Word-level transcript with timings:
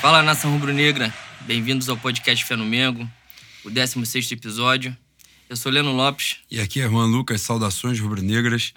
Fala 0.00 0.22
nação 0.22 0.50
rubro-negra, 0.50 1.12
bem-vindos 1.42 1.90
ao 1.90 1.96
podcast 1.96 2.42
Fé 2.46 2.56
no 2.56 2.64
Mengo, 2.64 3.06
o 3.62 3.68
16 3.68 4.32
episódio. 4.32 4.96
Eu 5.46 5.54
sou 5.56 5.70
Leno 5.70 5.92
Lopes. 5.92 6.38
E 6.50 6.58
aqui 6.58 6.80
é 6.80 6.88
Juan 6.88 7.04
Lucas, 7.04 7.42
saudações 7.42 8.00
rubro-negras. 8.00 8.72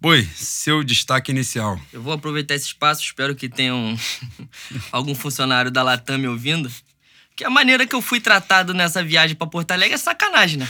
Boi, 0.00 0.26
seu 0.34 0.82
destaque 0.82 1.30
inicial. 1.32 1.78
Eu 1.92 2.00
vou 2.00 2.14
aproveitar 2.14 2.54
esse 2.54 2.64
espaço, 2.64 3.02
espero 3.02 3.34
que 3.34 3.46
tenham 3.46 3.94
algum 4.90 5.14
funcionário 5.14 5.70
da 5.70 5.82
Latam 5.82 6.16
me 6.16 6.26
ouvindo. 6.26 6.72
Que 7.36 7.44
a 7.44 7.50
maneira 7.50 7.86
que 7.86 7.94
eu 7.94 8.00
fui 8.00 8.18
tratado 8.18 8.72
nessa 8.72 9.04
viagem 9.04 9.36
para 9.36 9.46
Porto 9.46 9.72
Alegre 9.72 9.96
é 9.96 9.98
sacanagem, 9.98 10.60
né? 10.60 10.68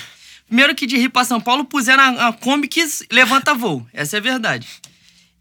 Primeiro 0.49 0.75
que 0.75 0.89
de 0.89 0.97
Rio 0.97 1.11
para 1.11 1.25
São 1.25 1.41
Paulo 1.41 1.65
puseram 1.65 2.03
a, 2.03 2.29
a 2.29 2.33
Kombi 2.33 2.67
que 2.67 2.85
levanta 3.13 3.55
voo. 3.55 3.87
Essa 3.93 4.17
é 4.17 4.19
a 4.19 4.23
verdade. 4.23 4.67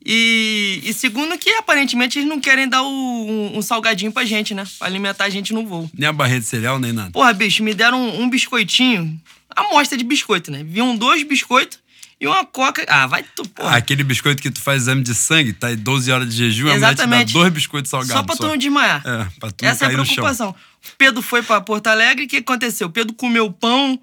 E, 0.05 0.81
e, 0.83 0.93
segundo 0.93 1.37
que 1.37 1.49
aparentemente 1.51 2.17
eles 2.17 2.29
não 2.29 2.39
querem 2.39 2.67
dar 2.67 2.81
o, 2.81 2.87
um, 2.87 3.57
um, 3.57 3.61
salgadinho 3.61 4.11
pra 4.11 4.23
gente, 4.23 4.53
né? 4.53 4.63
Pra 4.77 4.87
alimentar 4.87 5.25
a 5.25 5.29
gente 5.29 5.53
no 5.53 5.65
voo. 5.65 5.89
Nem 5.93 6.07
a 6.07 6.13
barreira 6.13 6.39
de 6.39 6.47
cereal, 6.47 6.79
nem 6.79 6.93
nada. 6.93 7.11
Porra, 7.11 7.33
bicho, 7.33 7.63
me 7.63 7.73
deram 7.73 7.99
um, 7.99 8.21
um 8.21 8.29
biscoitinho. 8.29 9.19
Amostra 9.55 9.97
de 9.97 10.03
biscoito, 10.03 10.51
né? 10.51 10.63
Viam 10.63 10.95
dois 10.95 11.23
biscoitos 11.23 11.79
e 12.19 12.27
uma 12.27 12.45
coca. 12.45 12.85
Ah, 12.87 13.05
vai 13.05 13.23
tu, 13.35 13.47
porra. 13.49 13.71
Ah, 13.71 13.75
aquele 13.77 14.03
biscoito 14.03 14.41
que 14.41 14.49
tu 14.49 14.61
faz 14.61 14.83
exame 14.83 15.03
de 15.03 15.13
sangue, 15.13 15.53
tá 15.53 15.67
aí 15.67 15.75
12 15.75 16.11
horas 16.11 16.29
de 16.29 16.35
jejum, 16.35 16.69
Exatamente. 16.69 17.01
a 17.01 17.07
mulher 17.07 17.25
dois 17.25 17.53
biscoitos 17.53 17.89
salgados. 17.91 18.15
Só 18.15 18.23
pra 18.23 18.35
tu 18.35 18.47
não 18.47 18.57
desmaiar. 18.57 19.01
É, 19.05 19.27
pra 19.39 19.51
tu 19.51 19.65
Essa 19.65 19.85
não 19.85 19.91
é 19.91 19.93
a 19.93 20.03
preocupação. 20.03 20.55
Pedro 20.97 21.21
foi 21.21 21.43
pra 21.43 21.61
Porto 21.61 21.87
Alegre, 21.87 22.25
o 22.25 22.27
que 22.27 22.37
aconteceu? 22.37 22.89
Pedro 22.89 23.13
comeu 23.13 23.51
pão, 23.51 23.99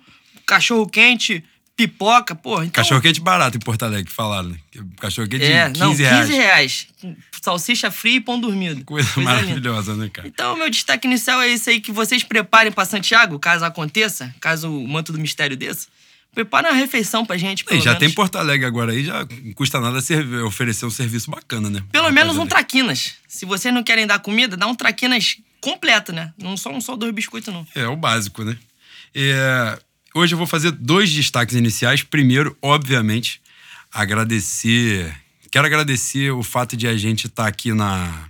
cachorro 0.47 0.87
quente, 0.87 1.42
pipoca, 1.77 2.34
porra. 2.34 2.64
Então... 2.64 2.83
Cachorro 2.83 3.01
quente 3.01 3.20
barato 3.20 3.56
em 3.56 3.60
Porto 3.60 3.83
Alegre, 3.83 4.12
falaram, 4.12 4.51
né? 4.51 4.59
Cachorro 4.98 5.28
quente 5.28 5.45
é, 5.45 5.69
de 5.69 5.80
15 5.80 5.80
não, 5.80 5.91
15 5.91 6.02
reais. 6.02 6.28
reais. 6.30 6.87
Salsicha 7.42 7.91
fria 7.91 8.16
e 8.16 8.20
pão 8.20 8.41
dormido. 8.41 8.84
Coisa, 8.87 9.08
Coisa 9.12 9.28
maravilhosa, 9.28 9.92
linda. 9.92 10.05
né, 10.05 10.11
cara? 10.11 10.28
Então, 10.28 10.56
meu 10.56 10.70
destaque 10.70 11.06
inicial 11.06 11.41
é 11.42 11.50
esse 11.50 11.70
aí 11.70 11.81
que 11.81 11.92
vocês 11.92 12.22
preparem 12.22 12.72
para 12.72 12.84
Santiago, 12.84 13.39
caso 13.39 13.64
aconteça, 13.64 14.34
caso 14.41 14.70
o 14.70 14.89
manto 14.89 15.12
do 15.12 15.19
mistério 15.19 15.56
desça. 15.56 15.89
Prepara 16.34 16.70
uma 16.70 16.77
refeição 16.77 17.25
pra 17.25 17.36
gente, 17.36 17.64
pelo 17.64 17.78
e 17.78 17.81
já 17.81 17.91
menos. 17.91 18.00
tem 18.00 18.11
Porto 18.11 18.36
Alegre 18.36 18.66
agora 18.66 18.91
aí, 18.91 19.05
já 19.05 19.25
não 19.44 19.53
custa 19.53 19.81
nada 19.81 19.98
oferecer 20.44 20.84
um 20.84 20.91
serviço 20.91 21.31
bacana, 21.31 21.70
né? 21.70 21.81
Pelo 21.92 22.11
menos 22.11 22.36
um 22.36 22.44
traquinas. 22.44 23.14
Se 23.28 23.47
vocês 23.47 23.72
não 23.72 23.84
querem 23.84 24.05
dar 24.05 24.19
comida, 24.19 24.56
dá 24.56 24.66
um 24.66 24.75
traquinas 24.75 25.36
completo, 25.61 26.12
né? 26.12 26.33
Não 26.36 26.56
só 26.56 26.70
um 26.70 26.81
só 26.81 26.97
dois 26.97 27.14
biscoitos, 27.14 27.55
não. 27.55 27.64
É, 27.72 27.86
o 27.86 27.94
básico, 27.94 28.42
né? 28.42 28.56
É, 29.14 29.78
hoje 30.15 30.34
eu 30.34 30.39
vou 30.39 30.47
fazer 30.47 30.70
dois 30.70 31.12
destaques 31.12 31.57
iniciais. 31.57 32.03
Primeiro, 32.03 32.57
obviamente, 32.62 33.41
agradecer. 33.93 35.15
Quero 35.51 35.67
agradecer 35.67 36.31
o 36.31 36.43
fato 36.43 36.77
de 36.77 36.87
a 36.87 36.97
gente 36.97 37.27
estar 37.27 37.45
tá 37.45 37.48
aqui 37.48 37.73
na, 37.73 38.29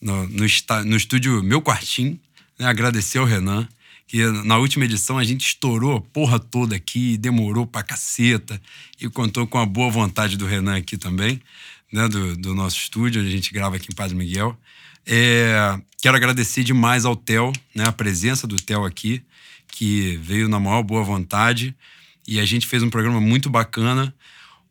no, 0.00 0.26
no, 0.28 0.46
no 0.84 0.96
estúdio 0.96 1.42
Meu 1.42 1.60
Quartinho. 1.60 2.18
Né? 2.58 2.66
Agradecer 2.66 3.18
ao 3.18 3.24
Renan 3.24 3.68
que 4.12 4.26
na 4.44 4.58
última 4.58 4.84
edição 4.84 5.16
a 5.16 5.24
gente 5.24 5.46
estourou 5.46 5.96
a 5.96 6.00
porra 6.02 6.38
toda 6.38 6.76
aqui, 6.76 7.16
demorou 7.16 7.66
pra 7.66 7.82
caceta, 7.82 8.60
e 9.00 9.08
contou 9.08 9.46
com 9.46 9.56
a 9.56 9.64
boa 9.64 9.90
vontade 9.90 10.36
do 10.36 10.44
Renan 10.44 10.76
aqui 10.76 10.98
também, 10.98 11.40
né, 11.90 12.06
do, 12.08 12.36
do 12.36 12.54
nosso 12.54 12.76
estúdio, 12.76 13.22
onde 13.22 13.30
a 13.30 13.34
gente 13.34 13.50
grava 13.54 13.76
aqui 13.76 13.86
em 13.90 13.94
Padre 13.94 14.14
Miguel. 14.14 14.54
É, 15.06 15.80
quero 16.02 16.14
agradecer 16.14 16.62
demais 16.62 17.06
ao 17.06 17.16
Theo, 17.16 17.54
né, 17.74 17.84
a 17.86 17.92
presença 17.92 18.46
do 18.46 18.56
Theo 18.56 18.84
aqui, 18.84 19.22
que 19.72 20.16
veio 20.22 20.48
na 20.48 20.60
maior 20.60 20.84
boa 20.84 21.02
vontade, 21.02 21.74
e 22.28 22.38
a 22.38 22.44
gente 22.44 22.68
fez 22.68 22.82
um 22.84 22.90
programa 22.90 23.20
muito 23.20 23.50
bacana 23.50 24.14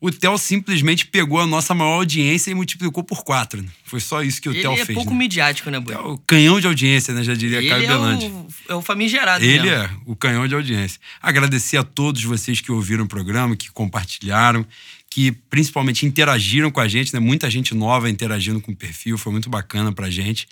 o 0.04 0.10
Theo 0.10 0.36
simplesmente 0.40 1.06
pegou 1.06 1.40
a 1.40 1.46
nossa 1.46 1.76
maior 1.76 1.98
audiência 1.98 2.50
e 2.50 2.56
multiplicou 2.56 3.04
por 3.04 3.24
quatro. 3.24 3.62
Né? 3.62 3.70
Foi 3.86 4.00
só 4.00 4.24
isso 4.24 4.42
que 4.42 4.50
o 4.50 4.52
Theo 4.52 4.72
é 4.72 4.78
fez. 4.78 4.90
Ele 4.90 4.94
é 4.94 4.96
pouco 4.96 5.12
né? 5.12 5.18
midiático, 5.18 5.70
né, 5.70 5.80
Boi? 5.80 5.94
É 5.94 6.00
o 6.00 6.18
canhão 6.18 6.60
de 6.60 6.66
audiência, 6.66 7.14
né? 7.14 7.24
Já 7.24 7.36
diria 7.36 7.60
ele 7.60 7.70
Caio 7.70 7.86
é. 7.86 7.96
O, 7.96 8.48
é 8.70 8.76
o 8.76 8.82
famigerado. 8.82 9.46
Ele 9.46 9.70
mesmo. 9.70 9.76
é 9.76 9.90
o 10.08 10.16
canhão 10.16 10.48
de 10.48 10.56
audiência. 10.56 11.00
Agradecer 11.22 11.78
a 11.78 11.84
todos 11.84 12.24
vocês 12.24 12.60
que 12.60 12.72
ouviram 12.72 13.06
o 13.06 13.08
programa, 13.08 13.56
que 13.56 13.70
compartilharam, 13.70 14.66
que 15.08 15.32
principalmente 15.32 16.04
interagiram 16.04 16.72
com 16.72 16.80
a 16.80 16.88
gente, 16.88 17.14
né? 17.14 17.20
Muita 17.20 17.48
gente 17.48 17.76
nova 17.76 18.10
interagindo 18.10 18.60
com 18.60 18.72
o 18.72 18.76
perfil, 18.76 19.20
foi 19.20 19.32
muito 19.32 19.52
bacana 19.52 19.92
pra 19.92 20.10
gente. 20.10 20.48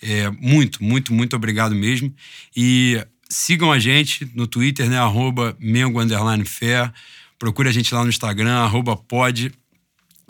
É, 0.00 0.30
muito, 0.30 0.82
muito, 0.82 1.12
muito 1.12 1.34
obrigado 1.34 1.74
mesmo. 1.74 2.14
E 2.56 3.04
sigam 3.32 3.72
a 3.72 3.78
gente 3.78 4.30
no 4.34 4.46
Twitter, 4.46 4.88
né? 4.88 4.98
Arroba 4.98 5.56
Mengo 5.58 6.00
Underline 6.00 6.44
Fé. 6.44 6.92
Procure 7.38 7.68
a 7.68 7.72
gente 7.72 7.92
lá 7.94 8.04
no 8.04 8.10
Instagram, 8.10 8.54
arroba 8.58 8.96
pod 8.96 9.50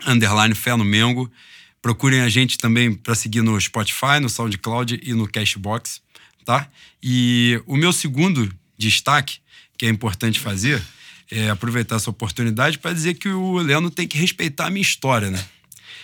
underline 0.07 0.55
Fé 0.55 0.75
no 0.77 0.85
Mengo. 0.85 1.31
Procurem 1.83 2.21
a 2.21 2.29
gente 2.29 2.57
também 2.57 2.95
para 2.95 3.15
seguir 3.15 3.43
no 3.43 3.61
Spotify, 3.61 4.21
no 4.21 4.29
SoundCloud 4.29 5.01
e 5.03 5.13
no 5.15 5.29
Cashbox, 5.29 6.01
tá? 6.45 6.69
E 7.03 7.61
o 7.67 7.77
meu 7.77 7.93
segundo 7.93 8.51
destaque, 8.79 9.39
que 9.77 9.85
é 9.85 9.89
importante 9.89 10.39
fazer, 10.39 10.81
é 11.29 11.51
aproveitar 11.51 11.97
essa 11.97 12.09
oportunidade 12.09 12.79
para 12.79 12.93
dizer 12.93 13.15
que 13.15 13.29
o 13.29 13.59
Leandro 13.59 13.91
tem 13.91 14.07
que 14.07 14.17
respeitar 14.17 14.67
a 14.67 14.71
minha 14.71 14.83
história, 14.83 15.29
né? 15.29 15.45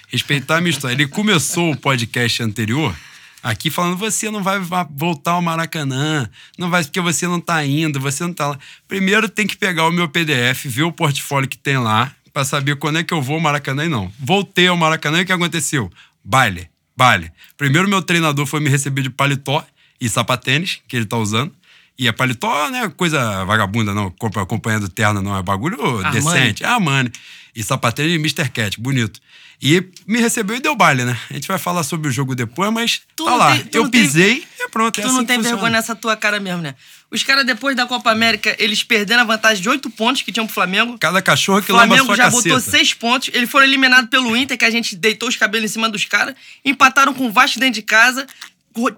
Respeitar 0.08 0.56
a 0.56 0.60
minha 0.60 0.70
história. 0.70 0.94
Ele 0.94 1.06
começou 1.06 1.70
o 1.70 1.76
podcast 1.76 2.42
anterior 2.42 2.94
aqui 3.42 3.70
falando 3.70 3.96
você 3.96 4.30
não 4.30 4.42
vai 4.42 4.58
voltar 4.90 5.32
ao 5.32 5.42
Maracanã, 5.42 6.28
não 6.56 6.70
vai 6.70 6.82
porque 6.84 7.00
você 7.00 7.26
não 7.26 7.40
tá 7.40 7.64
indo, 7.64 8.00
você 8.00 8.24
não 8.24 8.32
tá 8.32 8.48
lá. 8.48 8.58
Primeiro 8.86 9.28
tem 9.28 9.46
que 9.46 9.56
pegar 9.56 9.86
o 9.86 9.92
meu 9.92 10.08
PDF, 10.08 10.64
ver 10.66 10.82
o 10.82 10.92
portfólio 10.92 11.48
que 11.48 11.58
tem 11.58 11.78
lá, 11.78 12.12
para 12.32 12.44
saber 12.44 12.76
quando 12.76 12.98
é 12.98 13.04
que 13.04 13.12
eu 13.12 13.22
vou 13.22 13.36
ao 13.36 13.40
Maracanã 13.40 13.84
e 13.84 13.88
não. 13.88 14.12
Voltei 14.18 14.68
ao 14.68 14.76
Maracanã 14.76 15.18
e 15.18 15.22
o 15.22 15.26
que 15.26 15.32
aconteceu? 15.32 15.90
Baile, 16.24 16.68
baile. 16.96 17.32
Primeiro 17.56 17.88
meu 17.88 18.02
treinador 18.02 18.46
foi 18.46 18.60
me 18.60 18.68
receber 18.68 19.02
de 19.02 19.10
paletó 19.10 19.66
e 20.00 20.08
sapatênis, 20.08 20.80
que 20.86 20.96
ele 20.96 21.06
tá 21.06 21.16
usando. 21.16 21.52
E 21.98 22.06
a 22.06 22.12
paletó 22.12 22.70
não 22.70 22.84
é 22.84 22.88
coisa 22.88 23.44
vagabunda, 23.44 23.92
não, 23.92 24.14
acompanhando 24.36 24.88
terno, 24.88 25.20
não. 25.20 25.36
É 25.36 25.42
bagulho 25.42 25.98
Armani. 25.98 26.12
decente. 26.12 26.62
É 26.62 26.68
Armani. 26.68 27.10
E 27.56 27.62
sapatênis 27.62 28.12
e 28.12 28.16
Mr. 28.16 28.48
Cat, 28.50 28.80
bonito. 28.80 29.20
E 29.60 29.84
me 30.06 30.20
recebeu 30.20 30.56
e 30.56 30.60
deu 30.60 30.76
baile, 30.76 31.04
né? 31.04 31.18
A 31.28 31.34
gente 31.34 31.48
vai 31.48 31.58
falar 31.58 31.82
sobre 31.82 32.08
o 32.08 32.12
jogo 32.12 32.34
depois, 32.34 32.72
mas 32.72 33.02
tu 33.16 33.24
tá 33.24 33.34
lá. 33.34 33.56
Tem, 33.56 33.68
eu 33.72 33.90
pisei 33.90 34.36
tem, 34.36 34.66
e 34.66 34.68
pronto. 34.70 34.94
Tu 34.94 35.00
é 35.00 35.04
assim 35.04 35.14
não 35.14 35.24
tem 35.24 35.36
funciona. 35.36 35.56
vergonha 35.56 35.72
nessa 35.72 35.96
tua 35.96 36.16
cara 36.16 36.38
mesmo, 36.38 36.62
né? 36.62 36.76
Os 37.10 37.22
caras, 37.24 37.44
depois 37.44 37.74
da 37.74 37.86
Copa 37.86 38.10
América, 38.10 38.54
eles 38.58 38.84
perderam 38.84 39.22
a 39.22 39.24
vantagem 39.24 39.60
de 39.62 39.68
oito 39.68 39.90
pontos 39.90 40.22
que 40.22 40.30
tinham 40.30 40.46
pro 40.46 40.54
Flamengo. 40.54 40.96
Cada 40.98 41.20
cachorro 41.20 41.60
que 41.60 41.68
Flamengo 41.68 41.94
lamba 41.94 42.06
sua 42.06 42.16
já 42.16 42.24
caceta. 42.24 42.42
botou 42.42 42.60
seis 42.60 42.94
pontos. 42.94 43.30
Eles 43.32 43.50
foram 43.50 43.66
eliminados 43.66 44.08
pelo 44.10 44.36
Inter, 44.36 44.56
que 44.56 44.64
a 44.64 44.70
gente 44.70 44.94
deitou 44.94 45.28
os 45.28 45.34
cabelos 45.34 45.70
em 45.70 45.72
cima 45.72 45.88
dos 45.88 46.04
caras. 46.04 46.34
Empataram 46.64 47.12
com 47.12 47.26
o 47.26 47.32
Vasco 47.32 47.58
dentro 47.58 47.74
de 47.74 47.82
casa. 47.82 48.26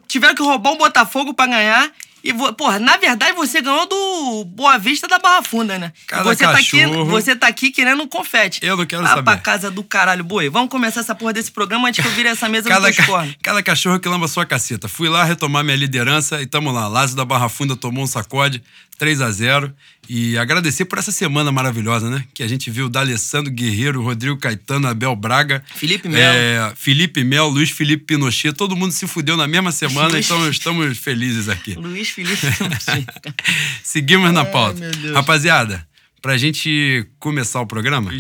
Tiveram 0.09 0.35
que 0.35 0.43
roubar 0.43 0.73
o 0.73 0.77
Botafogo 0.77 1.33
para 1.33 1.51
ganhar. 1.51 1.91
E, 2.23 2.33
porra, 2.55 2.79
na 2.79 2.97
verdade, 2.97 3.33
você 3.33 3.61
ganhou 3.61 3.87
do 3.87 4.45
Boa 4.45 4.79
Vista 4.79 5.09
da 5.09 5.19
Barra 5.19 5.43
Funda, 5.43 5.79
né? 5.79 5.93
Cada 6.07 6.25
você, 6.25 6.45
cachorro... 6.45 6.53
tá 6.53 7.03
aqui, 7.03 7.11
você 7.11 7.37
tá 7.37 7.47
aqui 7.47 7.71
querendo 7.71 8.03
um 8.03 8.07
confete. 8.09 8.61
Eu 8.63 8.77
não 8.77 8.87
quero 8.87 9.05
ah, 9.05 9.09
saber. 9.09 9.23
pra 9.23 9.37
casa 9.39 9.71
do 9.71 9.83
caralho, 9.83 10.23
boi. 10.23 10.49
Vamos 10.49 10.71
começar 10.71 11.01
essa 11.01 11.15
porra 11.15 11.33
desse 11.33 11.51
programa 11.51 11.89
antes 11.89 12.03
que 12.03 12.09
eu 12.09 12.13
vire 12.13 12.29
essa 12.29 12.49
mesa 12.49 12.69
cada, 12.69 12.93
ca... 12.93 13.05
cada 13.43 13.63
cachorro 13.63 13.99
que 13.99 14.09
lamba 14.09 14.29
sua 14.29 14.45
caceta. 14.45 14.89
Fui 14.89 15.09
lá 15.09 15.25
retomar 15.25 15.65
minha 15.65 15.77
liderança 15.77 16.41
e 16.43 16.47
tamo 16.47 16.71
lá. 16.71 16.89
Lázaro 16.89 17.17
da 17.17 17.25
Barra 17.25 17.49
Funda 17.49 17.75
tomou 17.77 18.05
um 18.05 18.07
sacode, 18.07 18.63
3 19.01 19.23
a 19.23 19.31
0 19.31 19.75
E 20.11 20.37
agradecer 20.37 20.85
por 20.85 20.99
essa 20.99 21.11
semana 21.11 21.51
maravilhosa, 21.51 22.11
né? 22.11 22.23
Que 22.35 22.43
a 22.43 22.47
gente 22.47 22.71
viu 22.71 22.87
D'Alessandro 22.87 23.51
Guerreiro, 23.51 24.03
Rodrigo 24.03 24.37
Caetano, 24.37 24.87
Abel 24.87 25.17
Braga. 25.17 25.65
Felipe 25.75 26.07
Melo. 26.07 26.37
É, 26.37 26.75
Felipe 26.77 27.25
Melo, 27.25 27.49
Luiz 27.49 27.71
Felipe 27.71 28.05
Pinochet. 28.05 28.53
Todo 28.53 28.77
mundo 28.77 28.93
se 28.93 29.07
fudeu 29.07 29.39
na 29.39 29.49
mesma 29.49 29.73
semana, 29.73 30.11
Luiz... 30.11 30.27
então 30.27 30.51
estamos 30.51 30.99
felizes 30.99 31.49
aqui. 31.49 31.73
Luiz 31.81 32.11
Felipe 32.11 32.37
Seguimos 33.83 34.31
na 34.35 34.45
pauta. 34.45 34.83
Ai, 34.85 35.13
Rapaziada, 35.13 35.89
pra 36.21 36.37
gente 36.37 37.07
começar 37.19 37.63
o 37.63 37.67
programa, 37.67 38.13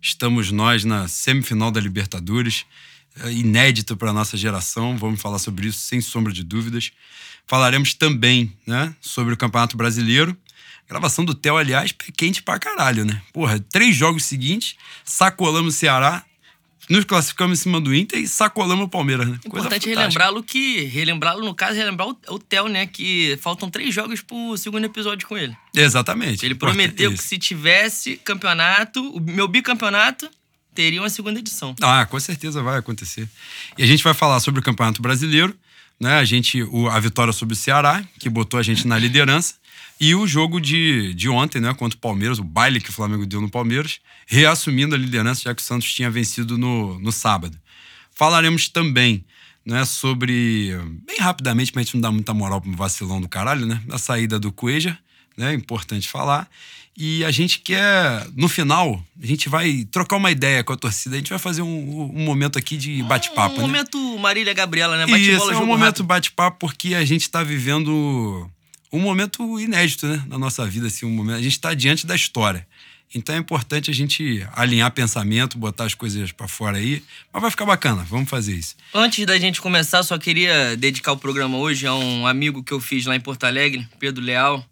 estamos 0.00 0.50
nós 0.50 0.84
na 0.84 1.06
semifinal 1.06 1.70
da 1.70 1.80
Libertadores, 1.80 2.64
é 3.22 3.30
inédito 3.30 3.94
para 3.94 4.10
nossa 4.10 4.38
geração. 4.38 4.96
Vamos 4.96 5.20
falar 5.20 5.38
sobre 5.38 5.66
isso 5.66 5.80
sem 5.80 6.00
sombra 6.00 6.32
de 6.32 6.42
dúvidas. 6.42 6.92
Falaremos 7.46 7.94
também, 7.94 8.52
né, 8.66 8.94
sobre 9.00 9.34
o 9.34 9.36
Campeonato 9.36 9.76
Brasileiro. 9.76 10.36
A 10.86 10.90
gravação 10.90 11.24
do 11.24 11.34
Theo, 11.34 11.56
aliás, 11.56 11.92
pé 11.92 12.06
quente 12.14 12.42
pra 12.42 12.58
caralho, 12.58 13.04
né? 13.04 13.22
Porra, 13.32 13.58
três 13.58 13.96
jogos 13.96 14.24
seguintes, 14.24 14.76
sacolamos 15.04 15.74
o 15.74 15.76
Ceará, 15.76 16.24
nos 16.88 17.04
classificamos 17.04 17.58
em 17.58 17.62
cima 17.62 17.80
do 17.80 17.94
Inter 17.94 18.18
e 18.18 18.28
sacolamos 18.28 18.84
o 18.84 18.88
Palmeiras, 18.88 19.26
né? 19.26 19.38
Coisa 19.48 19.66
Importante 19.66 19.88
relembrá-lo 19.88 20.42
que. 20.42 20.84
Relembrá-lo, 20.84 21.44
no 21.44 21.54
caso, 21.54 21.74
relembrar 21.74 22.08
o, 22.08 22.18
o 22.28 22.38
Theo, 22.38 22.68
né? 22.68 22.86
Que 22.86 23.38
faltam 23.40 23.70
três 23.70 23.94
jogos 23.94 24.20
pro 24.20 24.56
segundo 24.56 24.84
episódio 24.84 25.26
com 25.26 25.36
ele. 25.36 25.56
Exatamente. 25.74 26.44
Ele 26.44 26.54
prometeu 26.54 27.12
que 27.12 27.22
se 27.22 27.38
tivesse 27.38 28.16
campeonato, 28.18 29.00
o 29.16 29.20
meu 29.20 29.48
bicampeonato, 29.48 30.28
teria 30.74 31.00
uma 31.00 31.10
segunda 31.10 31.38
edição. 31.38 31.74
Ah, 31.80 32.04
com 32.04 32.18
certeza 32.20 32.62
vai 32.62 32.78
acontecer. 32.78 33.28
E 33.78 33.82
a 33.82 33.86
gente 33.86 34.02
vai 34.04 34.12
falar 34.12 34.40
sobre 34.40 34.60
o 34.60 34.62
Campeonato 34.62 35.00
Brasileiro, 35.00 35.56
né? 36.04 36.18
A 36.18 36.24
gente, 36.24 36.62
o, 36.62 36.86
a 36.88 37.00
vitória 37.00 37.32
sobre 37.32 37.54
o 37.54 37.56
Ceará, 37.56 38.04
que 38.18 38.28
botou 38.28 38.60
a 38.60 38.62
gente 38.62 38.86
na 38.86 38.98
liderança. 38.98 39.54
E 39.98 40.14
o 40.14 40.26
jogo 40.26 40.60
de, 40.60 41.14
de 41.14 41.30
ontem, 41.30 41.60
né, 41.60 41.72
contra 41.72 41.96
o 41.96 42.00
Palmeiras, 42.00 42.38
o 42.38 42.44
baile 42.44 42.78
que 42.78 42.90
o 42.90 42.92
Flamengo 42.92 43.24
deu 43.24 43.40
no 43.40 43.48
Palmeiras, 43.48 44.00
reassumindo 44.26 44.94
a 44.94 44.98
liderança, 44.98 45.42
já 45.44 45.54
que 45.54 45.62
o 45.62 45.64
Santos 45.64 45.90
tinha 45.94 46.10
vencido 46.10 46.58
no, 46.58 46.98
no 46.98 47.10
sábado. 47.10 47.56
Falaremos 48.12 48.68
também 48.68 49.24
não 49.64 49.78
é 49.78 49.84
sobre. 49.86 50.76
Bem 51.06 51.16
rapidamente, 51.18 51.72
pra 51.72 51.82
gente 51.82 51.94
não 51.94 52.02
dar 52.02 52.12
muita 52.12 52.34
moral 52.34 52.60
pro 52.60 52.70
vacilão 52.72 53.18
do 53.18 53.28
caralho, 53.28 53.64
né? 53.64 53.80
A 53.90 53.96
saída 53.96 54.38
do 54.38 54.52
Cueja, 54.52 54.98
né? 55.38 55.54
Importante 55.54 56.06
falar. 56.06 56.46
E 56.96 57.24
a 57.24 57.30
gente 57.30 57.58
quer, 57.58 58.26
no 58.36 58.48
final, 58.48 59.02
a 59.20 59.26
gente 59.26 59.48
vai 59.48 59.84
trocar 59.90 60.16
uma 60.16 60.30
ideia 60.30 60.62
com 60.62 60.72
a 60.72 60.76
torcida. 60.76 61.16
A 61.16 61.18
gente 61.18 61.30
vai 61.30 61.38
fazer 61.38 61.62
um, 61.62 62.10
um 62.14 62.24
momento 62.24 62.56
aqui 62.56 62.76
de 62.76 63.02
bate-papo. 63.02 63.56
Um 63.56 63.62
né? 63.62 63.66
momento 63.66 64.18
Marília 64.18 64.54
Gabriela, 64.54 64.96
né? 64.96 65.04
Isso, 65.04 65.12
Bate-bola, 65.12 65.52
é 65.54 65.56
um 65.56 65.66
momento 65.66 66.04
bate-papo 66.04 66.58
porque 66.58 66.94
a 66.94 67.04
gente 67.04 67.28
tá 67.28 67.42
vivendo 67.42 68.48
um 68.92 69.00
momento 69.00 69.58
inédito, 69.58 70.06
né? 70.06 70.22
Na 70.28 70.38
nossa 70.38 70.64
vida, 70.66 70.86
assim, 70.86 71.04
um 71.04 71.10
momento. 71.10 71.38
A 71.38 71.42
gente 71.42 71.58
tá 71.58 71.74
diante 71.74 72.06
da 72.06 72.14
história. 72.14 72.64
Então 73.12 73.34
é 73.34 73.38
importante 73.38 73.90
a 73.90 73.94
gente 73.94 74.44
alinhar 74.52 74.90
pensamento, 74.90 75.56
botar 75.56 75.84
as 75.84 75.94
coisas 75.94 76.32
pra 76.32 76.48
fora 76.48 76.78
aí. 76.78 77.02
Mas 77.32 77.42
vai 77.42 77.50
ficar 77.50 77.64
bacana, 77.64 78.04
vamos 78.08 78.28
fazer 78.28 78.54
isso. 78.54 78.76
Antes 78.92 79.24
da 79.24 79.38
gente 79.38 79.60
começar, 79.60 80.02
só 80.02 80.18
queria 80.18 80.76
dedicar 80.76 81.12
o 81.12 81.16
programa 81.16 81.56
hoje 81.58 81.86
a 81.86 81.94
um 81.94 82.26
amigo 82.26 82.62
que 82.62 82.72
eu 82.72 82.80
fiz 82.80 83.06
lá 83.06 83.14
em 83.14 83.20
Porto 83.20 83.44
Alegre, 83.44 83.86
Pedro 83.98 84.22
Leal. 84.22 84.64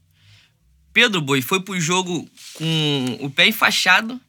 Pedro 0.93 1.21
Boi 1.21 1.41
foi 1.41 1.61
pro 1.61 1.81
jogo 1.81 2.29
com 2.55 3.19
o 3.21 3.31
pé 3.31 3.47
enfaixado, 3.47 4.21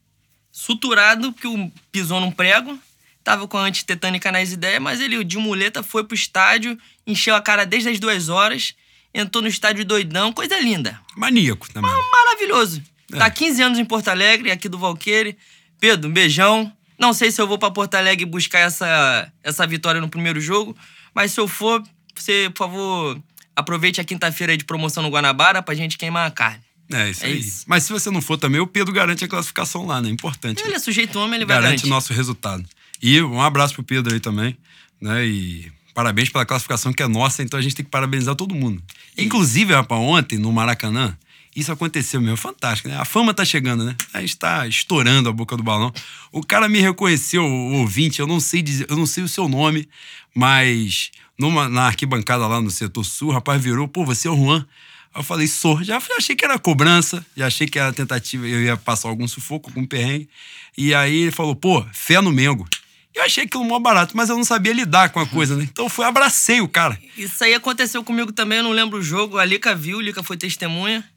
suturado, 0.51 1.33
porque 1.33 1.71
pisou 1.91 2.21
num 2.21 2.31
prego. 2.31 2.77
Tava 3.23 3.47
com 3.47 3.57
a 3.57 3.63
antitetânica 3.63 4.31
nas 4.31 4.51
ideias, 4.51 4.81
mas 4.81 4.99
ele 4.99 5.23
de 5.23 5.37
muleta 5.37 5.81
foi 5.81 6.03
pro 6.03 6.15
estádio, 6.15 6.77
encheu 7.07 7.35
a 7.35 7.41
cara 7.41 7.65
desde 7.65 7.89
as 7.89 7.99
duas 7.99 8.27
horas, 8.27 8.75
entrou 9.13 9.41
no 9.41 9.47
estádio 9.47 9.85
doidão, 9.85 10.33
coisa 10.33 10.59
linda. 10.59 10.99
Maníaco 11.15 11.71
também. 11.71 11.89
Maravilhoso. 12.11 12.83
É. 13.13 13.17
Tá 13.17 13.25
há 13.27 13.31
15 13.31 13.61
anos 13.61 13.79
em 13.79 13.85
Porto 13.85 14.09
Alegre, 14.09 14.51
aqui 14.51 14.67
do 14.67 14.77
Valqueire. 14.77 15.37
Pedro, 15.79 16.09
um 16.09 16.13
beijão. 16.13 16.71
Não 16.97 17.13
sei 17.13 17.31
se 17.31 17.41
eu 17.41 17.47
vou 17.47 17.57
pra 17.57 17.71
Porto 17.71 17.95
Alegre 17.95 18.25
buscar 18.25 18.59
essa, 18.59 19.31
essa 19.41 19.65
vitória 19.65 20.01
no 20.01 20.09
primeiro 20.09 20.39
jogo, 20.39 20.75
mas 21.13 21.31
se 21.31 21.39
eu 21.39 21.47
for, 21.47 21.83
você, 22.15 22.49
por 22.49 22.59
favor, 22.59 23.23
aproveite 23.55 23.99
a 24.01 24.03
quinta-feira 24.03 24.55
de 24.57 24.63
promoção 24.63 25.03
no 25.03 25.09
Guanabara 25.09 25.61
pra 25.61 25.75
gente 25.75 25.97
queimar 25.97 26.27
a 26.27 26.31
carne. 26.31 26.61
É, 26.91 27.09
isso 27.09 27.23
É 27.23 27.27
aí. 27.27 27.39
isso. 27.39 27.63
Mas 27.67 27.83
se 27.83 27.91
você 27.93 28.09
não 28.11 28.21
for 28.21 28.37
também, 28.37 28.59
o 28.59 28.67
Pedro 28.67 28.93
garante 28.93 29.23
a 29.23 29.27
classificação 29.27 29.85
lá, 29.85 30.01
né? 30.01 30.09
Importante. 30.09 30.61
Ele 30.63 30.75
é 30.75 30.79
sujeito 30.79 31.17
homem, 31.19 31.35
ele 31.35 31.45
vai 31.45 31.61
garante 31.61 31.85
o 31.85 31.89
nosso 31.89 32.13
resultado. 32.13 32.63
E 33.01 33.21
um 33.21 33.41
abraço 33.41 33.73
pro 33.75 33.83
Pedro 33.83 34.13
aí 34.13 34.19
também, 34.19 34.57
né? 35.01 35.25
E 35.25 35.71
parabéns 35.93 36.29
pela 36.29 36.45
classificação 36.45 36.91
que 36.93 37.01
é 37.03 37.07
nossa, 37.07 37.41
então 37.43 37.57
a 37.59 37.61
gente 37.63 37.75
tem 37.75 37.85
que 37.85 37.91
parabenizar 37.91 38.35
todo 38.35 38.53
mundo. 38.53 38.81
Inclusive, 39.17 39.73
rapaz, 39.73 40.01
ontem 40.01 40.37
no 40.37 40.51
Maracanã, 40.51 41.17
isso 41.55 41.71
aconteceu 41.71 42.19
mesmo, 42.19 42.35
fantástico, 42.37 42.89
né? 42.89 42.97
A 42.97 43.05
fama 43.05 43.33
tá 43.33 43.45
chegando, 43.45 43.83
né? 43.85 43.95
A 44.13 44.21
gente 44.21 44.35
tá 44.37 44.67
estourando 44.67 45.29
a 45.29 45.31
boca 45.33 45.55
do 45.55 45.63
balão. 45.63 45.93
O 46.31 46.43
cara 46.43 46.67
me 46.67 46.79
reconheceu, 46.79 47.43
o 47.43 47.73
ouvinte, 47.79 48.19
eu 48.19 48.27
não 48.27 48.39
sei 48.39 48.61
dizer, 48.61 48.87
eu 48.89 48.97
não 48.97 49.05
sei 49.05 49.23
o 49.23 49.27
seu 49.27 49.47
nome, 49.47 49.87
mas 50.35 51.11
numa, 51.37 51.67
na 51.67 51.87
arquibancada 51.87 52.45
lá 52.47 52.61
no 52.61 52.71
setor 52.71 53.03
sul, 53.03 53.29
o 53.29 53.31
rapaz 53.31 53.61
virou, 53.61 53.87
pô, 53.87 54.05
você 54.05 54.27
é 54.27 54.31
o 54.31 54.35
Juan. 54.35 54.65
Aí 55.13 55.19
eu 55.19 55.23
falei, 55.23 55.47
sou. 55.47 55.83
Já 55.83 55.99
já 55.99 56.15
achei 56.17 56.35
que 56.35 56.43
era 56.43 56.57
cobrança, 56.57 57.25
já 57.35 57.47
achei 57.47 57.67
que 57.67 57.77
era 57.77 57.93
tentativa, 57.93 58.47
eu 58.47 58.61
ia 58.61 58.77
passar 58.77 59.09
algum 59.09 59.27
sufoco, 59.27 59.69
algum 59.69 59.85
perrengue. 59.85 60.29
E 60.77 60.93
aí 60.93 61.15
ele 61.23 61.31
falou, 61.31 61.55
pô, 61.55 61.85
fé 61.93 62.19
no 62.19 62.31
Mengo. 62.31 62.67
Eu 63.13 63.21
achei 63.21 63.43
aquilo 63.43 63.63
mó 63.63 63.77
barato, 63.77 64.17
mas 64.17 64.29
eu 64.29 64.35
não 64.35 64.43
sabia 64.43 64.73
lidar 64.73 65.09
com 65.09 65.19
a 65.19 65.27
coisa, 65.27 65.55
né? 65.55 65.67
Então 65.71 65.85
eu 65.85 65.89
fui, 65.89 66.03
abracei 66.03 66.61
o 66.61 66.67
cara. 66.67 66.99
Isso 67.15 67.43
aí 67.43 67.53
aconteceu 67.53 68.03
comigo 68.03 68.31
também, 68.31 68.57
eu 68.57 68.63
não 68.63 68.71
lembro 68.71 68.97
o 68.97 69.03
jogo. 69.03 69.37
A 69.37 69.45
Lica 69.45 69.75
viu, 69.75 69.99
a 69.99 70.01
Lica 70.01 70.23
foi 70.23 70.35
testemunha. 70.35 71.07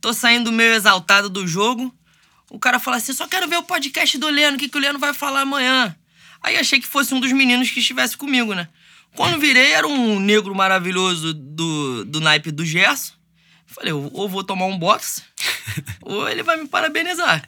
Tô 0.00 0.14
saindo 0.14 0.50
meio 0.50 0.72
exaltado 0.72 1.28
do 1.28 1.46
jogo. 1.46 1.94
O 2.50 2.58
cara 2.58 2.78
fala 2.78 2.96
assim: 2.96 3.12
só 3.12 3.28
quero 3.28 3.46
ver 3.48 3.56
o 3.56 3.62
podcast 3.62 4.16
do 4.16 4.28
Leno, 4.28 4.56
o 4.56 4.58
que, 4.58 4.68
que 4.68 4.76
o 4.78 4.80
Leno 4.80 4.98
vai 4.98 5.12
falar 5.12 5.42
amanhã. 5.42 5.94
Aí 6.42 6.56
achei 6.56 6.80
que 6.80 6.86
fosse 6.86 7.14
um 7.14 7.20
dos 7.20 7.32
meninos 7.32 7.70
que 7.70 7.80
estivesse 7.80 8.16
comigo, 8.16 8.54
né? 8.54 8.66
Quando 9.14 9.38
virei, 9.38 9.72
era 9.72 9.86
um 9.86 10.18
negro 10.18 10.54
maravilhoso 10.54 11.34
do, 11.34 12.04
do 12.04 12.20
naipe 12.20 12.50
do 12.50 12.64
Gerson. 12.64 13.12
Falei, 13.66 13.92
ou 13.92 14.28
vou 14.28 14.44
tomar 14.44 14.66
um 14.66 14.78
box, 14.78 15.22
ou 16.02 16.28
ele 16.28 16.42
vai 16.42 16.58
me 16.58 16.68
parabenizar. 16.68 17.42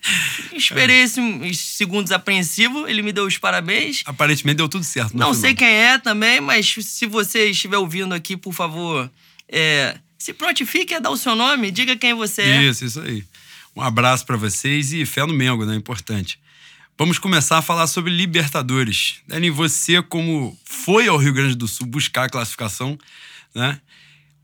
Esperei 0.54 1.02
esses 1.02 1.60
segundos 1.60 2.10
apreensivos, 2.12 2.88
ele 2.88 3.02
me 3.02 3.12
deu 3.12 3.26
os 3.26 3.36
parabéns. 3.36 4.02
Aparentemente 4.06 4.56
deu 4.56 4.68
tudo 4.68 4.84
certo. 4.84 5.12
Não 5.12 5.28
final. 5.28 5.34
sei 5.34 5.54
quem 5.54 5.68
é 5.68 5.98
também, 5.98 6.40
mas 6.40 6.74
se 6.80 7.04
você 7.06 7.50
estiver 7.50 7.76
ouvindo 7.76 8.14
aqui, 8.14 8.38
por 8.38 8.54
favor, 8.54 9.10
é, 9.46 9.98
se 10.16 10.32
prontifique 10.32 10.94
a 10.94 10.98
dar 10.98 11.10
o 11.10 11.16
seu 11.16 11.36
nome, 11.36 11.70
diga 11.70 11.94
quem 11.94 12.14
você 12.14 12.40
é. 12.40 12.62
Isso, 12.62 12.86
isso 12.86 13.00
aí. 13.00 13.22
Um 13.76 13.82
abraço 13.82 14.24
pra 14.24 14.36
vocês 14.36 14.92
e 14.92 15.04
fé 15.04 15.26
no 15.26 15.34
Mengo, 15.34 15.66
né? 15.66 15.74
Importante. 15.74 16.38
Vamos 16.96 17.18
começar 17.18 17.58
a 17.58 17.62
falar 17.62 17.88
sobre 17.88 18.12
Libertadores. 18.12 19.16
Dani, 19.26 19.50
você, 19.50 20.00
como 20.00 20.56
foi 20.64 21.08
ao 21.08 21.16
Rio 21.16 21.32
Grande 21.32 21.56
do 21.56 21.66
Sul 21.66 21.88
buscar 21.88 22.26
a 22.26 22.28
classificação, 22.28 22.96
né? 23.52 23.80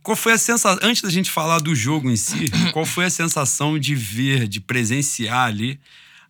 Qual 0.02 0.16
foi 0.16 0.32
a 0.32 0.38
sensação, 0.38 0.80
antes 0.82 1.00
da 1.00 1.10
gente 1.10 1.30
falar 1.30 1.60
do 1.60 1.76
jogo 1.76 2.10
em 2.10 2.16
si, 2.16 2.50
qual 2.72 2.84
foi 2.84 3.04
a 3.04 3.10
sensação 3.10 3.78
de 3.78 3.94
ver, 3.94 4.48
de 4.48 4.58
presenciar 4.58 5.46
ali 5.46 5.78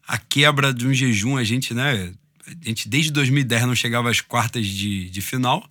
a 0.06 0.18
quebra 0.18 0.74
de 0.74 0.86
um 0.86 0.92
jejum? 0.92 1.38
A 1.38 1.44
gente, 1.44 1.72
né? 1.72 2.12
A 2.46 2.68
gente 2.68 2.86
desde 2.86 3.10
2010 3.12 3.62
não 3.62 3.74
chegava 3.74 4.10
às 4.10 4.20
quartas 4.20 4.66
de, 4.66 5.08
de 5.08 5.22
final, 5.22 5.66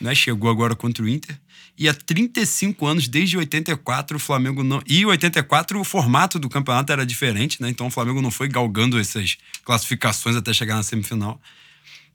né? 0.00 0.12
Chegou 0.12 0.50
agora 0.50 0.74
contra 0.74 1.04
o 1.04 1.08
Inter. 1.08 1.38
E 1.76 1.88
há 1.88 1.94
35 1.94 2.86
anos, 2.86 3.08
desde 3.08 3.36
84, 3.36 4.16
o 4.16 4.20
Flamengo 4.20 4.62
não. 4.62 4.80
E 4.86 5.04
84, 5.04 5.80
o 5.80 5.84
formato 5.84 6.38
do 6.38 6.48
campeonato 6.48 6.92
era 6.92 7.04
diferente, 7.04 7.60
né? 7.60 7.68
Então 7.68 7.88
o 7.88 7.90
Flamengo 7.90 8.22
não 8.22 8.30
foi 8.30 8.48
galgando 8.48 8.98
essas 8.98 9.36
classificações 9.64 10.36
até 10.36 10.52
chegar 10.52 10.76
na 10.76 10.84
semifinal. 10.84 11.40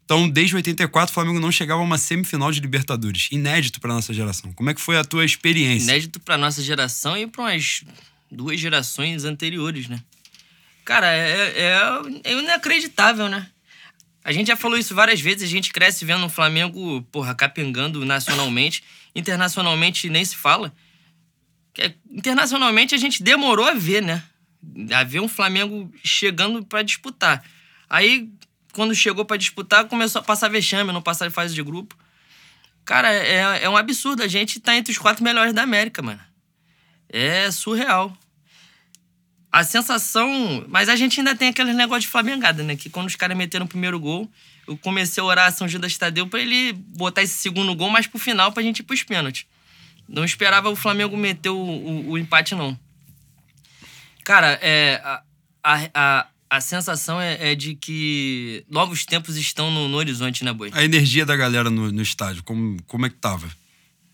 Então, 0.05 0.27
desde 0.27 0.55
84, 0.55 1.11
o 1.11 1.13
Flamengo 1.13 1.39
não 1.39 1.51
chegava 1.51 1.81
a 1.81 1.83
uma 1.83 1.97
semifinal 1.97 2.51
de 2.51 2.59
Libertadores. 2.59 3.27
Inédito 3.31 3.79
para 3.79 3.93
nossa 3.93 4.11
geração. 4.11 4.51
Como 4.53 4.69
é 4.69 4.73
que 4.73 4.81
foi 4.81 4.97
a 4.97 5.03
tua 5.03 5.23
experiência? 5.23 5.83
Inédito 5.83 6.19
pra 6.19 6.37
nossa 6.37 6.63
geração 6.63 7.15
e 7.15 7.27
pra 7.27 7.43
umas 7.43 7.83
duas 8.31 8.59
gerações 8.59 9.23
anteriores, 9.23 9.87
né? 9.87 10.01
Cara, 10.83 11.13
é, 11.13 11.53
é, 11.55 11.79
é 12.23 12.33
inacreditável, 12.33 13.29
né? 13.29 13.47
A 14.23 14.31
gente 14.31 14.47
já 14.47 14.55
falou 14.55 14.77
isso 14.77 14.95
várias 14.95 15.21
vezes, 15.21 15.43
a 15.43 15.51
gente 15.51 15.71
cresce 15.71 16.03
vendo 16.03 16.25
o 16.25 16.29
Flamengo, 16.29 17.03
porra, 17.11 17.35
capengando 17.35 18.03
nacionalmente. 18.03 18.83
Internacionalmente 19.19 20.09
nem 20.09 20.23
se 20.25 20.35
fala. 20.35 20.73
Que- 21.73 21.95
Internacionalmente 22.09 22.95
a 22.95 22.97
gente 22.97 23.21
demorou 23.21 23.65
a 23.65 23.73
ver, 23.73 24.01
né? 24.01 24.23
A 24.93 25.03
ver 25.03 25.19
um 25.19 25.27
Flamengo 25.27 25.91
chegando 26.03 26.65
pra 26.65 26.81
disputar. 26.81 27.43
Aí, 27.89 28.29
quando 28.73 28.93
chegou 28.95 29.25
pra 29.25 29.37
disputar, 29.37 29.85
começou 29.85 30.19
a 30.21 30.23
passar 30.23 30.49
vexame, 30.49 30.91
não 30.91 31.01
passar 31.01 31.27
de 31.27 31.33
fase 31.33 31.53
de 31.53 31.63
grupo. 31.63 31.95
Cara, 32.85 33.11
é, 33.13 33.63
é 33.63 33.69
um 33.69 33.77
absurdo. 33.77 34.23
A 34.23 34.27
gente 34.27 34.59
tá 34.59 34.75
entre 34.75 34.91
os 34.91 34.97
quatro 34.97 35.23
melhores 35.23 35.53
da 35.53 35.61
América, 35.63 36.01
mano. 36.01 36.19
É 37.07 37.49
surreal. 37.51 38.15
A 39.51 39.63
sensação. 39.63 40.65
Mas 40.67 40.89
a 40.89 40.95
gente 40.95 41.19
ainda 41.19 41.35
tem 41.35 41.49
aquele 41.49 41.73
negócio 41.73 42.01
de 42.01 42.07
flamengada, 42.07 42.63
né? 42.63 42.75
Que 42.75 42.89
quando 42.89 43.07
os 43.07 43.15
caras 43.15 43.37
meteram 43.37 43.65
o 43.65 43.69
primeiro 43.69 43.99
gol, 43.99 44.29
eu 44.69 44.77
comecei 44.77 45.21
a 45.21 45.25
orar 45.25 45.47
a 45.47 45.51
São 45.51 45.67
Judas 45.67 45.97
Tadeu 45.97 46.27
pra 46.27 46.39
ele 46.39 46.73
botar 46.73 47.23
esse 47.23 47.33
segundo 47.37 47.73
gol 47.75 47.89
mais 47.89 48.05
pro 48.07 48.19
final 48.19 48.51
pra 48.51 48.61
gente 48.63 48.79
ir 48.79 48.83
pros 48.83 49.03
pênaltis. 49.03 49.45
Não 50.07 50.23
esperava 50.23 50.69
o 50.69 50.75
Flamengo 50.75 51.17
meter 51.17 51.49
o, 51.49 51.57
o, 51.57 52.11
o 52.11 52.17
empate, 52.17 52.55
não. 52.55 52.77
Cara, 54.23 54.59
é, 54.61 55.01
a, 55.03 55.89
a, 55.93 56.27
a, 56.49 56.61
sensação 56.61 57.19
é, 57.19 57.51
é 57.51 57.55
de 57.55 57.75
que 57.75 58.63
novos 58.69 59.05
tempos 59.05 59.37
estão 59.37 59.71
no, 59.71 59.87
no 59.87 59.97
horizonte, 59.97 60.43
né, 60.43 60.53
Boi? 60.53 60.69
A 60.73 60.83
energia 60.83 61.25
da 61.25 61.35
galera 61.35 61.69
no, 61.69 61.91
no 61.91 62.01
estádio, 62.01 62.43
como, 62.43 62.77
como 62.83 63.05
é 63.05 63.09
que 63.09 63.15
tava? 63.15 63.49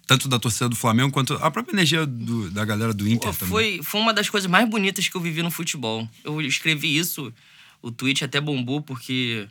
Tanto 0.07 0.27
da 0.29 0.37
torcida 0.39 0.69
do 0.69 0.75
Flamengo 0.75 1.11
quanto 1.11 1.33
a 1.33 1.49
própria 1.49 1.73
energia 1.73 2.05
do- 2.05 2.49
da 2.51 2.63
galera 2.63 2.93
do 2.93 3.07
Inter 3.09 3.31
Pô, 3.31 3.37
também. 3.37 3.49
foi, 3.49 3.79
foi 3.83 3.99
uma 4.01 4.13
das 4.13 4.29
coisas 4.29 4.49
mais 4.49 4.69
bonitas 4.69 5.09
que 5.09 5.15
eu 5.17 5.21
vivi 5.21 5.41
no 5.41 5.49
futebol. 5.51 6.07
Eu 6.23 6.39
escrevi 6.41 6.95
isso, 6.95 7.33
o 7.81 7.91
tweet 7.91 8.23
até 8.23 8.39
bombou 8.39 8.81
porque 8.81 9.47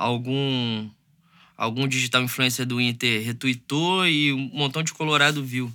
algum 0.00 0.88
algum 1.56 1.86
digital 1.86 2.22
influencer 2.22 2.64
do 2.64 2.80
Inter 2.80 3.22
retweetou 3.22 4.06
e 4.06 4.32
um 4.32 4.50
montão 4.54 4.82
de 4.82 4.94
colorado 4.94 5.44
viu. 5.44 5.70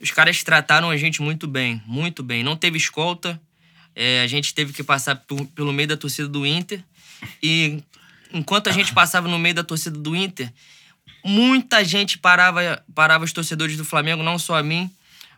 Os 0.00 0.10
caras 0.10 0.42
trataram 0.42 0.88
a 0.88 0.96
gente 0.96 1.20
muito 1.20 1.46
bem, 1.46 1.82
muito 1.86 2.22
bem. 2.22 2.42
Não 2.42 2.56
teve 2.56 2.78
escolta, 2.78 3.38
é, 3.94 4.22
a 4.22 4.26
gente 4.26 4.54
teve 4.54 4.72
que 4.72 4.82
passar 4.82 5.16
por- 5.16 5.46
pelo 5.48 5.70
meio 5.72 5.88
da 5.88 5.96
torcida 5.98 6.26
do 6.26 6.46
Inter 6.46 6.82
e 7.42 7.82
enquanto 8.32 8.68
a 8.68 8.72
gente 8.72 8.92
passava 8.94 9.28
no 9.28 9.38
meio 9.38 9.54
da 9.54 9.62
torcida 9.62 9.98
do 9.98 10.16
Inter, 10.16 10.50
muita 11.22 11.84
gente 11.84 12.16
parava, 12.16 12.82
parava 12.94 13.24
os 13.24 13.32
torcedores 13.32 13.76
do 13.76 13.84
Flamengo, 13.84 14.22
não 14.22 14.38
só 14.38 14.56
a 14.56 14.62
mim, 14.62 14.90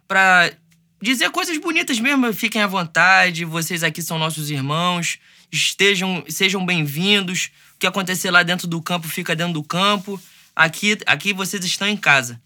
pra 0.06 0.52
dizer 1.02 1.30
coisas 1.30 1.58
bonitas 1.58 1.98
mesmo. 1.98 2.32
Fiquem 2.32 2.62
à 2.62 2.66
vontade, 2.68 3.44
vocês 3.44 3.82
aqui 3.82 4.02
são 4.02 4.18
nossos 4.20 4.50
irmãos, 4.50 5.18
estejam, 5.50 6.24
sejam 6.28 6.64
bem-vindos. 6.64 7.50
O 7.78 7.80
que 7.80 7.86
acontecer 7.86 8.28
lá 8.32 8.42
dentro 8.42 8.66
do 8.66 8.82
campo 8.82 9.06
fica 9.06 9.36
dentro 9.36 9.52
do 9.52 9.62
campo. 9.62 10.20
Aqui, 10.54 10.98
aqui 11.06 11.32
vocês 11.32 11.64
estão 11.64 11.86
em 11.86 11.96
casa. 11.96 12.42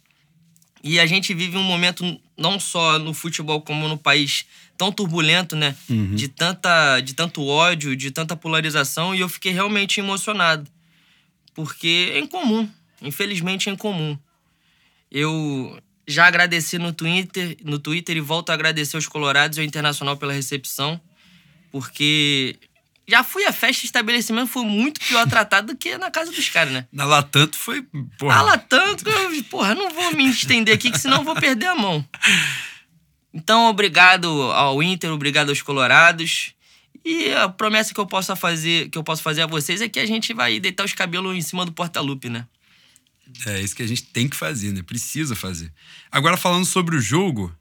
E 0.84 1.00
a 1.00 1.06
gente 1.06 1.32
vive 1.32 1.56
um 1.56 1.62
momento 1.62 2.20
não 2.36 2.60
só 2.60 2.98
no 2.98 3.14
futebol 3.14 3.62
como 3.62 3.88
no 3.88 3.96
país 3.96 4.44
tão 4.76 4.92
turbulento, 4.92 5.56
né? 5.56 5.74
De 6.14 6.28
tanta 6.28 7.00
de 7.00 7.14
tanto 7.14 7.46
ódio, 7.46 7.96
de 7.96 8.10
tanta 8.10 8.36
polarização 8.36 9.14
e 9.14 9.20
eu 9.20 9.28
fiquei 9.28 9.52
realmente 9.52 10.00
emocionado. 10.00 10.70
Porque 11.54 12.10
é 12.12 12.18
incomum. 12.18 12.68
infelizmente 13.00 13.70
é 13.70 13.72
incomum. 13.72 14.18
Eu 15.10 15.80
já 16.06 16.26
agradeci 16.26 16.76
no 16.76 16.92
Twitter, 16.92 17.56
no 17.64 17.78
Twitter 17.78 18.18
e 18.18 18.20
volto 18.20 18.50
a 18.50 18.54
agradecer 18.54 18.96
aos 18.96 19.06
Colorados 19.06 19.56
e 19.56 19.62
ao 19.62 19.66
Internacional 19.66 20.18
pela 20.18 20.34
recepção, 20.34 21.00
porque 21.70 22.58
já 23.06 23.24
fui 23.24 23.44
à 23.44 23.52
festa 23.52 23.84
estabelecimento, 23.84 24.48
foi 24.48 24.64
muito 24.64 25.00
pior 25.00 25.28
tratado 25.28 25.72
do 25.72 25.76
que 25.76 25.98
na 25.98 26.10
casa 26.10 26.30
dos 26.30 26.48
caras, 26.48 26.72
né? 26.72 26.86
Na 26.92 27.04
Latanto 27.04 27.56
foi. 27.56 27.82
Porra. 28.18 28.42
Na 28.42 28.64
eu, 28.72 29.44
porra, 29.44 29.74
não 29.74 29.90
vou 29.90 30.14
me 30.14 30.28
estender 30.28 30.74
aqui, 30.74 30.90
que 30.90 30.98
senão 30.98 31.18
eu 31.18 31.24
vou 31.24 31.34
perder 31.34 31.66
a 31.66 31.74
mão. 31.74 32.06
Então, 33.34 33.66
obrigado 33.68 34.28
ao 34.52 34.82
Inter, 34.82 35.10
obrigado 35.10 35.48
aos 35.48 35.62
Colorados. 35.62 36.54
E 37.04 37.32
a 37.32 37.48
promessa 37.48 37.92
que 37.92 37.98
eu 37.98 38.06
posso 38.06 38.34
fazer, 38.36 38.88
que 38.88 38.98
eu 38.98 39.02
posso 39.02 39.22
fazer 39.22 39.42
a 39.42 39.46
vocês 39.46 39.80
é 39.80 39.88
que 39.88 39.98
a 39.98 40.06
gente 40.06 40.32
vai 40.32 40.60
deitar 40.60 40.84
os 40.84 40.92
cabelos 40.92 41.36
em 41.36 41.40
cima 41.40 41.64
do 41.64 41.72
porta-lupe, 41.72 42.28
né? 42.28 42.46
É 43.46 43.60
isso 43.60 43.74
que 43.74 43.82
a 43.82 43.86
gente 43.86 44.04
tem 44.04 44.28
que 44.28 44.36
fazer, 44.36 44.72
né? 44.72 44.82
Precisa 44.82 45.34
fazer. 45.34 45.72
Agora, 46.10 46.36
falando 46.36 46.66
sobre 46.66 46.94
o 46.94 47.00
jogo, 47.00 47.54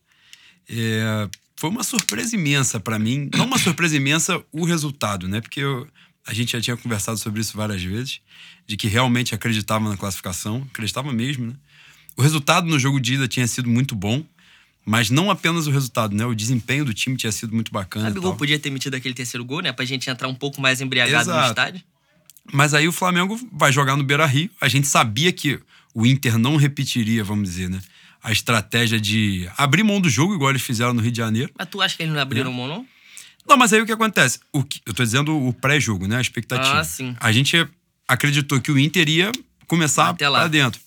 é, 0.69 1.29
foi 1.61 1.69
uma 1.69 1.83
surpresa 1.83 2.35
imensa 2.35 2.79
para 2.79 2.97
mim. 2.97 3.29
Não 3.35 3.45
uma 3.45 3.59
surpresa 3.59 3.95
imensa 3.95 4.43
o 4.51 4.65
resultado, 4.65 5.27
né? 5.27 5.39
Porque 5.39 5.59
eu, 5.59 5.87
a 6.25 6.33
gente 6.33 6.53
já 6.53 6.59
tinha 6.59 6.75
conversado 6.75 7.19
sobre 7.19 7.39
isso 7.39 7.55
várias 7.55 7.83
vezes, 7.83 8.19
de 8.65 8.75
que 8.75 8.87
realmente 8.87 9.35
acreditava 9.35 9.87
na 9.87 9.95
classificação, 9.95 10.67
acreditava 10.71 11.13
mesmo, 11.13 11.45
né? 11.45 11.53
O 12.17 12.23
resultado 12.23 12.65
no 12.65 12.79
jogo 12.79 12.99
de 12.99 13.13
ida 13.13 13.27
tinha 13.27 13.45
sido 13.45 13.69
muito 13.69 13.95
bom, 13.95 14.25
mas 14.83 15.11
não 15.11 15.29
apenas 15.29 15.67
o 15.67 15.71
resultado, 15.71 16.15
né? 16.15 16.25
O 16.25 16.33
desempenho 16.33 16.83
do 16.83 16.95
time 16.95 17.15
tinha 17.15 17.31
sido 17.31 17.53
muito 17.53 17.71
bacana. 17.71 18.05
O 18.05 18.09
Gabigol 18.09 18.35
podia 18.35 18.57
ter 18.57 18.71
metido 18.71 18.95
aquele 18.95 19.13
terceiro 19.13 19.45
gol, 19.45 19.61
né? 19.61 19.71
Pra 19.71 19.85
gente 19.85 20.09
entrar 20.09 20.27
um 20.27 20.33
pouco 20.33 20.59
mais 20.59 20.81
embriagado 20.81 21.29
Exato. 21.29 21.41
no 21.41 21.47
estádio. 21.47 21.83
Mas 22.51 22.73
aí 22.73 22.87
o 22.87 22.91
Flamengo 22.91 23.39
vai 23.53 23.71
jogar 23.71 23.95
no 23.95 24.03
Beira 24.03 24.25
Rio. 24.25 24.49
A 24.59 24.67
gente 24.67 24.87
sabia 24.87 25.31
que 25.31 25.59
o 25.93 26.07
Inter 26.07 26.39
não 26.39 26.55
repetiria, 26.55 27.23
vamos 27.23 27.47
dizer, 27.47 27.69
né? 27.69 27.79
A 28.23 28.31
estratégia 28.31 28.99
de 28.99 29.49
abrir 29.57 29.83
mão 29.83 29.99
do 29.99 30.09
jogo, 30.09 30.35
igual 30.35 30.51
eles 30.51 30.61
fizeram 30.61 30.93
no 30.93 31.01
Rio 31.01 31.11
de 31.11 31.17
Janeiro. 31.17 31.51
Mas 31.57 31.67
tu 31.69 31.81
acha 31.81 31.97
que 31.97 32.03
eles 32.03 32.13
não 32.13 32.21
abriram 32.21 32.51
é. 32.51 32.53
mão, 32.53 32.67
não? 32.67 32.87
Não, 33.47 33.57
mas 33.57 33.73
aí 33.73 33.81
o 33.81 33.85
que 33.85 33.91
acontece? 33.91 34.39
O 34.53 34.63
que, 34.63 34.79
eu 34.85 34.93
tô 34.93 35.03
dizendo 35.03 35.35
o 35.35 35.51
pré-jogo, 35.51 36.07
né? 36.07 36.17
A 36.17 36.21
expectativa. 36.21 36.79
Ah, 36.79 36.83
sim. 36.83 37.15
A 37.19 37.31
gente 37.31 37.67
acreditou 38.07 38.61
que 38.61 38.71
o 38.71 38.77
Inter 38.77 39.09
ia 39.09 39.31
começar 39.67 40.09
Até 40.09 40.29
lá. 40.29 40.47
dentro. 40.47 40.79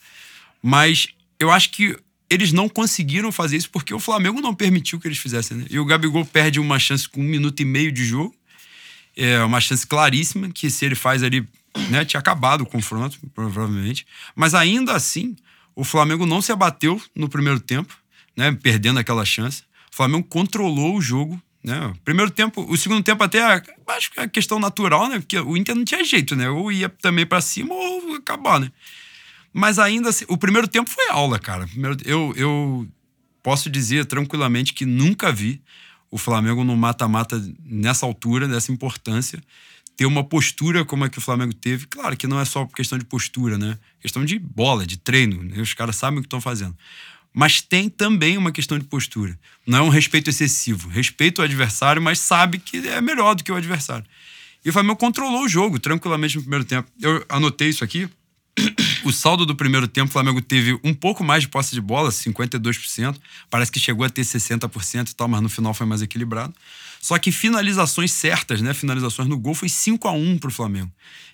Mas 0.62 1.08
eu 1.40 1.50
acho 1.50 1.70
que 1.70 1.98
eles 2.30 2.52
não 2.52 2.68
conseguiram 2.68 3.32
fazer 3.32 3.56
isso 3.56 3.70
porque 3.70 3.92
o 3.92 3.98
Flamengo 3.98 4.40
não 4.40 4.54
permitiu 4.54 5.00
que 5.00 5.08
eles 5.08 5.18
fizessem. 5.18 5.56
Né? 5.56 5.66
E 5.68 5.78
o 5.78 5.84
Gabigol 5.84 6.24
perde 6.24 6.60
uma 6.60 6.78
chance 6.78 7.08
com 7.08 7.20
um 7.20 7.24
minuto 7.24 7.60
e 7.60 7.64
meio 7.64 7.90
de 7.90 8.04
jogo 8.04 8.34
é 9.16 9.42
uma 9.42 9.60
chance 9.60 9.86
claríssima 9.86 10.50
que 10.50 10.68
se 10.70 10.84
ele 10.84 10.94
faz 10.94 11.22
ali, 11.22 11.46
né, 11.88 12.04
tinha 12.04 12.20
acabado 12.20 12.62
o 12.62 12.66
confronto, 12.66 13.18
provavelmente. 13.34 14.06
Mas 14.34 14.54
ainda 14.54 14.92
assim, 14.92 15.36
o 15.74 15.84
Flamengo 15.84 16.26
não 16.26 16.40
se 16.40 16.52
abateu 16.52 17.00
no 17.14 17.28
primeiro 17.28 17.60
tempo, 17.60 17.96
né, 18.36 18.52
perdendo 18.62 18.98
aquela 18.98 19.24
chance. 19.24 19.62
O 19.92 19.96
Flamengo 19.96 20.24
controlou 20.24 20.96
o 20.96 21.00
jogo, 21.00 21.40
né? 21.62 21.94
Primeiro 22.04 22.30
tempo, 22.30 22.64
o 22.68 22.76
segundo 22.76 23.02
tempo 23.02 23.24
até 23.24 23.40
acho 23.86 24.10
que 24.10 24.20
é 24.20 24.28
questão 24.28 24.58
natural, 24.58 25.08
né? 25.08 25.18
Porque 25.18 25.38
o 25.38 25.56
Inter 25.56 25.74
não 25.74 25.84
tinha 25.84 26.04
jeito, 26.04 26.36
né? 26.36 26.48
Ou 26.50 26.70
ia 26.70 26.88
também 26.88 27.24
para 27.24 27.40
cima 27.40 27.74
ou 27.74 28.16
acabar, 28.16 28.60
né? 28.60 28.70
Mas 29.52 29.78
ainda 29.78 30.10
assim, 30.10 30.24
o 30.28 30.36
primeiro 30.36 30.68
tempo 30.68 30.90
foi 30.90 31.08
aula, 31.08 31.38
cara. 31.38 31.66
Eu, 32.04 32.34
eu 32.36 32.86
posso 33.42 33.70
dizer 33.70 34.04
tranquilamente 34.04 34.74
que 34.74 34.84
nunca 34.84 35.32
vi 35.32 35.62
o 36.10 36.18
Flamengo 36.18 36.64
no 36.64 36.76
mata-mata 36.76 37.42
nessa 37.64 38.04
altura, 38.04 38.46
nessa 38.46 38.72
importância, 38.72 39.40
ter 39.96 40.06
uma 40.06 40.24
postura 40.24 40.84
como 40.84 41.04
a 41.04 41.08
que 41.08 41.18
o 41.18 41.20
Flamengo 41.20 41.52
teve. 41.52 41.86
Claro 41.86 42.16
que 42.16 42.26
não 42.26 42.40
é 42.40 42.44
só 42.44 42.66
questão 42.66 42.98
de 42.98 43.04
postura, 43.04 43.56
né? 43.56 43.78
Questão 44.00 44.24
de 44.24 44.38
bola, 44.38 44.86
de 44.86 44.96
treino. 44.96 45.42
Né? 45.42 45.60
Os 45.60 45.74
caras 45.74 45.96
sabem 45.96 46.18
o 46.18 46.22
que 46.22 46.26
estão 46.26 46.40
fazendo. 46.40 46.76
Mas 47.32 47.60
tem 47.60 47.88
também 47.88 48.36
uma 48.36 48.52
questão 48.52 48.78
de 48.78 48.84
postura. 48.84 49.38
Não 49.66 49.78
é 49.78 49.82
um 49.82 49.88
respeito 49.88 50.30
excessivo. 50.30 50.88
Respeito 50.88 51.40
o 51.40 51.42
adversário, 51.42 52.00
mas 52.00 52.18
sabe 52.18 52.58
que 52.58 52.76
é 52.88 53.00
melhor 53.00 53.34
do 53.34 53.42
que 53.42 53.50
o 53.50 53.56
adversário. 53.56 54.04
E 54.64 54.70
o 54.70 54.72
Flamengo 54.72 54.96
controlou 54.96 55.42
o 55.42 55.48
jogo 55.48 55.78
tranquilamente 55.78 56.36
no 56.36 56.42
primeiro 56.42 56.64
tempo. 56.64 56.88
Eu 57.00 57.24
anotei 57.28 57.68
isso 57.68 57.84
aqui 57.84 58.08
o 59.04 59.12
saldo 59.12 59.44
do 59.44 59.54
primeiro 59.54 59.88
tempo, 59.88 60.08
o 60.08 60.12
Flamengo 60.12 60.40
teve 60.40 60.78
um 60.82 60.94
pouco 60.94 61.24
mais 61.24 61.42
de 61.42 61.48
posse 61.48 61.74
de 61.74 61.80
bola, 61.80 62.10
52%. 62.10 63.16
Parece 63.50 63.70
que 63.70 63.80
chegou 63.80 64.06
a 64.06 64.08
ter 64.08 64.22
60% 64.22 65.10
e 65.10 65.14
tal, 65.14 65.28
mas 65.28 65.40
no 65.42 65.48
final 65.48 65.74
foi 65.74 65.86
mais 65.86 66.02
equilibrado. 66.02 66.54
Só 67.04 67.18
que 67.18 67.30
finalizações 67.30 68.12
certas, 68.12 68.62
né? 68.62 68.72
Finalizações 68.72 69.28
no 69.28 69.38
gol 69.38 69.54
foi 69.54 69.68
5 69.68 70.08
a 70.08 70.12
1 70.12 70.38
pro 70.38 70.50
Flamengo. 70.50 70.90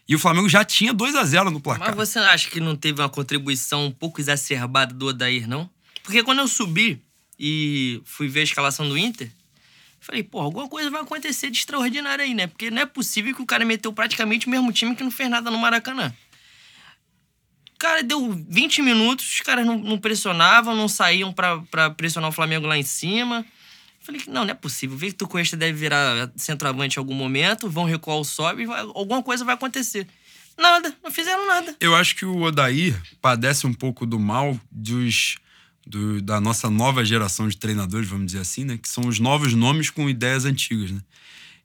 E 0.08 0.16
o 0.16 0.18
Flamengo 0.18 0.48
já 0.48 0.64
tinha 0.64 0.92
2 0.92 1.14
a 1.14 1.22
0 1.22 1.48
no 1.48 1.60
placar. 1.60 1.94
Mas 1.94 1.96
você 1.96 2.18
acha 2.18 2.50
que 2.50 2.58
não 2.58 2.74
teve 2.74 3.00
uma 3.00 3.08
contribuição 3.08 3.86
um 3.86 3.90
pouco 3.92 4.20
exacerbada 4.20 4.92
do 4.92 5.06
Odair, 5.06 5.48
não? 5.48 5.70
Porque 6.02 6.24
quando 6.24 6.40
eu 6.40 6.48
subi 6.48 7.00
e 7.38 8.02
fui 8.04 8.26
ver 8.26 8.40
a 8.40 8.42
escalação 8.42 8.88
do 8.88 8.98
Inter, 8.98 9.30
falei, 10.00 10.24
pô, 10.24 10.40
alguma 10.40 10.68
coisa 10.68 10.90
vai 10.90 11.02
acontecer 11.02 11.52
de 11.52 11.58
extraordinário 11.58 12.24
aí, 12.24 12.34
né? 12.34 12.48
Porque 12.48 12.68
não 12.68 12.82
é 12.82 12.86
possível 12.86 13.32
que 13.32 13.40
o 13.40 13.46
cara 13.46 13.64
meteu 13.64 13.92
praticamente 13.92 14.48
o 14.48 14.50
mesmo 14.50 14.72
time 14.72 14.96
que 14.96 15.04
não 15.04 15.10
fez 15.12 15.30
nada 15.30 15.52
no 15.52 15.58
Maracanã. 15.58 16.12
Cara, 17.78 18.02
deu 18.02 18.32
20 18.48 18.82
minutos, 18.82 19.34
os 19.34 19.40
caras 19.40 19.64
não, 19.64 19.78
não 19.78 19.98
pressionavam, 19.98 20.74
não 20.74 20.88
saíam 20.88 21.32
para 21.32 21.90
pressionar 21.90 22.28
o 22.28 22.32
Flamengo 22.32 22.66
lá 22.66 22.76
em 22.76 22.82
cima. 22.82 23.46
Falei 24.10 24.20
que 24.20 24.28
não, 24.30 24.44
não 24.44 24.50
é 24.50 24.54
possível. 24.54 24.96
Victor 24.96 25.28
Cuesta 25.28 25.56
deve 25.56 25.78
virar 25.78 26.32
centroavante 26.34 26.96
em 26.96 26.98
algum 26.98 27.14
momento, 27.14 27.70
vão 27.70 27.84
recuar 27.84 28.16
o 28.16 28.24
sobe, 28.24 28.66
vai, 28.66 28.80
alguma 28.80 29.22
coisa 29.22 29.44
vai 29.44 29.54
acontecer. 29.54 30.04
Nada, 30.58 30.92
não 31.00 31.12
fizeram 31.12 31.46
nada. 31.46 31.76
Eu 31.78 31.94
acho 31.94 32.16
que 32.16 32.24
o 32.24 32.42
Odair 32.42 33.00
padece 33.22 33.68
um 33.68 33.72
pouco 33.72 34.04
do 34.04 34.18
mal 34.18 34.58
dos, 34.68 35.36
do, 35.86 36.20
da 36.20 36.40
nossa 36.40 36.68
nova 36.68 37.04
geração 37.04 37.48
de 37.48 37.56
treinadores, 37.56 38.08
vamos 38.08 38.26
dizer 38.26 38.40
assim, 38.40 38.64
né? 38.64 38.76
Que 38.76 38.88
são 38.88 39.06
os 39.06 39.20
novos 39.20 39.54
nomes 39.54 39.90
com 39.90 40.10
ideias 40.10 40.44
antigas, 40.44 40.90
né? 40.90 41.00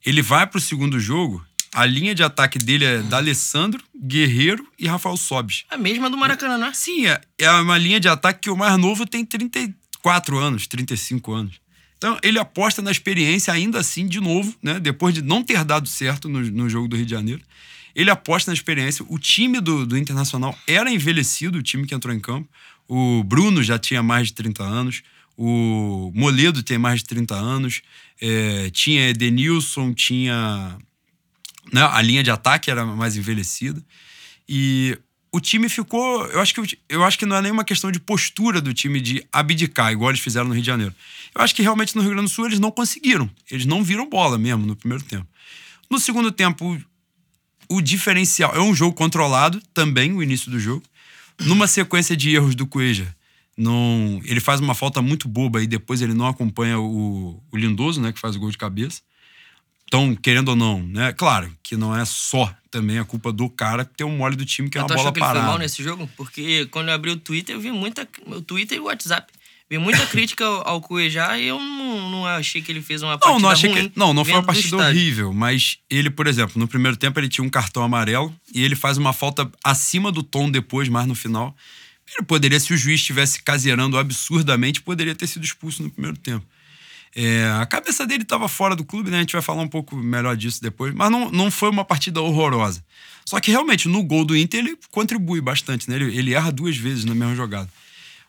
Ele 0.05 0.21
vai 0.21 0.45
pro 0.45 0.61
segundo 0.61 0.99
jogo 0.99 1.43
a 1.73 1.83
linha 1.83 2.13
de 2.13 2.23
ataque 2.23 2.59
dele 2.59 2.85
é 2.85 2.99
da 2.99 3.17
Alessandro, 3.17 3.83
Guerreiro 3.99 4.65
e 4.77 4.87
Rafael 4.87 5.17
Sobis. 5.17 5.65
A 5.69 5.77
mesma 5.77 6.11
do 6.11 6.15
Maracanã, 6.15 6.67
é? 6.67 6.73
Sim, 6.73 7.07
é, 7.07 7.19
é 7.39 7.51
uma 7.51 7.77
linha 7.77 7.99
de 7.99 8.07
ataque 8.07 8.41
que 8.41 8.49
o 8.51 8.55
mais 8.55 8.77
novo 8.77 9.05
tem 9.05 9.25
34 9.25 10.37
anos, 10.37 10.67
35 10.67 11.33
anos. 11.33 11.64
Então, 12.05 12.19
ele 12.21 12.37
aposta 12.37 12.83
na 12.83 12.91
experiência, 12.91 13.51
ainda 13.51 13.79
assim, 13.79 14.05
de 14.05 14.21
novo, 14.21 14.55
né? 14.61 14.79
Depois 14.79 15.11
de 15.11 15.23
não 15.23 15.43
ter 15.43 15.65
dado 15.65 15.87
certo 15.89 16.29
no, 16.29 16.39
no 16.39 16.69
jogo 16.69 16.87
do 16.87 16.95
Rio 16.95 17.03
de 17.03 17.09
Janeiro. 17.09 17.41
Ele 17.95 18.11
aposta 18.11 18.51
na 18.51 18.53
experiência. 18.53 19.03
O 19.09 19.17
time 19.17 19.59
do, 19.59 19.87
do 19.87 19.97
Internacional 19.97 20.55
era 20.67 20.91
envelhecido, 20.91 21.57
o 21.57 21.63
time 21.63 21.87
que 21.87 21.95
entrou 21.95 22.13
em 22.13 22.19
campo. 22.19 22.47
O 22.87 23.23
Bruno 23.23 23.63
já 23.63 23.79
tinha 23.79 24.03
mais 24.03 24.27
de 24.27 24.33
30 24.35 24.63
anos. 24.63 25.01
O 25.35 26.11
Moledo 26.13 26.61
tem 26.61 26.77
mais 26.77 26.99
de 26.99 27.05
30 27.05 27.33
anos. 27.33 27.81
É, 28.21 28.69
tinha 28.69 29.09
Edenilson, 29.09 29.91
tinha 29.91 30.77
né? 31.73 31.81
A 31.81 32.03
linha 32.03 32.21
de 32.21 32.29
ataque 32.29 32.69
era 32.69 32.85
mais 32.85 33.17
envelhecida. 33.17 33.83
E 34.47 34.95
o 35.35 35.41
time 35.41 35.67
ficou. 35.67 36.25
Eu 36.27 36.39
acho, 36.39 36.55
que, 36.55 36.79
eu 36.87 37.03
acho 37.03 37.19
que 37.19 37.25
não 37.25 37.35
é 37.35 37.41
nenhuma 37.41 37.65
questão 37.65 37.91
de 37.91 37.99
postura 37.99 38.61
do 38.61 38.73
time 38.73 39.01
de 39.01 39.21
abdicar, 39.33 39.91
igual 39.91 40.09
eles 40.09 40.21
fizeram 40.21 40.47
no 40.47 40.53
Rio 40.53 40.61
de 40.61 40.67
Janeiro. 40.67 40.95
Eu 41.35 41.41
acho 41.41 41.53
que 41.53 41.61
realmente 41.61 41.93
no 41.93 42.01
Rio 42.01 42.11
Grande 42.11 42.27
do 42.27 42.33
Sul 42.33 42.45
eles 42.45 42.57
não 42.57 42.71
conseguiram. 42.71 43.29
Eles 43.51 43.65
não 43.65 43.83
viram 43.83 44.09
bola 44.09 44.37
mesmo 44.37 44.65
no 44.65 44.77
primeiro 44.77 45.03
tempo. 45.03 45.27
No 45.89 45.99
segundo 45.99 46.31
tempo, 46.31 46.81
o, 47.67 47.81
diferencial. 47.81 48.55
É 48.55 48.61
um 48.61 48.73
jogo 48.73 48.95
controlado 48.95 49.61
também, 49.73 50.13
o 50.13 50.23
início 50.23 50.49
do 50.49 50.57
jogo. 50.57 50.83
Numa 51.41 51.67
sequência 51.67 52.15
de 52.15 52.33
erros 52.33 52.55
do 52.55 52.65
Cueja. 52.65 53.13
Não, 53.57 54.21
ele 54.23 54.39
faz 54.39 54.61
uma 54.61 54.73
falta 54.73 55.01
muito 55.01 55.27
boba 55.27 55.61
e 55.61 55.67
depois 55.67 56.01
ele 56.01 56.13
não 56.13 56.27
acompanha 56.27 56.79
o, 56.79 57.43
o 57.51 57.57
Lindoso, 57.57 57.99
né, 57.99 58.13
que 58.13 58.19
faz 58.19 58.37
o 58.37 58.39
gol 58.39 58.51
de 58.51 58.57
cabeça. 58.57 59.01
Então, 59.87 60.15
querendo 60.15 60.49
ou 60.49 60.55
não, 60.55 60.81
né? 60.81 61.13
Claro 61.13 61.51
que 61.61 61.77
não 61.77 61.95
é 61.95 62.03
só 62.05 62.53
também 62.71 62.99
a 62.99 63.05
culpa 63.05 63.31
do 63.31 63.49
cara 63.49 63.85
ter 63.85 64.03
um 64.03 64.17
mole 64.17 64.35
do 64.35 64.45
time 64.45 64.69
que 64.69 64.77
é 64.77 64.81
uma 64.81 64.87
bola 64.87 65.13
que 65.13 65.19
parada. 65.19 65.39
Ele 65.39 65.45
foi 65.45 65.51
mal 65.51 65.59
nesse 65.59 65.83
jogo? 65.83 66.09
Porque 66.17 66.65
quando 66.67 66.89
eu 66.89 66.95
abri 66.95 67.11
o 67.11 67.17
Twitter, 67.17 67.55
eu 67.55 67.59
vi 67.59 67.71
muita. 67.71 68.07
O 68.25 68.41
Twitter 68.41 68.77
e 68.77 68.81
o 68.81 68.85
WhatsApp. 68.85 69.31
Vi 69.69 69.77
muita 69.77 70.05
crítica 70.07 70.45
ao, 70.45 70.81
Cuejá 70.81 71.37
e 71.39 71.47
eu 71.47 71.59
não, 71.59 72.09
não, 72.09 72.25
achei 72.25 72.61
que 72.61 72.71
ele 72.71 72.81
fez 72.81 73.01
uma 73.01 73.17
partida 73.17 73.33
não, 73.33 73.39
não 73.39 73.49
achei 73.49 73.71
ruim. 73.71 73.89
Que, 73.89 73.99
não, 73.99 74.13
não 74.13 74.23
foi 74.25 74.33
uma 74.33 74.43
partida 74.43 74.77
horrível, 74.77 75.33
mas 75.33 75.79
ele, 75.89 76.09
por 76.09 76.27
exemplo, 76.27 76.59
no 76.59 76.67
primeiro 76.67 76.97
tempo 76.97 77.19
ele 77.19 77.29
tinha 77.29 77.45
um 77.45 77.49
cartão 77.49 77.83
amarelo 77.83 78.33
e 78.53 78.63
ele 78.63 78.75
faz 78.75 78.97
uma 78.97 79.13
falta 79.13 79.49
acima 79.63 80.11
do 80.11 80.21
tom 80.21 80.51
depois, 80.51 80.87
mais 80.87 81.07
no 81.07 81.15
final. 81.15 81.55
Ele 82.15 82.25
poderia, 82.25 82.59
se 82.59 82.73
o 82.73 82.77
juiz 82.77 82.99
estivesse 82.99 83.41
caseirando 83.41 83.97
absurdamente, 83.97 84.81
poderia 84.81 85.15
ter 85.15 85.25
sido 85.25 85.43
expulso 85.43 85.81
no 85.81 85.89
primeiro 85.89 86.17
tempo. 86.17 86.45
É, 87.15 87.47
a 87.61 87.65
cabeça 87.65 88.05
dele 88.05 88.23
estava 88.23 88.49
fora 88.49 88.75
do 88.75 88.83
clube, 88.83 89.09
né? 89.09 89.17
A 89.17 89.19
gente 89.21 89.31
vai 89.31 89.41
falar 89.41 89.61
um 89.61 89.67
pouco 89.69 89.95
melhor 89.95 90.35
disso 90.35 90.61
depois. 90.61 90.93
Mas 90.93 91.09
não, 91.09 91.31
não 91.31 91.49
foi 91.49 91.69
uma 91.69 91.85
partida 91.85 92.21
horrorosa. 92.21 92.83
Só 93.25 93.39
que 93.39 93.49
realmente, 93.49 93.87
no 93.87 94.03
gol 94.03 94.25
do 94.25 94.35
Inter, 94.35 94.59
ele 94.59 94.77
contribui 94.91 95.39
bastante, 95.39 95.89
né? 95.89 95.95
Ele, 95.95 96.17
ele 96.17 96.33
erra 96.33 96.51
duas 96.51 96.75
vezes 96.75 97.05
na 97.05 97.15
mesma 97.15 97.33
jogada. 97.33 97.69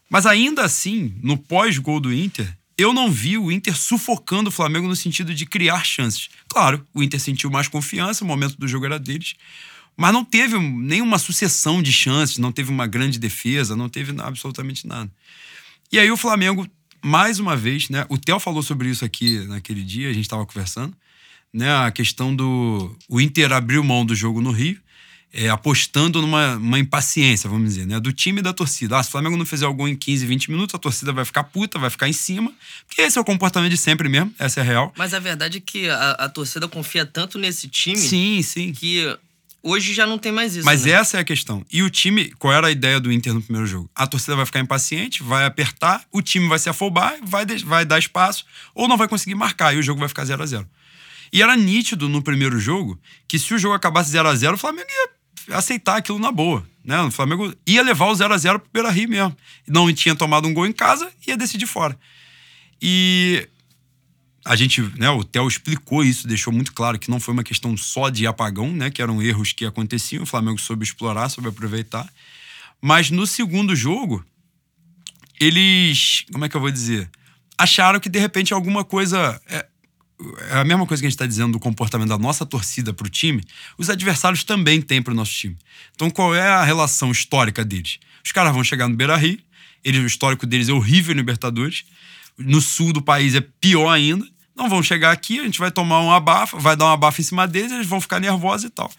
Mas 0.08 0.24
ainda 0.24 0.64
assim, 0.64 1.14
no 1.20 1.36
pós-gol 1.36 1.98
do 1.98 2.14
Inter, 2.14 2.56
eu 2.78 2.92
não 2.92 3.10
vi 3.10 3.36
o 3.36 3.50
Inter 3.50 3.76
sufocando 3.76 4.50
o 4.50 4.52
Flamengo 4.52 4.86
no 4.86 4.94
sentido 4.94 5.34
de 5.34 5.46
criar 5.46 5.84
chances. 5.84 6.28
Claro, 6.48 6.86
o 6.94 7.02
Inter 7.02 7.18
sentiu 7.18 7.50
mais 7.50 7.66
confiança, 7.66 8.22
o 8.22 8.26
momento 8.26 8.56
do 8.56 8.68
jogo 8.68 8.86
era 8.86 8.98
deles. 8.98 9.34
Mas 9.96 10.12
não 10.12 10.24
teve 10.24 10.58
nenhuma 10.58 11.18
sucessão 11.18 11.82
de 11.82 11.92
chances, 11.92 12.38
não 12.38 12.52
teve 12.52 12.70
uma 12.70 12.86
grande 12.86 13.18
defesa, 13.18 13.74
não 13.74 13.88
teve 13.88 14.14
absolutamente 14.20 14.86
nada. 14.86 15.10
E 15.90 15.98
aí 15.98 16.10
o 16.10 16.16
Flamengo, 16.16 16.68
mais 17.06 17.38
uma 17.38 17.56
vez, 17.56 17.88
né? 17.88 18.04
O 18.08 18.18
Theo 18.18 18.38
falou 18.38 18.62
sobre 18.62 18.88
isso 18.88 19.04
aqui 19.04 19.38
naquele 19.46 19.82
dia, 19.82 20.10
a 20.10 20.12
gente 20.12 20.24
estava 20.24 20.44
conversando, 20.44 20.96
né? 21.52 21.74
A 21.74 21.90
questão 21.90 22.34
do. 22.34 22.96
O 23.08 23.20
Inter 23.20 23.52
abriu 23.52 23.84
mão 23.84 24.04
do 24.04 24.14
jogo 24.14 24.40
no 24.40 24.50
Rio 24.50 24.78
é, 25.36 25.50
apostando 25.50 26.22
numa 26.22 26.78
impaciência, 26.78 27.48
vamos 27.48 27.68
dizer, 27.68 27.86
né? 27.86 28.00
Do 28.00 28.10
time 28.10 28.40
e 28.40 28.42
da 28.42 28.54
torcida. 28.54 28.98
Ah, 28.98 29.02
se 29.02 29.10
o 29.10 29.12
Flamengo 29.12 29.36
não 29.36 29.44
fizer 29.44 29.66
algum 29.66 29.86
em 29.86 29.94
15, 29.94 30.24
20 30.24 30.50
minutos, 30.50 30.74
a 30.74 30.78
torcida 30.78 31.12
vai 31.12 31.26
ficar 31.26 31.44
puta, 31.44 31.78
vai 31.78 31.90
ficar 31.90 32.08
em 32.08 32.12
cima. 32.12 32.50
Porque 32.86 33.02
esse 33.02 33.18
é 33.18 33.20
o 33.20 33.24
comportamento 33.24 33.70
de 33.70 33.76
sempre 33.76 34.08
mesmo, 34.08 34.32
essa 34.38 34.60
é 34.60 34.62
a 34.62 34.64
real. 34.64 34.94
Mas 34.96 35.12
a 35.12 35.18
verdade 35.18 35.58
é 35.58 35.60
que 35.60 35.90
a, 35.90 36.12
a 36.12 36.28
torcida 36.28 36.66
confia 36.66 37.04
tanto 37.04 37.38
nesse 37.38 37.68
time. 37.68 37.98
Sim, 37.98 38.40
sim. 38.40 38.72
Que 38.72 39.16
hoje 39.62 39.92
já 39.92 40.06
não 40.06 40.18
tem 40.18 40.32
mais 40.32 40.54
isso. 40.54 40.64
Mas 40.64 40.84
né? 40.84 40.92
essa 40.92 41.16
é 41.16 41.20
a 41.20 41.24
questão. 41.24 41.64
E 41.72 41.82
o 41.82 41.90
time, 41.90 42.30
qual 42.38 42.52
era 42.52 42.68
a 42.68 42.70
ideia 42.70 43.00
do 43.00 43.12
Inter 43.12 43.34
no 43.34 43.42
primeiro 43.42 43.66
jogo? 43.66 43.90
A 43.94 44.06
torcida 44.06 44.36
vai 44.36 44.46
ficar 44.46 44.60
impaciente, 44.60 45.22
vai 45.22 45.44
apertar, 45.44 46.04
o 46.12 46.22
time 46.22 46.48
vai 46.48 46.58
se 46.58 46.68
afobar, 46.68 47.16
vai, 47.22 47.44
vai 47.64 47.84
dar 47.84 47.98
espaço, 47.98 48.44
ou 48.74 48.88
não 48.88 48.96
vai 48.96 49.08
conseguir 49.08 49.34
marcar, 49.34 49.74
e 49.74 49.78
o 49.78 49.82
jogo 49.82 50.00
vai 50.00 50.08
ficar 50.08 50.24
0 50.24 50.42
a 50.42 50.46
0 50.46 50.68
E 51.32 51.42
era 51.42 51.56
nítido 51.56 52.08
no 52.08 52.22
primeiro 52.22 52.58
jogo 52.58 53.00
que 53.28 53.38
se 53.38 53.54
o 53.54 53.58
jogo 53.58 53.74
acabasse 53.74 54.10
0 54.10 54.28
a 54.28 54.34
0 54.34 54.54
o 54.54 54.58
Flamengo 54.58 54.88
ia 54.88 55.56
aceitar 55.56 55.96
aquilo 55.96 56.18
na 56.18 56.32
boa. 56.32 56.66
Né? 56.84 57.00
O 57.02 57.10
Flamengo 57.10 57.52
ia 57.66 57.82
levar 57.82 58.06
o 58.06 58.14
0 58.14 58.32
a 58.32 58.38
0 58.38 58.60
pro 58.60 58.70
Beira 58.72 58.90
Rio 58.90 59.08
mesmo. 59.08 59.36
Não 59.66 59.92
tinha 59.92 60.14
tomado 60.14 60.46
um 60.46 60.54
gol 60.54 60.66
em 60.66 60.72
casa, 60.72 61.10
ia 61.26 61.36
decidir 61.36 61.66
fora. 61.66 61.98
E 62.80 63.48
a 64.46 64.54
gente, 64.54 64.80
né, 64.96 65.10
o 65.10 65.24
Theo 65.24 65.48
explicou 65.48 66.04
isso, 66.04 66.28
deixou 66.28 66.52
muito 66.52 66.72
claro 66.72 67.00
que 67.00 67.10
não 67.10 67.18
foi 67.18 67.34
uma 67.34 67.42
questão 67.42 67.76
só 67.76 68.08
de 68.08 68.28
apagão, 68.28 68.72
né, 68.72 68.90
que 68.90 69.02
eram 69.02 69.20
erros 69.20 69.52
que 69.52 69.66
aconteciam, 69.66 70.22
o 70.22 70.26
Flamengo 70.26 70.60
soube 70.60 70.84
explorar, 70.84 71.28
soube 71.28 71.48
aproveitar. 71.48 72.08
Mas 72.80 73.10
no 73.10 73.26
segundo 73.26 73.74
jogo, 73.74 74.24
eles, 75.40 76.24
como 76.32 76.44
é 76.44 76.48
que 76.48 76.56
eu 76.56 76.60
vou 76.60 76.70
dizer, 76.70 77.10
acharam 77.58 77.98
que 77.98 78.08
de 78.08 78.20
repente 78.20 78.54
alguma 78.54 78.84
coisa 78.84 79.40
é, 79.48 79.66
é 80.50 80.58
a 80.60 80.64
mesma 80.64 80.86
coisa 80.86 81.02
que 81.02 81.06
a 81.06 81.10
gente 81.10 81.16
está 81.16 81.26
dizendo 81.26 81.54
do 81.54 81.58
comportamento 81.58 82.08
da 82.08 82.18
nossa 82.18 82.46
torcida 82.46 82.94
para 82.94 83.06
o 83.06 83.10
time, 83.10 83.42
os 83.76 83.90
adversários 83.90 84.44
também 84.44 84.80
têm 84.80 85.02
para 85.02 85.12
o 85.12 85.16
nosso 85.16 85.32
time. 85.32 85.58
Então, 85.92 86.08
qual 86.08 86.32
é 86.32 86.48
a 86.48 86.62
relação 86.62 87.10
histórica 87.10 87.64
deles? 87.64 87.98
Os 88.24 88.30
caras 88.30 88.54
vão 88.54 88.62
chegar 88.62 88.86
no 88.86 88.94
Beira 88.94 89.16
Rio, 89.16 89.40
eles, 89.84 90.00
o 90.00 90.06
histórico 90.06 90.46
deles 90.46 90.68
é 90.68 90.72
horrível 90.72 91.14
no 91.16 91.20
Libertadores, 91.20 91.84
no 92.38 92.60
sul 92.60 92.92
do 92.92 93.02
país 93.02 93.34
é 93.34 93.40
pior 93.40 93.88
ainda. 93.88 94.24
Não 94.56 94.70
vão 94.70 94.82
chegar 94.82 95.12
aqui, 95.12 95.38
a 95.38 95.44
gente 95.44 95.58
vai 95.58 95.70
tomar 95.70 96.00
um 96.00 96.10
abafa, 96.10 96.58
vai 96.58 96.74
dar 96.74 96.86
um 96.86 96.92
abafa 96.92 97.20
em 97.20 97.24
cima 97.24 97.46
deles, 97.46 97.70
eles 97.70 97.86
vão 97.86 98.00
ficar 98.00 98.18
nervosos 98.18 98.64
e 98.64 98.70
tal. 98.70 98.90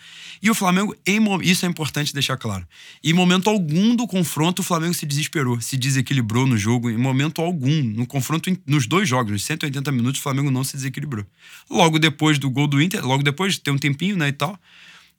E 0.42 0.52
o 0.52 0.56
Flamengo, 0.56 0.96
em, 1.06 1.20
isso 1.42 1.66
é 1.66 1.70
importante 1.70 2.14
deixar 2.14 2.38
claro. 2.38 2.66
Em 3.04 3.12
momento 3.12 3.50
algum 3.50 3.96
do 3.96 4.06
confronto, 4.06 4.62
o 4.62 4.64
Flamengo 4.64 4.94
se 4.94 5.06
desesperou, 5.06 5.60
se 5.60 5.76
desequilibrou 5.76 6.46
no 6.46 6.56
jogo. 6.58 6.92
Em 6.92 6.98
momento 6.98 7.42
algum. 7.42 7.84
No 7.84 8.06
confronto, 8.06 8.56
nos 8.68 8.86
dois 8.86 9.10
jogos, 9.10 9.32
nos 9.32 9.44
180 9.46 9.92
minutos, 9.92 10.20
o 10.20 10.24
Flamengo 10.24 10.52
não 10.52 10.64
se 10.64 10.76
desequilibrou. 10.76 11.26
Logo 11.68 11.98
depois 11.98 12.38
do 12.38 12.52
gol 12.52 12.68
do 12.68 12.80
Inter, 12.80 13.04
logo 13.04 13.24
depois, 13.24 13.58
tem 13.58 13.74
um 13.74 13.80
tempinho, 13.80 14.16
né, 14.16 14.28
e 14.28 14.34
tal. 14.34 14.60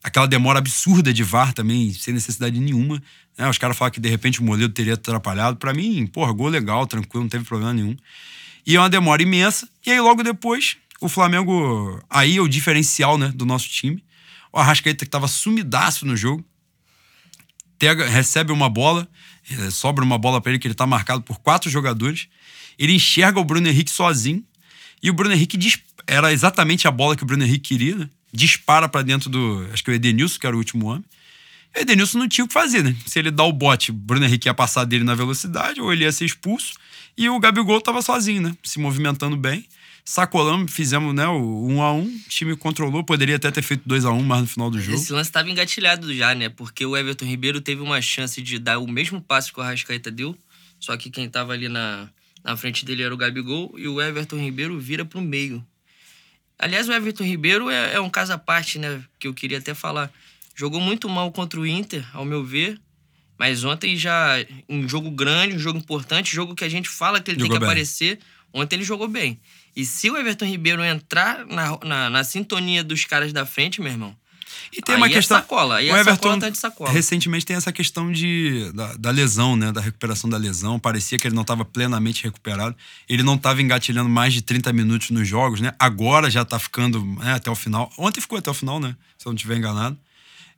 Aquela 0.01 0.25
demora 0.25 0.59
absurda 0.59 1.13
de 1.13 1.23
VAR 1.23 1.51
também, 1.53 1.91
sem 1.93 2.13
necessidade 2.13 2.57
nenhuma. 2.57 3.03
Né? 3.37 3.49
Os 3.49 3.57
caras 3.57 3.77
falam 3.77 3.91
que 3.91 3.99
de 3.99 4.07
repente 4.07 4.39
o 4.39 4.43
Moledo 4.43 4.73
teria 4.73 4.93
atrapalhado. 4.93 5.57
Para 5.57 5.73
mim, 5.73 6.07
porra, 6.07 6.31
gol 6.31 6.47
legal, 6.47 6.87
tranquilo, 6.87 7.23
não 7.23 7.29
teve 7.29 7.43
problema 7.43 7.73
nenhum. 7.73 7.97
E 8.69 8.75
é 8.75 8.79
uma 8.79 8.87
demora 8.87 9.23
imensa. 9.23 9.67
E 9.83 9.89
aí, 9.89 9.99
logo 9.99 10.21
depois, 10.21 10.77
o 11.01 11.09
Flamengo. 11.09 11.99
Aí 12.07 12.37
é 12.37 12.39
o 12.39 12.47
diferencial 12.47 13.17
né, 13.17 13.31
do 13.33 13.43
nosso 13.43 13.67
time. 13.67 14.03
O 14.53 14.59
Arrascaeta, 14.59 15.05
que 15.05 15.07
estava 15.07 15.27
sumidaço 15.27 16.05
no 16.05 16.15
jogo, 16.15 16.45
pega, 17.79 18.07
recebe 18.07 18.51
uma 18.51 18.69
bola, 18.69 19.07
eh, 19.49 19.71
sobra 19.71 20.05
uma 20.05 20.19
bola 20.19 20.39
para 20.39 20.51
ele, 20.51 20.59
que 20.59 20.67
ele 20.67 20.75
está 20.75 20.85
marcado 20.85 21.23
por 21.23 21.39
quatro 21.39 21.67
jogadores. 21.67 22.27
Ele 22.77 22.93
enxerga 22.93 23.39
o 23.39 23.43
Bruno 23.43 23.67
Henrique 23.67 23.89
sozinho. 23.89 24.45
E 25.01 25.09
o 25.09 25.13
Bruno 25.13 25.33
Henrique 25.33 25.57
era 26.05 26.31
exatamente 26.31 26.87
a 26.87 26.91
bola 26.91 27.15
que 27.15 27.23
o 27.23 27.25
Bruno 27.25 27.43
Henrique 27.43 27.69
queria, 27.69 27.95
né? 27.95 28.09
Dispara 28.31 28.87
para 28.87 29.01
dentro 29.01 29.31
do. 29.31 29.67
Acho 29.73 29.83
que 29.83 29.89
o 29.89 29.93
Edenilson, 29.95 30.39
que 30.39 30.45
era 30.45 30.55
o 30.55 30.59
último 30.59 30.89
homem. 30.89 31.03
O 31.75 31.79
Edenilson 31.79 32.19
não 32.19 32.27
tinha 32.27 32.45
o 32.45 32.47
que 32.47 32.53
fazer, 32.53 32.83
né? 32.83 32.95
Se 33.07 33.17
ele 33.17 33.31
dá 33.31 33.43
o 33.43 33.51
bote, 33.51 33.89
o 33.89 33.95
Bruno 33.95 34.27
Henrique 34.27 34.47
ia 34.47 34.53
passar 34.53 34.85
dele 34.85 35.03
na 35.03 35.15
velocidade, 35.15 35.81
ou 35.81 35.91
ele 35.91 36.03
ia 36.03 36.11
ser 36.11 36.25
expulso. 36.25 36.73
E 37.19 37.29
o 37.29 37.39
Gabigol 37.39 37.77
estava 37.77 38.01
sozinho, 38.01 38.41
né? 38.41 38.57
Se 38.63 38.79
movimentando 38.79 39.35
bem 39.35 39.67
sacolamos, 40.09 40.73
fizemos 40.73 41.13
né, 41.13 41.27
o 41.27 41.67
1 41.67 41.81
a 41.83 41.93
1 41.93 42.01
o 42.01 42.19
time 42.27 42.55
controlou, 42.55 43.03
poderia 43.03 43.35
até 43.35 43.51
ter 43.51 43.61
feito 43.61 43.83
2 43.85 44.05
a 44.05 44.11
1 44.11 44.23
mas 44.23 44.41
no 44.41 44.47
final 44.47 44.71
do 44.71 44.81
jogo. 44.81 44.97
Esse 44.97 45.13
lance 45.13 45.29
estava 45.29 45.47
engatilhado 45.51 46.11
já, 46.11 46.33
né? 46.33 46.49
Porque 46.49 46.83
o 46.83 46.97
Everton 46.97 47.25
Ribeiro 47.25 47.61
teve 47.61 47.81
uma 47.81 48.01
chance 48.01 48.41
de 48.41 48.57
dar 48.57 48.79
o 48.79 48.87
mesmo 48.87 49.21
passe 49.21 49.53
que 49.53 49.59
o 49.59 49.61
Arrascaeta 49.61 50.09
deu, 50.09 50.35
só 50.79 50.97
que 50.97 51.11
quem 51.11 51.25
estava 51.25 51.53
ali 51.53 51.69
na, 51.69 52.09
na 52.43 52.57
frente 52.57 52.83
dele 52.85 53.03
era 53.03 53.13
o 53.13 53.17
Gabigol 53.17 53.71
e 53.77 53.87
o 53.87 54.01
Everton 54.01 54.37
Ribeiro 54.37 54.79
vira 54.79 55.05
para 55.05 55.19
o 55.19 55.21
meio. 55.21 55.63
Aliás, 56.57 56.89
o 56.89 56.91
Everton 56.91 57.23
Ribeiro 57.23 57.69
é, 57.69 57.93
é 57.93 58.01
um 58.01 58.09
caso 58.09 58.33
à 58.33 58.37
parte, 58.37 58.79
né? 58.79 59.03
Que 59.19 59.27
eu 59.27 59.33
queria 59.33 59.59
até 59.59 59.75
falar. 59.75 60.11
Jogou 60.55 60.81
muito 60.81 61.07
mal 61.07 61.31
contra 61.31 61.59
o 61.59 61.67
Inter, 61.67 62.03
ao 62.13 62.25
meu 62.25 62.43
ver. 62.43 62.79
Mas 63.39 63.63
ontem 63.63 63.95
já, 63.95 64.35
um 64.67 64.87
jogo 64.87 65.09
grande, 65.09 65.55
um 65.55 65.59
jogo 65.59 65.79
importante, 65.79 66.35
jogo 66.35 66.53
que 66.53 66.65
a 66.65 66.69
gente 66.69 66.89
fala 66.89 67.21
que 67.21 67.31
ele 67.31 67.39
jogou 67.39 67.51
tem 67.51 67.55
que 67.55 67.59
bem. 67.61 67.69
aparecer. 67.69 68.19
Ontem 68.53 68.75
ele 68.75 68.83
jogou 68.83 69.07
bem. 69.07 69.39
E 69.75 69.85
se 69.85 70.09
o 70.11 70.17
Everton 70.17 70.45
Ribeiro 70.45 70.83
entrar 70.83 71.45
na, 71.45 71.79
na, 71.85 72.09
na 72.09 72.23
sintonia 72.23 72.83
dos 72.83 73.05
caras 73.05 73.31
da 73.31 73.45
frente, 73.45 73.79
meu 73.79 73.91
irmão, 73.91 74.15
e 74.73 74.81
tem 74.81 74.95
uma 74.95 75.05
aí 75.05 75.13
é 75.13 75.15
questão. 75.15 75.37
É 75.37 75.41
sacola, 75.41 75.77
aí 75.77 75.89
o 75.89 75.95
é 75.95 75.99
Everton 75.99 76.39
tá 76.39 76.49
de 76.49 76.57
sacola. 76.57 76.89
recentemente 76.89 77.45
tem 77.45 77.55
essa 77.55 77.71
questão 77.71 78.11
de, 78.11 78.71
da, 78.73 78.93
da, 78.95 79.11
lesão, 79.11 79.55
né? 79.55 79.71
Da 79.71 79.81
recuperação 79.81 80.29
da 80.29 80.37
lesão. 80.37 80.79
Parecia 80.79 81.17
que 81.17 81.27
ele 81.27 81.35
não 81.35 81.43
estava 81.43 81.63
plenamente 81.63 82.23
recuperado. 82.23 82.75
Ele 83.07 83.23
não 83.23 83.35
estava 83.35 83.61
engatilhando 83.61 84.09
mais 84.09 84.33
de 84.33 84.41
30 84.41 84.73
minutos 84.73 85.11
nos 85.11 85.27
jogos, 85.27 85.61
né? 85.61 85.73
Agora 85.79 86.29
já 86.29 86.41
está 86.41 86.59
ficando 86.59 87.03
né, 87.03 87.33
até 87.33 87.49
o 87.49 87.55
final. 87.55 87.91
Ontem 87.97 88.21
ficou 88.21 88.37
até 88.37 88.49
o 88.49 88.53
final, 88.53 88.79
né? 88.79 88.95
Se 89.17 89.27
eu 89.27 89.31
não 89.31 89.35
estiver 89.35 89.57
enganado. 89.57 89.97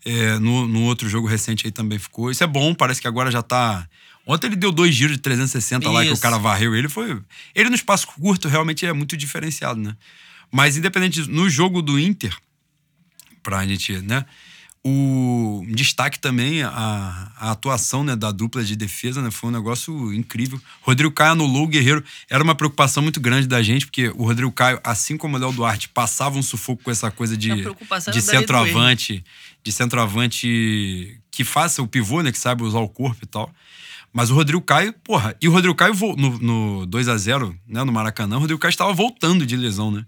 É, 0.04 0.40
no, 0.40 0.68
no 0.68 0.84
outro 0.84 1.08
jogo 1.08 1.28
recente 1.28 1.68
aí 1.68 1.72
também 1.72 2.00
ficou. 2.00 2.32
Isso 2.32 2.44
é 2.44 2.48
bom, 2.48 2.74
parece 2.74 3.00
que 3.00 3.08
agora 3.08 3.30
já 3.30 3.42
está 3.42 3.88
Ontem 4.26 4.48
ele 4.48 4.56
deu 4.56 4.72
dois 4.72 4.94
giros 4.94 5.16
de 5.16 5.22
360 5.22 5.84
Isso. 5.84 5.94
lá 5.94 6.04
que 6.04 6.12
o 6.12 6.18
cara 6.18 6.38
varreu 6.38 6.76
ele. 6.76 6.88
Foi. 6.88 7.20
Ele 7.56 7.70
no 7.70 7.76
espaço 7.76 8.08
curto 8.08 8.48
realmente 8.48 8.86
é 8.86 8.94
muito 8.94 9.18
diferenciado, 9.18 9.80
né? 9.80 9.96
Mas 10.52 10.78
independente 10.78 11.30
no 11.30 11.50
jogo 11.50 11.82
do 11.82 12.00
Inter, 12.00 12.36
pra 13.42 13.66
gente, 13.66 13.98
né? 14.00 14.26
O 14.84 15.64
destaque 15.70 16.18
também 16.18 16.64
a, 16.64 17.32
a 17.38 17.52
atuação 17.52 18.04
né, 18.04 18.16
da 18.16 18.32
dupla 18.32 18.64
de 18.64 18.76
defesa, 18.76 19.22
né? 19.22 19.30
Foi 19.30 19.50
um 19.50 19.54
negócio 19.54 20.12
incrível. 20.12 20.60
Rodrigo 20.82 21.14
Caio 21.14 21.34
anulou 21.34 21.66
o 21.66 21.68
Guerreiro. 21.68 22.04
Era 22.28 22.44
uma 22.44 22.56
preocupação 22.56 23.04
muito 23.04 23.20
grande 23.20 23.48
da 23.48 23.62
gente, 23.62 23.86
porque 23.86 24.10
o 24.10 24.24
Rodrigo 24.26 24.52
Caio, 24.52 24.80
assim 24.84 25.18
como 25.18 25.38
o 25.38 25.40
Léo 25.40 25.52
Duarte, 25.52 25.88
passava 25.88 26.38
um 26.38 26.42
sufoco 26.42 26.84
com 26.84 26.90
essa 26.90 27.12
coisa 27.12 27.38
de, 27.38 27.50
de 28.12 28.22
centroavante, 28.22 29.24
de 29.64 29.72
centroavante 29.72 31.20
que 31.30 31.44
faça 31.44 31.82
o 31.82 31.88
pivô, 31.88 32.22
né? 32.22 32.32
Que 32.32 32.38
sabe 32.38 32.64
usar 32.64 32.80
o 32.80 32.90
corpo 32.90 33.20
e 33.24 33.28
tal. 33.28 33.52
Mas 34.14 34.30
o 34.30 34.36
Rodrigo 34.36 34.62
Caio, 34.62 34.94
porra, 35.04 35.36
e 35.42 35.48
o 35.48 35.52
Rodrigo 35.52 35.74
Caio 35.74 35.96
no, 36.18 36.38
no 36.40 36.86
2 36.86 37.08
a 37.08 37.18
0 37.18 37.56
né, 37.66 37.84
no 37.84 37.92
Maracanã, 37.94 38.38
o 38.38 38.40
Rodrigo 38.40 38.60
Caio 38.60 38.72
estava 38.72 38.92
voltando 38.92 39.46
de 39.46 39.56
lesão, 39.56 39.90
né? 39.90 40.06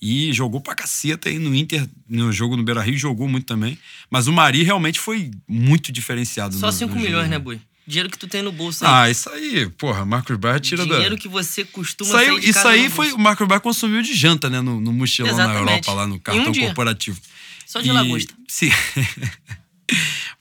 E 0.00 0.30
jogou 0.32 0.60
pra 0.60 0.74
caceta 0.74 1.30
aí 1.30 1.38
no 1.38 1.54
Inter, 1.54 1.88
no 2.06 2.30
jogo 2.30 2.54
no 2.54 2.62
Beira 2.62 2.82
Rio, 2.82 2.98
jogou 2.98 3.26
muito 3.26 3.46
também. 3.46 3.78
Mas 4.10 4.26
o 4.26 4.32
Mari 4.32 4.62
realmente 4.62 5.00
foi 5.00 5.30
muito 5.48 5.90
diferenciado. 5.90 6.54
Só 6.54 6.70
5 6.70 6.94
milhões, 6.94 7.12
jogo. 7.12 7.28
né, 7.28 7.38
Bui? 7.38 7.60
Dinheiro 7.86 8.10
que 8.10 8.18
tu 8.18 8.26
tem 8.26 8.42
no 8.42 8.52
bolso 8.52 8.84
aí. 8.84 8.90
Ah, 8.92 9.10
isso 9.10 9.30
aí, 9.30 9.70
porra, 9.70 10.04
Marcos 10.04 10.36
Bar 10.36 10.60
tira 10.60 10.82
Dinheiro 10.82 10.90
da. 10.90 10.96
Dinheiro 10.96 11.16
que 11.16 11.28
você 11.28 11.64
costuma 11.64 12.08
Isso 12.08 12.16
aí, 12.16 12.50
isso 12.50 12.68
aí 12.68 12.90
foi 12.90 13.12
o 13.12 13.18
Marcos 13.18 13.46
Bar 13.46 13.60
consumiu 13.60 14.02
de 14.02 14.12
janta, 14.12 14.50
né? 14.50 14.60
No, 14.60 14.80
no 14.80 14.92
mochilão 14.92 15.30
Exatamente. 15.30 15.64
na 15.64 15.70
Europa, 15.70 15.92
lá 15.92 16.06
no 16.06 16.20
cartão 16.20 16.50
um 16.50 16.52
corporativo. 16.52 17.18
Só 17.66 17.80
de 17.80 17.90
e... 17.90 17.92
lagosta. 17.92 18.32
Sim. 18.48 18.70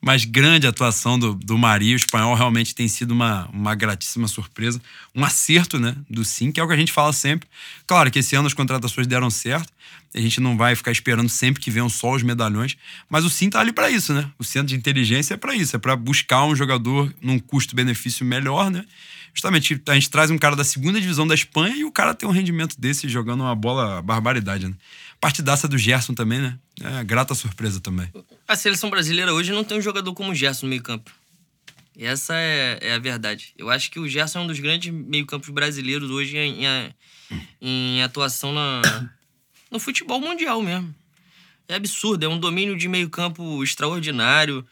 Mas 0.02 0.24
grande 0.24 0.68
atuação 0.68 1.18
do, 1.18 1.34
do 1.34 1.58
Mari, 1.58 1.94
o 1.94 1.96
espanhol 1.96 2.36
realmente 2.36 2.76
tem 2.76 2.88
sido 2.88 3.12
uma, 3.12 3.48
uma 3.48 3.74
gratíssima 3.74 4.28
surpresa. 4.28 4.80
Um 5.16 5.26
acerto, 5.26 5.80
né, 5.80 5.96
do 6.08 6.24
Sim, 6.24 6.52
que 6.52 6.60
é 6.60 6.64
o 6.64 6.68
que 6.68 6.74
a 6.74 6.78
gente 6.78 6.92
fala 6.92 7.12
sempre. 7.12 7.50
Claro 7.88 8.12
que 8.12 8.20
esse 8.20 8.36
ano 8.36 8.48
as 8.48 8.54
contratações 8.54 9.08
deram 9.08 9.30
certo, 9.30 9.74
a 10.14 10.22
gente 10.22 10.40
não 10.40 10.56
vai 10.56 10.76
ficar 10.76 10.92
esperando 10.92 11.28
sempre 11.28 11.62
que 11.62 11.72
venham 11.72 11.90
só 11.90 12.14
os 12.14 12.24
medalhões, 12.24 12.78
mas 13.10 13.26
o 13.26 13.30
Sim 13.30 13.50
tá 13.50 13.60
ali 13.60 13.74
para 13.74 13.90
isso, 13.90 14.14
né? 14.14 14.30
O 14.38 14.44
centro 14.44 14.68
de 14.68 14.76
inteligência 14.76 15.34
é 15.34 15.38
para 15.38 15.56
isso, 15.56 15.76
é 15.76 15.80
para 15.80 15.96
buscar 15.96 16.46
um 16.46 16.56
jogador 16.56 17.14
num 17.22 17.40
custo-benefício 17.40 18.26
melhor, 18.26 18.70
né? 18.70 18.86
Justamente, 19.34 19.82
a 19.90 19.94
gente 19.94 20.10
traz 20.10 20.32
um 20.32 20.38
cara 20.38 20.56
da 20.56 20.64
segunda 20.64 21.02
divisão 21.02 21.28
da 21.28 21.36
Espanha 21.36 21.76
e 21.76 21.84
o 21.84 21.92
cara 21.92 22.14
tem 22.14 22.28
um 22.28 22.32
rendimento 22.32 22.80
desse 22.80 23.10
jogando 23.10 23.42
uma 23.42 23.54
bola 23.54 24.02
barbaridade, 24.02 24.70
né? 24.70 24.74
Partidaça 25.20 25.68
do 25.68 25.78
Gerson 25.78 26.14
também, 26.14 26.40
né? 26.40 26.60
É, 26.82 27.04
grata 27.04 27.34
surpresa 27.34 27.80
também. 27.80 28.12
A 28.48 28.56
seleção 28.56 28.90
brasileira 28.90 29.34
hoje 29.34 29.52
não 29.52 29.64
tem 29.64 29.78
um 29.78 29.82
jogador 29.82 30.14
como 30.14 30.32
o 30.32 30.36
Gerson 30.36 30.66
no 30.66 30.70
meio-campo. 30.70 31.12
Essa 31.98 32.36
é, 32.36 32.78
é, 32.82 32.94
a 32.94 33.00
verdade. 33.00 33.54
Eu 33.58 33.70
acho 33.70 33.90
que 33.90 34.00
o 34.00 34.08
Gerson 34.08 34.40
é 34.40 34.42
um 34.42 34.48
dos 34.48 34.60
grandes 34.60 34.94
meio-campos 34.94 35.50
brasileiros 35.50 36.10
hoje 36.12 36.38
em, 36.38 36.66
em, 36.66 36.94
em 37.62 38.04
atuação 38.04 38.54
na, 38.54 38.82
no 39.72 39.80
futebol 39.80 40.20
mundial 40.20 40.62
mesmo. 40.62 40.94
É 41.68 41.76
absurdo, 41.76 42.24
é 42.24 42.28
um 42.28 42.38
domínio 42.38 42.78
de 42.78 42.88
meio 42.88 43.10
campo 43.10 43.64
extraordinário, 43.64 44.66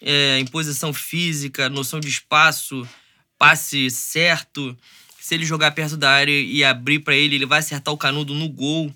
é, 0.00 0.38
imposição 0.38 0.94
física, 0.94 1.68
noção 1.68 2.00
de 2.00 2.08
espaço, 2.08 2.88
passe 3.36 3.90
certo. 3.90 4.76
Se 5.20 5.34
ele 5.34 5.44
jogar 5.44 5.72
perto 5.72 5.96
da 5.96 6.10
área 6.10 6.32
e 6.32 6.64
abrir 6.64 7.00
para 7.00 7.14
ele, 7.14 7.34
ele 7.34 7.44
vai 7.44 7.58
acertar 7.58 7.92
o 7.92 7.98
canudo 7.98 8.32
no 8.34 8.48
gol. 8.48 8.94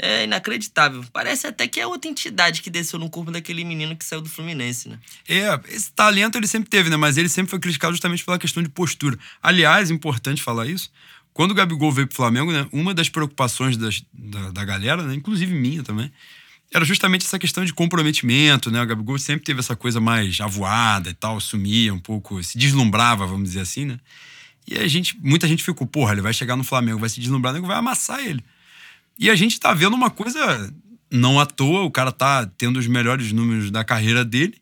É 0.00 0.24
inacreditável. 0.24 1.04
Parece 1.12 1.48
até 1.48 1.66
que 1.66 1.80
é 1.80 1.86
outra 1.86 2.08
entidade 2.08 2.62
que 2.62 2.70
desceu 2.70 3.00
no 3.00 3.10
corpo 3.10 3.32
daquele 3.32 3.64
menino 3.64 3.96
que 3.96 4.04
saiu 4.04 4.20
do 4.20 4.28
Fluminense, 4.28 4.88
né? 4.88 4.98
É, 5.28 5.60
esse 5.68 5.90
talento 5.92 6.38
ele 6.38 6.46
sempre 6.46 6.70
teve, 6.70 6.88
né? 6.88 6.96
Mas 6.96 7.16
ele 7.16 7.28
sempre 7.28 7.50
foi 7.50 7.58
criticado 7.58 7.92
justamente 7.92 8.24
pela 8.24 8.38
questão 8.38 8.62
de 8.62 8.68
postura. 8.68 9.18
Aliás, 9.42 9.90
importante 9.90 10.40
falar 10.40 10.66
isso. 10.66 10.92
Quando 11.32 11.50
o 11.50 11.54
Gabigol 11.54 11.90
veio 11.90 12.06
pro 12.06 12.16
Flamengo, 12.16 12.52
né? 12.52 12.68
Uma 12.72 12.94
das 12.94 13.08
preocupações 13.08 13.76
das, 13.76 14.04
da, 14.12 14.50
da 14.52 14.64
galera, 14.64 15.02
né? 15.02 15.14
Inclusive 15.14 15.52
minha 15.52 15.82
também, 15.82 16.12
era 16.72 16.84
justamente 16.84 17.26
essa 17.26 17.38
questão 17.38 17.64
de 17.64 17.72
comprometimento, 17.72 18.70
né? 18.70 18.80
O 18.80 18.86
Gabigol 18.86 19.18
sempre 19.18 19.44
teve 19.44 19.58
essa 19.60 19.74
coisa 19.74 20.00
mais 20.00 20.40
avoada 20.40 21.10
e 21.10 21.14
tal, 21.14 21.40
sumia 21.40 21.92
um 21.92 21.98
pouco, 21.98 22.42
se 22.42 22.56
deslumbrava, 22.56 23.26
vamos 23.26 23.48
dizer 23.48 23.60
assim, 23.60 23.84
né? 23.84 23.98
E 24.66 24.78
a 24.78 24.86
gente, 24.86 25.18
muita 25.22 25.48
gente 25.48 25.64
ficou, 25.64 25.86
porra, 25.86 26.12
ele 26.12 26.20
vai 26.20 26.32
chegar 26.32 26.54
no 26.54 26.62
Flamengo, 26.62 26.98
vai 26.98 27.08
se 27.08 27.20
deslumbrar, 27.20 27.54
nego 27.54 27.66
vai 27.66 27.78
amassar 27.78 28.20
ele. 28.20 28.44
E 29.18 29.28
a 29.28 29.34
gente 29.34 29.58
tá 29.58 29.74
vendo 29.74 29.94
uma 29.94 30.10
coisa 30.10 30.72
não 31.10 31.40
à 31.40 31.46
toa, 31.46 31.82
o 31.82 31.90
cara 31.90 32.12
tá 32.12 32.46
tendo 32.56 32.78
os 32.78 32.86
melhores 32.86 33.32
números 33.32 33.70
da 33.70 33.84
carreira 33.84 34.24
dele. 34.24 34.54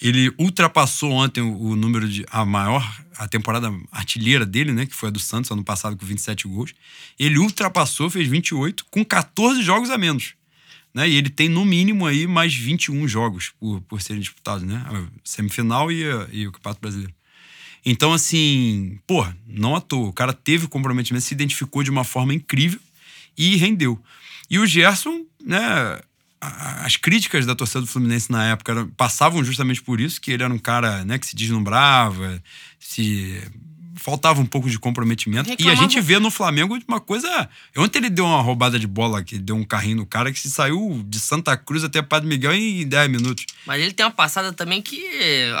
Ele 0.00 0.32
ultrapassou 0.38 1.12
ontem 1.12 1.42
o, 1.42 1.60
o 1.60 1.76
número 1.76 2.08
de 2.08 2.24
a 2.30 2.44
maior 2.44 2.82
a 3.18 3.28
temporada 3.28 3.70
artilheira 3.92 4.46
dele, 4.46 4.72
né, 4.72 4.86
que 4.86 4.94
foi 4.94 5.10
a 5.10 5.12
do 5.12 5.18
Santos 5.18 5.50
ano 5.50 5.62
passado 5.62 5.94
com 5.94 6.06
27 6.06 6.48
gols. 6.48 6.72
Ele 7.18 7.38
ultrapassou, 7.38 8.08
fez 8.08 8.26
28 8.26 8.86
com 8.90 9.04
14 9.04 9.62
jogos 9.62 9.90
a 9.90 9.98
menos. 9.98 10.32
Né? 10.94 11.06
E 11.10 11.16
ele 11.16 11.28
tem 11.28 11.46
no 11.46 11.62
mínimo 11.66 12.06
aí 12.06 12.26
mais 12.26 12.54
21 12.54 13.06
jogos 13.06 13.52
por, 13.60 13.82
por 13.82 14.00
serem 14.00 14.22
disputados, 14.22 14.62
né? 14.62 14.82
A 14.86 15.06
semifinal 15.22 15.92
e, 15.92 16.02
e 16.32 16.46
o 16.46 16.52
Campeonato 16.52 16.80
Brasileiro. 16.80 17.14
Então, 17.84 18.12
assim, 18.12 18.98
porra, 19.06 19.36
não 19.46 19.76
à 19.76 19.80
toa. 19.80 20.08
O 20.08 20.12
cara 20.12 20.32
teve 20.32 20.66
comprometimento, 20.66 21.24
se 21.24 21.34
identificou 21.34 21.82
de 21.82 21.90
uma 21.90 22.04
forma 22.04 22.34
incrível 22.34 22.80
e 23.36 23.56
rendeu. 23.56 24.00
E 24.48 24.58
o 24.58 24.66
Gerson, 24.66 25.24
né? 25.44 26.00
As 26.40 26.96
críticas 26.96 27.44
da 27.44 27.54
torcida 27.54 27.82
do 27.82 27.86
Fluminense 27.86 28.32
na 28.32 28.46
época 28.46 28.88
passavam 28.96 29.44
justamente 29.44 29.82
por 29.82 30.00
isso, 30.00 30.18
que 30.18 30.32
ele 30.32 30.42
era 30.42 30.52
um 30.52 30.58
cara 30.58 31.04
né, 31.04 31.18
que 31.18 31.26
se 31.26 31.36
deslumbrava, 31.36 32.42
se 32.78 33.42
faltava 33.96 34.40
um 34.40 34.46
pouco 34.46 34.68
de 34.68 34.78
comprometimento. 34.78 35.48
Reclamava. 35.48 35.76
E 35.76 35.78
a 35.78 35.82
gente 35.82 36.00
vê 36.00 36.18
no 36.18 36.30
Flamengo 36.30 36.78
uma 36.86 37.00
coisa. 37.00 37.48
Ontem 37.76 37.98
ele 37.98 38.10
deu 38.10 38.24
uma 38.24 38.40
roubada 38.40 38.78
de 38.78 38.86
bola, 38.86 39.22
que 39.22 39.38
deu 39.38 39.56
um 39.56 39.64
carrinho 39.64 39.96
no 39.96 40.06
cara 40.06 40.32
que 40.32 40.38
se 40.38 40.50
saiu 40.50 41.02
de 41.06 41.18
Santa 41.18 41.56
Cruz 41.56 41.84
até 41.84 42.00
Padre 42.02 42.28
Miguel 42.28 42.54
em 42.54 42.86
10 42.86 43.10
minutos. 43.10 43.46
Mas 43.66 43.82
ele 43.82 43.92
tem 43.92 44.04
uma 44.04 44.12
passada 44.12 44.52
também 44.52 44.80
que. 44.80 45.02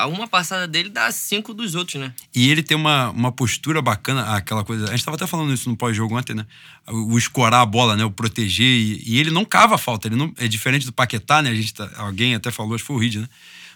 Uma 0.08 0.28
passada 0.28 0.66
dele 0.66 0.88
dá 0.88 1.10
cinco 1.10 1.52
dos 1.52 1.74
outros, 1.74 2.00
né? 2.00 2.12
E 2.34 2.50
ele 2.50 2.62
tem 2.62 2.76
uma, 2.76 3.10
uma 3.10 3.32
postura 3.32 3.82
bacana, 3.82 4.36
aquela 4.36 4.64
coisa. 4.64 4.84
A 4.84 4.90
gente 4.90 5.00
estava 5.00 5.16
até 5.16 5.26
falando 5.26 5.52
isso 5.52 5.68
no 5.68 5.76
pós-jogo 5.76 6.16
ontem, 6.16 6.34
né? 6.34 6.46
O, 6.88 7.16
escorar 7.18 7.60
a 7.60 7.66
bola, 7.66 7.96
né? 7.96 8.04
O 8.04 8.10
proteger. 8.10 8.66
E, 8.66 9.02
e, 9.06 9.18
ele 9.18 9.30
não 9.30 9.44
cava 9.44 9.74
a 9.74 9.78
falta. 9.78 10.08
Ele 10.08 10.16
não, 10.16 10.32
é 10.38 10.48
diferente 10.48 10.86
do 10.86 10.92
Paquetá, 10.92 11.42
né? 11.42 11.50
A 11.50 11.54
gente 11.54 11.74
tá, 11.74 11.90
alguém 11.96 12.34
até 12.34 12.50
falou, 12.50 12.74
acho 12.74 12.84
que 12.84 12.88
foi 12.88 12.96
o 12.96 12.98
Reed, 12.98 13.16
né? 13.16 13.28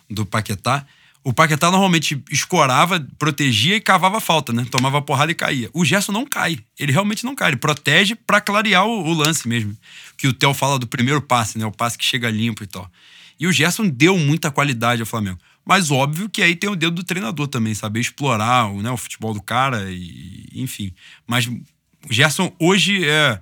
Do 0.09 0.27
Paquetá 0.27 0.87
o 1.25 1.33
Paquetá 1.33 1.71
normalmente 1.71 2.23
escorava, 2.31 3.05
protegia 3.19 3.77
e 3.77 3.81
cavava 3.81 4.21
falta, 4.21 4.53
né? 4.53 4.67
Tomava 4.71 5.01
porrada 5.01 5.33
e 5.33 5.35
caía. 5.35 5.71
O 5.73 5.83
Gerson 5.83 6.13
não 6.13 6.27
cai. 6.27 6.59
Ele 6.79 6.93
realmente 6.93 7.25
não 7.25 7.35
cai. 7.35 7.49
Ele 7.49 7.57
protege 7.57 8.15
para 8.15 8.43
clarear 8.43 8.87
o, 8.87 9.03
o, 9.07 9.15
lance 9.15 9.49
mesmo. 9.49 9.75
Que 10.19 10.29
o 10.29 10.35
Theo 10.35 10.53
fala 10.53 10.79
do 10.79 10.87
primeiro 10.87 11.23
passe, 11.23 11.59
né? 11.59 11.65
O 11.65 11.73
passe 11.73 11.97
que 11.97 12.05
chega 12.05 12.31
limpo 12.31 12.63
e 12.63 12.67
tal. 12.67 12.91
E 13.41 13.47
o 13.47 13.53
Gerson 13.53 13.89
deu 13.89 14.19
muita 14.19 14.51
qualidade 14.51 15.01
ao 15.01 15.07
Flamengo. 15.07 15.39
Mas 15.65 15.91
óbvio 15.91 16.29
que 16.29 16.43
aí 16.43 16.55
tem 16.55 16.69
o 16.69 16.77
dedo 16.77 16.97
do 16.97 17.05
treinador 17.05 17.49
também, 17.49 17.75
saber 17.75 18.01
explorar 18.01 18.71
o, 18.71 18.83
né, 18.83 18.91
o 18.91 18.97
futebol 18.99 19.33
do 19.33 19.41
cara 19.41 19.91
e 19.91 20.47
enfim. 20.53 20.93
Mas 21.27 21.47
o 21.47 21.63
Gerson 22.11 22.55
hoje 22.61 23.03
é 23.03 23.41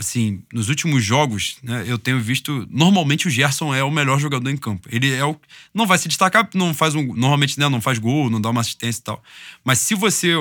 assim, 0.00 0.42
nos 0.50 0.70
últimos 0.70 1.04
jogos, 1.04 1.58
né, 1.62 1.84
eu 1.86 1.98
tenho 1.98 2.18
visto. 2.18 2.66
Normalmente 2.70 3.28
o 3.28 3.30
Gerson 3.30 3.74
é 3.74 3.84
o 3.84 3.90
melhor 3.90 4.18
jogador 4.18 4.48
em 4.48 4.56
campo. 4.56 4.88
Ele 4.90 5.12
é 5.12 5.24
o. 5.24 5.38
Não 5.74 5.86
vai 5.86 5.98
se 5.98 6.08
destacar, 6.08 6.48
não 6.54 6.72
faz 6.72 6.94
um. 6.94 7.14
Normalmente 7.14 7.60
né, 7.60 7.68
não 7.68 7.82
faz 7.82 7.98
gol, 7.98 8.30
não 8.30 8.40
dá 8.40 8.48
uma 8.48 8.62
assistência 8.62 8.98
e 9.00 9.04
tal. 9.04 9.22
Mas 9.62 9.78
se 9.78 9.94
você 9.94 10.34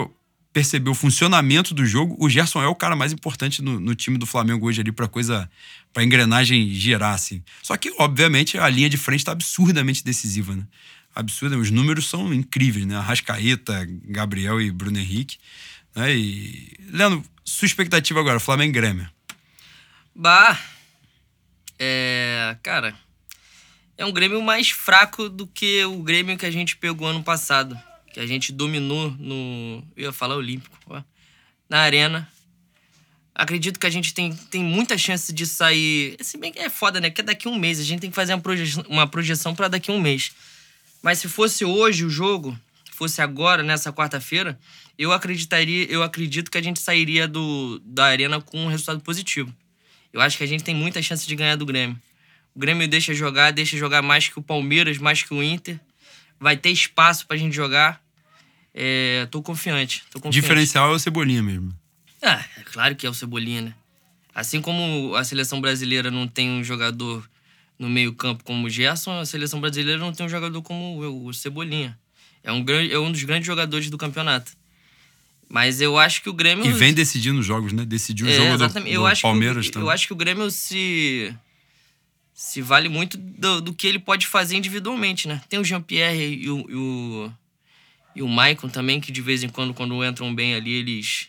perceber 0.54 0.90
o 0.90 0.96
funcionamento 0.96 1.74
do 1.74 1.86
jogo, 1.86 2.16
o 2.18 2.30
Gerson 2.30 2.64
é 2.64 2.68
o 2.68 2.74
cara 2.74 2.96
mais 2.96 3.12
importante 3.12 3.62
no, 3.62 3.82
no 3.82 3.94
time 3.94 4.18
do 4.18 4.26
Flamengo 4.26 4.66
hoje 4.66 4.80
ali 4.80 4.94
para 4.94 5.10
coisa. 5.10 5.50
para 5.92 6.06
engrenagem 6.06 6.74
girar, 6.74 7.14
assim. 7.14 7.44
Só 7.62 7.76
que, 7.76 7.94
obviamente, 7.98 8.58
a 8.58 8.70
linha 8.70 8.90
de 8.90 8.98
frente 8.98 9.26
tá 9.26 9.34
absurdamente 9.34 10.06
decisiva, 10.06 10.56
né? 10.56 10.64
Absurda. 11.14 11.58
Os 11.58 11.70
números 11.70 12.08
são 12.08 12.34
incríveis, 12.34 12.86
né? 12.86 12.96
Arrascaeta, 12.96 13.86
Gabriel 14.06 14.62
e 14.62 14.72
Bruno 14.72 14.98
Henrique. 14.98 15.38
Né? 15.94 16.16
E. 16.16 16.72
Leandro, 16.94 17.22
sua 17.44 17.66
expectativa 17.66 18.22
agora, 18.22 18.40
Flamengo 18.40 18.70
e 18.70 18.80
Grêmio. 18.80 19.19
Bah. 20.20 20.60
É. 21.80 22.58
Cara. 22.62 22.94
É 23.98 24.06
um 24.06 24.12
Grêmio 24.12 24.42
mais 24.42 24.70
fraco 24.70 25.30
do 25.30 25.48
que 25.48 25.84
o 25.86 26.04
Grêmio 26.04 26.38
que 26.38 26.46
a 26.46 26.52
gente 26.52 26.76
pegou 26.76 27.08
ano 27.08 27.24
passado. 27.24 27.80
Que 28.14 28.20
a 28.20 28.28
gente 28.28 28.52
dominou 28.52 29.12
no. 29.12 29.82
Eu 29.96 30.08
ia 30.08 30.12
falar 30.12 30.36
Olímpico. 30.36 30.78
Ó, 30.88 31.02
na 31.70 31.80
Arena. 31.80 32.30
Acredito 33.34 33.80
que 33.80 33.88
a 33.88 33.90
gente 33.90 34.14
tem, 34.14 34.36
tem 34.36 34.62
muita 34.62 34.98
chance 34.98 35.32
de 35.32 35.46
sair. 35.46 36.18
Se 36.20 36.38
bem 36.38 36.52
que 36.52 36.60
é 36.60 36.70
foda, 36.70 37.00
né? 37.00 37.10
Que 37.10 37.22
é 37.22 37.24
daqui 37.24 37.48
a 37.48 37.52
um 37.52 37.58
mês. 37.58 37.80
A 37.80 37.84
gente 37.84 38.02
tem 38.02 38.10
que 38.10 38.16
fazer 38.16 38.34
uma 38.34 38.42
projeção, 38.42 38.84
uma 38.90 39.08
projeção 39.08 39.56
para 39.56 39.70
daqui 39.70 39.90
a 39.90 39.94
um 39.94 40.02
mês. 40.02 40.34
Mas 41.02 41.20
se 41.20 41.30
fosse 41.30 41.64
hoje 41.64 42.04
o 42.04 42.10
jogo, 42.10 42.60
fosse 42.92 43.22
agora, 43.22 43.64
nessa 43.64 43.94
quarta-feira, 43.94 44.60
eu 44.98 45.14
acreditaria, 45.14 45.86
eu 45.90 46.04
acredito 46.04 46.52
que 46.52 46.58
a 46.58 46.62
gente 46.62 46.82
sairia 46.82 47.26
do, 47.26 47.80
da 47.86 48.04
arena 48.04 48.42
com 48.42 48.66
um 48.66 48.68
resultado 48.68 49.00
positivo. 49.00 49.56
Eu 50.14 50.22
acho 50.22 50.38
que 50.38 50.44
a 50.44 50.48
gente 50.48 50.64
tem 50.64 50.76
muita 50.76 51.02
chance 51.02 51.28
de 51.28 51.36
ganhar 51.36 51.56
do 51.56 51.66
Grêmio. 51.66 52.00
O 52.56 52.60
Grêmio 52.60 52.88
deixa 52.88 53.14
jogar, 53.14 53.52
deixa 53.52 53.78
jogar 53.78 54.02
mais 54.02 54.28
que 54.28 54.40
o 54.40 54.42
Palmeiras, 54.42 54.98
mais 54.98 55.24
que 55.24 55.34
o 55.34 55.44
Inter. 55.44 55.80
Vai 56.40 56.58
ter 56.58 56.70
espaço 56.70 57.28
pra 57.28 57.38
gente 57.38 57.56
jogar. 57.56 58.02
É, 58.74 59.28
tô 59.30 59.42
confiante, 59.42 60.04
tô 60.12 60.20
confiante. 60.20 60.42
Diferencial 60.42 60.92
é 60.92 60.96
o 60.96 61.00
Cebolinha 61.00 61.44
mesmo. 61.44 61.74
Ah, 62.22 62.44
é 62.58 62.62
claro 62.64 62.96
que 62.96 63.06
é 63.06 63.10
o 63.10 63.14
Cebolinha, 63.14 63.62
né? 63.62 63.76
Assim 64.34 64.62
como 64.62 65.16
a 65.16 65.24
seleção 65.24 65.60
brasileira 65.60 66.10
não 66.10 66.28
tem 66.28 66.50
um 66.50 66.64
jogador 66.64 67.30
no 67.78 67.90
meio-campo 67.90 68.44
como 68.44 68.68
o 68.68 68.70
Gerson, 68.70 69.20
a 69.20 69.26
seleção 69.26 69.60
brasileira 69.62 70.00
não 70.00 70.12
tem 70.12 70.26
um 70.26 70.30
jogador 70.30 70.62
como 70.62 71.00
o 71.26 71.34
Cebolinha. 71.34 71.98
É 72.44 72.52
um, 72.52 72.64
grande, 72.64 72.94
é 72.94 73.00
um 73.00 73.12
dos 73.12 73.24
grandes 73.24 73.48
jogadores 73.48 73.90
do 73.90 73.98
campeonato. 73.98 74.52
Mas 75.50 75.82
eu 75.82 75.98
acho 75.98 76.22
que 76.22 76.30
o 76.30 76.34
Grêmio. 76.34 76.64
E 76.64 76.72
vem 76.72 76.94
decidindo 76.94 77.42
jogos, 77.42 77.74
né? 77.74 77.84
Decidiu 77.84 78.28
o 78.28 78.30
é, 78.30 78.34
jogo 78.34 78.58
do, 78.58 78.68
do 78.68 78.88
eu 78.88 79.04
Palmeiras 79.20 79.66
que, 79.66 79.72
também. 79.72 79.88
Eu 79.88 79.92
acho 79.92 80.06
que 80.06 80.14
o 80.14 80.16
Grêmio 80.16 80.50
se. 80.52 81.36
Se 82.36 82.62
vale 82.62 82.88
muito 82.88 83.18
do, 83.18 83.60
do 83.60 83.74
que 83.74 83.86
ele 83.86 84.00
pode 84.00 84.26
fazer 84.28 84.56
individualmente, 84.56 85.28
né? 85.28 85.42
Tem 85.50 85.60
o 85.60 85.64
Jean-Pierre 85.64 86.36
e 86.36 86.50
o, 86.50 86.66
e 86.70 86.76
o. 86.76 87.32
E 88.16 88.22
o 88.22 88.28
Maicon 88.28 88.70
também, 88.70 89.02
que 89.02 89.12
de 89.12 89.22
vez 89.22 89.44
em 89.44 89.50
quando, 89.50 89.74
quando 89.74 90.06
entram 90.06 90.34
bem 90.34 90.54
ali, 90.54 90.72
eles. 90.72 91.28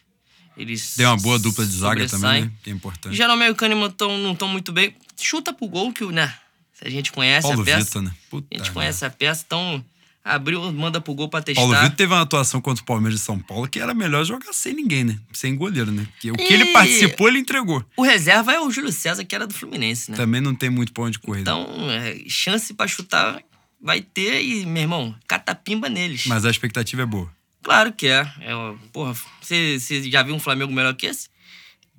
Eles 0.57 0.95
Tem 0.97 1.07
uma 1.07 1.17
boa 1.17 1.39
dupla 1.39 1.65
de 1.65 1.73
zaga 1.73 2.07
também, 2.07 2.45
né? 2.45 2.53
Que 2.63 2.71
é 2.71 2.73
importante. 2.73 3.17
Geralmente 3.17 3.53
o 3.53 3.55
Kahneman 3.55 3.91
tão, 3.91 4.19
não 4.19 4.33
estão 4.33 4.49
muito 4.49 4.71
bem. 4.73 4.95
Chuta 5.17 5.55
pro 5.55 5.67
gol, 5.67 5.93
que, 5.93 6.05
né? 6.07 6.35
A 6.83 6.91
gente 6.91 7.13
conhece 7.13 7.47
Paulo 7.47 7.63
a 7.63 7.65
peça. 7.65 7.85
Vitor, 7.85 8.03
né? 8.03 8.15
Puta 8.29 8.47
a 8.53 8.59
gente 8.59 8.71
conhece 8.73 9.05
a 9.05 9.11
peça, 9.11 9.45
então 9.47 9.85
abriu, 10.35 10.73
manda 10.73 11.01
pro 11.01 11.14
gol 11.14 11.29
pra 11.29 11.43
testar. 11.43 11.61
Paulo 11.61 11.77
Vitor 11.77 11.97
teve 11.97 12.12
uma 12.12 12.23
atuação 12.23 12.61
contra 12.61 12.83
o 12.83 12.87
Palmeiras 12.87 13.19
de 13.19 13.25
São 13.25 13.38
Paulo 13.38 13.69
que 13.69 13.81
era 13.81 13.93
melhor 13.93 14.25
jogar 14.25 14.53
sem 14.53 14.73
ninguém, 14.73 15.05
né? 15.05 15.19
Sem 15.33 15.57
goleiro, 15.57 15.90
né? 15.90 16.07
Que, 16.21 16.31
o 16.31 16.35
que 16.35 16.53
ele 16.53 16.66
participou, 16.66 17.29
ele 17.29 17.38
entregou. 17.38 17.85
O 17.97 18.03
reserva 18.03 18.53
é 18.53 18.61
o 18.61 18.71
Júlio 18.71 18.93
César, 18.93 19.25
que 19.25 19.35
era 19.35 19.47
do 19.47 19.55
Fluminense, 19.55 20.11
né? 20.11 20.16
Também 20.16 20.40
não 20.40 20.55
tem 20.55 20.71
muito 20.71 20.93
pão 20.93 21.11
de 21.11 21.19
correr. 21.19 21.40
Então, 21.40 21.66
é, 21.90 22.19
chance 22.29 22.73
para 22.73 22.87
chutar 22.87 23.43
vai 23.81 24.01
ter 24.01 24.43
e, 24.43 24.66
meu 24.66 24.83
irmão, 24.83 25.14
catapimba 25.27 25.88
neles. 25.88 26.27
Mas 26.27 26.45
a 26.45 26.51
expectativa 26.51 27.03
é 27.03 27.07
boa. 27.07 27.31
Claro 27.62 27.93
que 27.93 28.07
é. 28.07 28.21
é 28.40 28.53
porra, 28.93 29.14
você, 29.40 29.79
você 29.79 30.11
já 30.11 30.23
viu 30.23 30.35
um 30.35 30.40
Flamengo 30.40 30.73
melhor 30.73 30.95
que 30.95 31.07
esse? 31.07 31.29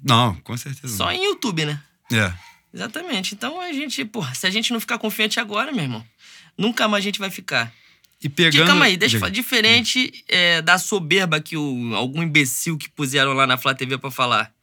Não, 0.03 0.35
com 0.35 0.55
certeza. 0.57 0.95
Só 0.95 1.05
não. 1.05 1.11
em 1.11 1.25
YouTube, 1.25 1.65
né? 1.65 1.81
É. 2.11 2.33
Exatamente. 2.73 3.35
Então 3.35 3.59
a 3.59 3.71
gente, 3.73 4.03
porra, 4.05 4.33
se 4.33 4.47
a 4.47 4.49
gente 4.49 4.71
não 4.73 4.79
ficar 4.79 4.97
confiante 4.97 5.39
agora, 5.39 5.71
meu 5.71 5.83
irmão, 5.83 6.05
nunca 6.57 6.87
mais 6.87 7.03
a 7.03 7.05
gente 7.05 7.19
vai 7.19 7.29
ficar. 7.29 7.71
E 8.23 8.29
pegando... 8.29 8.67
Calma 8.67 8.85
aí, 8.85 8.97
deixa 8.97 9.15
eu 9.15 9.19
falar. 9.19 9.31
Diferente 9.31 10.23
é, 10.27 10.61
da 10.61 10.77
soberba 10.77 11.39
que 11.39 11.57
o, 11.57 11.95
algum 11.95 12.21
imbecil 12.21 12.77
que 12.77 12.89
puseram 12.89 13.33
lá 13.33 13.47
na 13.47 13.57
Flá 13.57 13.73
TV 13.73 13.97
pra 13.97 14.11
falar. 14.11 14.53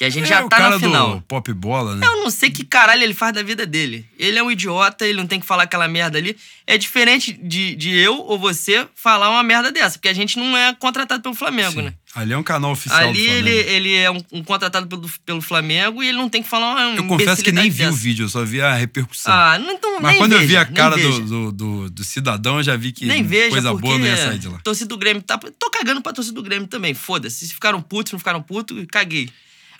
Que 0.00 0.04
a 0.06 0.08
gente 0.08 0.24
É, 0.24 0.28
já 0.28 0.42
o 0.46 0.48
tá 0.48 0.56
cara 0.56 0.70
na 0.70 0.80
final. 0.80 1.16
do 1.16 1.20
pop 1.20 1.52
bola, 1.52 1.94
né? 1.94 2.06
Eu 2.06 2.22
não 2.22 2.30
sei 2.30 2.48
que 2.50 2.64
caralho 2.64 3.02
ele 3.02 3.12
faz 3.12 3.34
da 3.34 3.42
vida 3.42 3.66
dele. 3.66 4.06
Ele 4.18 4.38
é 4.38 4.42
um 4.42 4.50
idiota, 4.50 5.06
ele 5.06 5.18
não 5.18 5.26
tem 5.26 5.38
que 5.38 5.44
falar 5.44 5.64
aquela 5.64 5.86
merda 5.88 6.16
ali. 6.16 6.34
É 6.66 6.78
diferente 6.78 7.34
de, 7.34 7.74
de 7.76 7.90
eu 7.98 8.16
ou 8.16 8.38
você 8.38 8.88
falar 8.94 9.28
uma 9.28 9.42
merda 9.42 9.70
dessa, 9.70 9.98
porque 9.98 10.08
a 10.08 10.14
gente 10.14 10.38
não 10.38 10.56
é 10.56 10.74
contratado 10.74 11.22
pelo 11.22 11.34
Flamengo, 11.34 11.72
Sim. 11.72 11.82
né? 11.82 11.94
Ali 12.14 12.32
é 12.32 12.38
um 12.38 12.42
canal 12.42 12.72
oficial 12.72 13.10
Ali 13.10 13.28
ele, 13.28 13.50
ele 13.50 13.94
é 13.94 14.10
um, 14.10 14.22
um 14.32 14.42
contratado 14.42 14.86
pelo, 14.86 15.06
pelo 15.26 15.42
Flamengo 15.42 16.02
e 16.02 16.08
ele 16.08 16.16
não 16.16 16.30
tem 16.30 16.42
que 16.42 16.48
falar 16.48 16.72
uma 16.76 16.96
Eu 16.96 17.06
confesso 17.06 17.42
que 17.44 17.52
nem 17.52 17.64
vi 17.64 17.82
imbecilidade 17.82 17.88
o 17.88 17.92
dessa. 17.92 18.02
vídeo, 18.02 18.24
eu 18.24 18.28
só 18.30 18.42
vi 18.42 18.62
a 18.62 18.72
repercussão. 18.72 19.30
Ah, 19.34 19.58
não, 19.58 19.72
então, 19.74 20.00
Mas 20.00 20.16
quando 20.16 20.32
eu 20.32 20.38
vi 20.40 20.46
veja, 20.46 20.62
a 20.62 20.64
cara 20.64 20.96
veja. 20.96 21.20
do, 21.20 21.20
do, 21.20 21.52
do, 21.52 21.90
do 21.90 22.04
cidadão, 22.04 22.56
eu 22.56 22.62
já 22.62 22.74
vi 22.74 22.90
que 22.92 23.04
Nem 23.04 23.22
veja, 23.22 23.50
coisa 23.50 23.74
boa 23.74 23.98
não 23.98 24.06
ia 24.06 24.16
sair 24.16 24.38
de 24.38 24.48
lá. 24.48 24.58
torcida 24.64 24.88
do 24.88 24.96
Grêmio 24.96 25.20
tá... 25.22 25.36
Tô 25.36 25.68
cagando 25.70 26.00
pra 26.00 26.10
torcida 26.14 26.34
do 26.34 26.42
Grêmio 26.42 26.66
também, 26.66 26.94
foda-se. 26.94 27.46
Se 27.46 27.52
ficaram 27.52 27.82
putos, 27.82 28.12
não 28.12 28.18
ficaram 28.18 28.40
putos, 28.40 28.82
caguei. 28.90 29.28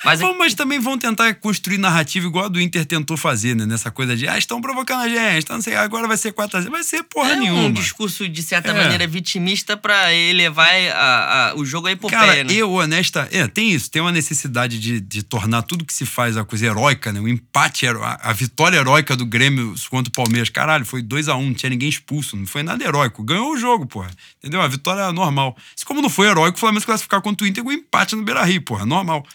Mas 0.04 0.20
é 0.20 0.24
Bom, 0.24 0.36
mas 0.38 0.54
também 0.54 0.78
vão 0.78 0.96
tentar 0.98 1.34
construir 1.34 1.76
narrativa 1.78 2.26
igual 2.26 2.46
a 2.46 2.48
do 2.48 2.60
Inter 2.60 2.84
tentou 2.86 3.16
fazer, 3.16 3.54
né? 3.54 3.66
Nessa 3.66 3.90
coisa 3.90 4.16
de, 4.16 4.26
ah, 4.26 4.38
estão 4.38 4.60
provocando 4.60 5.02
a 5.02 5.08
gente, 5.08 5.44
tá, 5.44 5.54
não 5.54 5.60
sei, 5.62 5.74
agora 5.74 6.08
vai 6.08 6.16
ser 6.16 6.32
4x0. 6.32 6.70
Vai 6.70 6.82
ser 6.82 7.02
porra 7.02 7.32
é 7.32 7.36
nenhuma. 7.36 7.62
um 7.64 7.72
discurso, 7.72 8.28
de 8.28 8.42
certa 8.42 8.70
É. 8.70 8.74
maneira, 8.74 9.06
vitimista 9.06 9.76
pra 9.76 10.12
elevar 10.14 10.68
a, 10.94 11.50
a- 11.50 11.54
o 11.56 11.64
jogo 11.64 11.86
a 11.88 11.92
epopeia, 11.92 12.18
Cara, 12.20 12.44
né? 12.44 12.52
eu, 12.52 12.70
honesta, 12.72 13.28
é, 13.30 13.46
tem 13.46 13.70
isso, 13.70 13.90
tem 13.90 14.00
uma 14.00 14.12
necessidade 14.12 14.78
de, 14.80 15.00
de 15.00 15.22
tornar 15.22 15.62
tudo 15.62 15.84
que 15.84 15.92
se 15.92 16.06
faz 16.06 16.36
a 16.36 16.44
coisa 16.44 16.66
heróica, 16.66 17.12
né? 17.12 17.20
O 17.20 17.28
empate, 17.28 17.86
a, 17.86 18.18
a 18.22 18.32
vitória 18.32 18.76
heróica 18.78 19.14
do 19.16 19.26
Grêmio 19.26 19.74
contra 19.90 20.08
o 20.10 20.12
Palmeiras. 20.14 20.48
Caralho, 20.48 20.84
foi 20.86 21.02
2 21.02 21.28
a 21.28 21.34
1 21.36 21.46
não 21.46 21.54
tinha 21.54 21.70
ninguém 21.70 21.88
expulso, 21.88 22.36
não 22.36 22.46
foi 22.46 22.62
nada 22.62 22.82
heróico. 22.82 23.22
Ganhou 23.22 23.52
o 23.52 23.56
jogo, 23.58 23.86
porra. 23.86 24.10
Entendeu? 24.38 24.60
A 24.62 24.68
vitória 24.68 25.12
normal. 25.12 25.56
Se 25.76 25.84
como 25.84 26.00
não 26.00 26.08
foi 26.08 26.28
heróico, 26.28 26.56
o 26.56 26.60
Flamengo 26.60 26.80
se 26.80 26.86
classificar 26.86 27.20
contra 27.20 27.44
o 27.44 27.48
Inter 27.48 27.62
com 27.62 27.70
um 27.70 27.72
empate 27.72 28.16
no 28.16 28.22
Beira-Rio, 28.22 28.62
porra, 28.62 28.86
normal. 28.86 29.26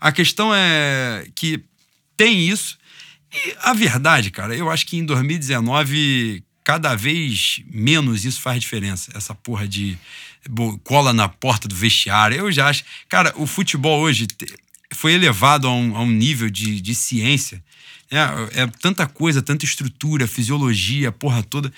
A 0.00 0.12
questão 0.12 0.54
é 0.54 1.26
que 1.34 1.64
tem 2.16 2.48
isso. 2.48 2.78
E 3.32 3.54
a 3.60 3.72
verdade, 3.72 4.30
cara, 4.30 4.54
eu 4.54 4.70
acho 4.70 4.86
que 4.86 4.96
em 4.96 5.04
2019 5.04 6.42
cada 6.64 6.94
vez 6.94 7.62
menos 7.70 8.24
isso 8.26 8.40
faz 8.42 8.60
diferença. 8.60 9.10
Essa 9.14 9.34
porra 9.34 9.66
de 9.66 9.98
cola 10.84 11.12
na 11.12 11.28
porta 11.28 11.66
do 11.66 11.74
vestiário. 11.74 12.36
Eu 12.36 12.52
já 12.52 12.68
acho. 12.68 12.84
Cara, 13.08 13.32
o 13.36 13.46
futebol 13.46 14.00
hoje 14.00 14.26
foi 14.94 15.14
elevado 15.14 15.66
a 15.66 15.72
um, 15.72 15.96
a 15.96 16.00
um 16.00 16.10
nível 16.10 16.50
de, 16.50 16.80
de 16.80 16.94
ciência. 16.94 17.62
É, 18.10 18.62
é 18.62 18.66
tanta 18.66 19.06
coisa, 19.06 19.42
tanta 19.42 19.64
estrutura, 19.64 20.26
fisiologia, 20.26 21.12
porra 21.12 21.42
toda. 21.42 21.72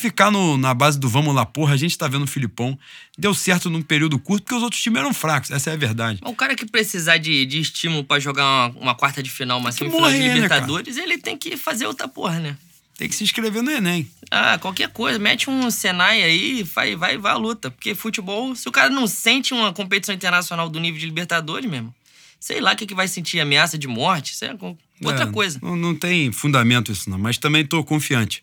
Ficar 0.00 0.30
no- 0.30 0.56
na 0.56 0.72
base 0.72 0.98
do 0.98 1.08
vamos 1.08 1.34
lá, 1.34 1.44
porra, 1.44 1.74
a 1.74 1.76
gente 1.76 1.96
tá 1.98 2.08
vendo 2.08 2.24
o 2.24 2.26
Filipão. 2.26 2.78
Deu 3.18 3.34
certo 3.34 3.68
num 3.68 3.82
período 3.82 4.18
curto 4.18 4.42
porque 4.44 4.54
os 4.54 4.62
outros 4.62 4.80
times 4.82 4.98
eram 5.00 5.12
fracos. 5.12 5.50
Essa 5.50 5.70
é 5.70 5.72
a 5.74 5.76
verdade. 5.76 6.18
O 6.24 6.34
cara 6.34 6.54
que 6.54 6.64
precisar 6.64 7.18
de, 7.18 7.44
de 7.44 7.60
estímulo 7.60 8.02
pra 8.02 8.18
jogar 8.18 8.44
uma, 8.44 8.68
uma 8.80 8.94
quarta 8.94 9.22
de 9.22 9.30
final, 9.30 9.58
uma 9.58 9.70
semifinal 9.72 10.10
de 10.10 10.18
né, 10.18 10.34
Libertadores, 10.34 10.96
ele 10.96 11.18
tem 11.18 11.36
que 11.36 11.56
fazer 11.56 11.86
outra 11.86 12.08
porra, 12.08 12.38
né? 12.38 12.56
Tem 12.96 13.08
que 13.08 13.14
se 13.14 13.24
inscrever 13.24 13.62
no 13.62 13.70
Enem. 13.70 14.10
Ah, 14.30 14.58
qualquer 14.58 14.88
coisa, 14.90 15.18
mete 15.18 15.48
um 15.50 15.70
Senai 15.70 16.22
aí 16.22 16.60
e 16.60 16.62
vai, 16.62 16.94
vai, 16.96 17.16
vai 17.18 17.32
à 17.32 17.36
luta. 17.36 17.70
Porque 17.70 17.94
futebol, 17.94 18.54
se 18.54 18.68
o 18.68 18.72
cara 18.72 18.88
não 18.90 19.06
sente 19.06 19.52
uma 19.54 19.72
competição 19.72 20.14
internacional 20.14 20.68
do 20.68 20.78
nível 20.80 20.98
de 21.00 21.06
Libertadores 21.06 21.68
mesmo, 21.70 21.94
sei 22.38 22.60
lá 22.60 22.72
o 22.72 22.76
que, 22.76 22.86
que 22.86 22.94
vai 22.94 23.08
sentir 23.08 23.40
ameaça 23.40 23.76
de 23.78 23.86
morte, 23.88 24.32
isso 24.34 24.44
é 24.44 24.54
co- 24.56 24.76
outra 25.02 25.24
É, 25.24 25.30
coisa. 25.30 25.58
Não, 25.62 25.76
não 25.76 25.94
tem 25.94 26.30
fundamento 26.32 26.92
isso, 26.92 27.08
não. 27.08 27.18
Mas 27.18 27.38
também 27.38 27.64
tô 27.66 27.82
confiante. 27.84 28.42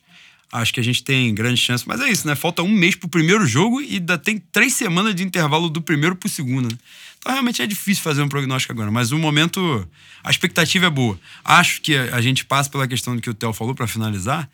Acho 0.51 0.73
que 0.73 0.79
a 0.79 0.83
gente 0.83 1.03
tem 1.03 1.33
grande 1.35 1.59
chance. 1.59 1.85
Mas 1.87 1.99
é 1.99 2.09
isso, 2.09 2.25
né? 2.25 2.35
Falta 2.35 2.63
um 2.63 2.69
mês 2.69 2.95
pro 2.95 3.09
primeiro 3.09 3.45
jogo 3.45 3.81
e 3.81 3.95
ainda 3.95 4.17
tem 4.17 4.37
três 4.37 4.73
semanas 4.73 5.13
de 5.13 5.23
intervalo 5.23 5.69
do 5.69 5.81
primeiro 5.81 6.15
pro 6.15 6.29
segundo. 6.29 6.69
Né? 6.69 6.77
Então 7.19 7.31
realmente 7.31 7.61
é 7.61 7.67
difícil 7.67 8.01
fazer 8.01 8.21
um 8.21 8.29
prognóstico 8.29 8.71
agora. 8.71 8.89
Mas 8.89 9.11
o 9.11 9.17
momento, 9.17 9.87
a 10.23 10.29
expectativa 10.29 10.85
é 10.85 10.89
boa. 10.89 11.19
Acho 11.43 11.81
que 11.81 11.95
a 11.95 12.21
gente 12.21 12.45
passa 12.45 12.69
pela 12.69 12.87
questão 12.87 13.19
que 13.19 13.29
o 13.29 13.33
Theo 13.33 13.51
falou 13.51 13.75
para 13.75 13.87
finalizar, 13.87 14.49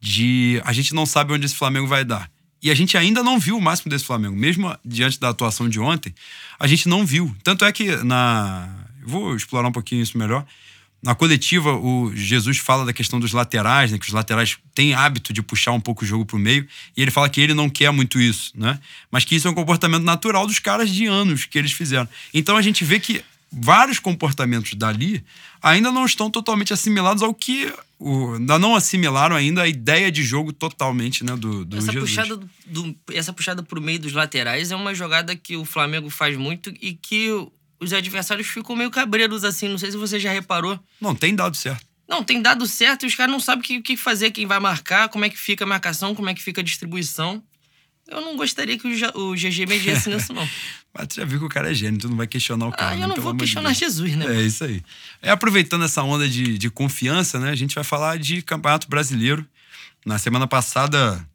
de 0.00 0.60
a 0.64 0.72
gente 0.72 0.94
não 0.94 1.04
sabe 1.04 1.32
onde 1.32 1.44
esse 1.44 1.54
Flamengo 1.54 1.86
vai 1.86 2.04
dar. 2.04 2.30
E 2.62 2.70
a 2.70 2.74
gente 2.74 2.96
ainda 2.96 3.22
não 3.22 3.38
viu 3.38 3.58
o 3.58 3.60
máximo 3.60 3.90
desse 3.90 4.06
Flamengo. 4.06 4.34
Mesmo 4.34 4.74
diante 4.82 5.20
da 5.20 5.28
atuação 5.28 5.68
de 5.68 5.78
ontem, 5.78 6.14
a 6.58 6.66
gente 6.66 6.88
não 6.88 7.04
viu. 7.04 7.34
Tanto 7.42 7.62
é 7.62 7.70
que 7.70 7.96
na. 7.96 8.66
Vou 9.04 9.36
explorar 9.36 9.68
um 9.68 9.72
pouquinho 9.72 10.02
isso 10.02 10.16
melhor. 10.16 10.46
Na 11.04 11.14
coletiva, 11.14 11.74
o 11.76 12.10
Jesus 12.14 12.56
fala 12.58 12.84
da 12.86 12.92
questão 12.92 13.20
dos 13.20 13.32
laterais, 13.32 13.92
né? 13.92 13.98
Que 13.98 14.06
os 14.06 14.12
laterais 14.12 14.56
têm 14.74 14.94
hábito 14.94 15.32
de 15.32 15.42
puxar 15.42 15.72
um 15.72 15.80
pouco 15.80 16.02
o 16.04 16.06
jogo 16.06 16.24
pro 16.24 16.38
meio. 16.38 16.66
E 16.96 17.02
ele 17.02 17.10
fala 17.10 17.28
que 17.28 17.40
ele 17.40 17.52
não 17.52 17.68
quer 17.68 17.90
muito 17.90 18.18
isso, 18.18 18.52
né? 18.54 18.78
Mas 19.10 19.24
que 19.24 19.34
isso 19.36 19.46
é 19.46 19.50
um 19.50 19.54
comportamento 19.54 20.02
natural 20.02 20.46
dos 20.46 20.58
caras 20.58 20.88
de 20.90 21.04
anos 21.06 21.44
que 21.44 21.58
eles 21.58 21.72
fizeram. 21.72 22.08
Então 22.32 22.56
a 22.56 22.62
gente 22.62 22.84
vê 22.84 22.98
que 22.98 23.22
vários 23.52 23.98
comportamentos 23.98 24.74
dali 24.74 25.22
ainda 25.62 25.92
não 25.92 26.06
estão 26.06 26.30
totalmente 26.30 26.72
assimilados 26.72 27.22
ao 27.22 27.34
que. 27.34 27.70
O, 27.98 28.34
ainda 28.34 28.58
não 28.58 28.74
assimilaram 28.74 29.36
ainda 29.36 29.62
a 29.62 29.68
ideia 29.68 30.10
de 30.10 30.22
jogo 30.22 30.52
totalmente, 30.52 31.22
né? 31.24 31.36
Do, 31.36 31.64
do 31.64 31.76
Essa 31.76 31.92
Jesus. 31.92 32.10
puxada, 32.10 32.36
do, 32.36 32.48
do- 32.66 32.96
essa 33.12 33.32
puxada 33.32 33.62
pro 33.62 33.80
meio 33.80 33.98
dos 34.00 34.12
laterais 34.12 34.70
é 34.70 34.76
uma 34.76 34.94
jogada 34.94 35.36
que 35.36 35.56
o 35.56 35.64
Flamengo 35.64 36.10
faz 36.10 36.36
muito 36.36 36.72
e 36.82 36.94
que 36.94 37.28
os 37.80 37.92
adversários 37.92 38.46
ficam 38.46 38.76
meio 38.76 38.90
cabreiros 38.90 39.44
assim. 39.44 39.68
Não 39.68 39.78
sei 39.78 39.90
se 39.90 39.96
você 39.96 40.18
já 40.18 40.32
reparou. 40.32 40.78
Não, 41.00 41.14
tem 41.14 41.34
dado 41.34 41.56
certo. 41.56 41.86
Não, 42.08 42.22
tem 42.22 42.40
dado 42.40 42.66
certo 42.66 43.04
e 43.04 43.06
os 43.06 43.14
caras 43.14 43.32
não 43.32 43.40
sabem 43.40 43.60
o 43.60 43.64
que, 43.64 43.80
que 43.80 43.96
fazer, 43.96 44.30
quem 44.30 44.46
vai 44.46 44.60
marcar, 44.60 45.08
como 45.08 45.24
é 45.24 45.30
que 45.30 45.38
fica 45.38 45.64
a 45.64 45.66
marcação, 45.66 46.14
como 46.14 46.28
é 46.28 46.34
que 46.34 46.42
fica 46.42 46.60
a 46.60 46.64
distribuição. 46.64 47.42
Eu 48.06 48.20
não 48.20 48.36
gostaria 48.36 48.78
que 48.78 48.86
o, 48.86 49.30
o 49.30 49.34
GG 49.34 49.66
mexesse 49.66 50.10
nisso, 50.10 50.32
não. 50.32 50.46
Mas 50.92 51.08
tu 51.08 51.16
já 51.16 51.24
viu 51.24 51.38
que 51.38 51.46
o 51.46 51.48
cara 51.48 51.70
é 51.70 51.74
gênio, 51.74 51.98
tu 51.98 52.08
não 52.08 52.16
vai 52.16 52.26
questionar 52.26 52.66
o 52.66 52.70
cara. 52.70 52.92
Ah, 52.92 52.96
né? 52.96 53.04
eu 53.04 53.08
não 53.08 53.14
Pelo 53.14 53.24
vou 53.24 53.32
de 53.32 53.38
questionar. 53.38 53.72
Jesus, 53.72 54.14
né? 54.14 54.36
É 54.36 54.42
isso 54.42 54.62
aí. 54.62 54.82
É, 55.22 55.30
aproveitando 55.30 55.84
essa 55.84 56.02
onda 56.02 56.28
de, 56.28 56.58
de 56.58 56.70
confiança, 56.70 57.40
né? 57.40 57.50
A 57.50 57.54
gente 57.54 57.74
vai 57.74 57.82
falar 57.82 58.18
de 58.18 58.42
Campeonato 58.42 58.88
Brasileiro. 58.88 59.44
Na 60.04 60.18
semana 60.18 60.46
passada, 60.46 61.26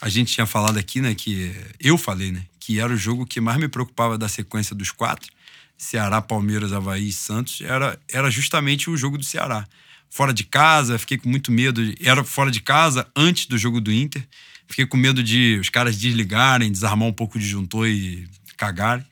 a 0.00 0.08
gente 0.08 0.32
tinha 0.32 0.46
falado 0.46 0.78
aqui, 0.78 1.00
né? 1.00 1.14
Que 1.14 1.52
eu 1.80 1.98
falei, 1.98 2.30
né? 2.30 2.44
Que 2.60 2.78
era 2.78 2.92
o 2.92 2.96
jogo 2.96 3.26
que 3.26 3.40
mais 3.40 3.58
me 3.58 3.68
preocupava 3.68 4.16
da 4.16 4.28
sequência 4.28 4.74
dos 4.74 4.92
quatro. 4.92 5.30
Ceará, 5.78 6.20
Palmeiras, 6.20 6.72
Havaí 6.72 7.08
e 7.08 7.12
Santos. 7.12 7.60
Era, 7.60 7.98
era 8.12 8.30
justamente 8.30 8.90
o 8.90 8.96
jogo 8.96 9.16
do 9.16 9.24
Ceará. 9.24 9.64
Fora 10.10 10.34
de 10.34 10.42
casa, 10.42 10.98
fiquei 10.98 11.16
com 11.16 11.28
muito 11.28 11.52
medo. 11.52 11.80
Era 12.02 12.24
fora 12.24 12.50
de 12.50 12.60
casa 12.60 13.06
antes 13.14 13.46
do 13.46 13.56
jogo 13.56 13.80
do 13.80 13.92
Inter. 13.92 14.26
Fiquei 14.66 14.84
com 14.84 14.96
medo 14.96 15.22
de 15.22 15.56
os 15.60 15.68
caras 15.68 15.96
desligarem, 15.96 16.70
desarmar 16.72 17.08
um 17.08 17.12
pouco 17.12 17.38
o 17.38 17.40
disjuntor 17.40 17.86
e 17.86 18.28
cagarem. 18.56 19.04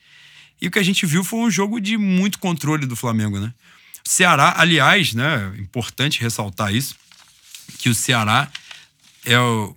E 0.60 0.66
o 0.66 0.70
que 0.70 0.78
a 0.78 0.82
gente 0.82 1.06
viu 1.06 1.22
foi 1.22 1.38
um 1.40 1.50
jogo 1.50 1.80
de 1.80 1.96
muito 1.96 2.38
controle 2.38 2.84
do 2.84 2.96
Flamengo, 2.96 3.38
né? 3.38 3.54
Ceará, 4.04 4.54
aliás, 4.58 5.14
né? 5.14 5.52
Importante 5.58 6.20
ressaltar 6.20 6.74
isso, 6.74 6.96
que 7.78 7.88
o 7.88 7.94
Ceará 7.94 8.50
é 9.24 9.38
o- 9.38 9.76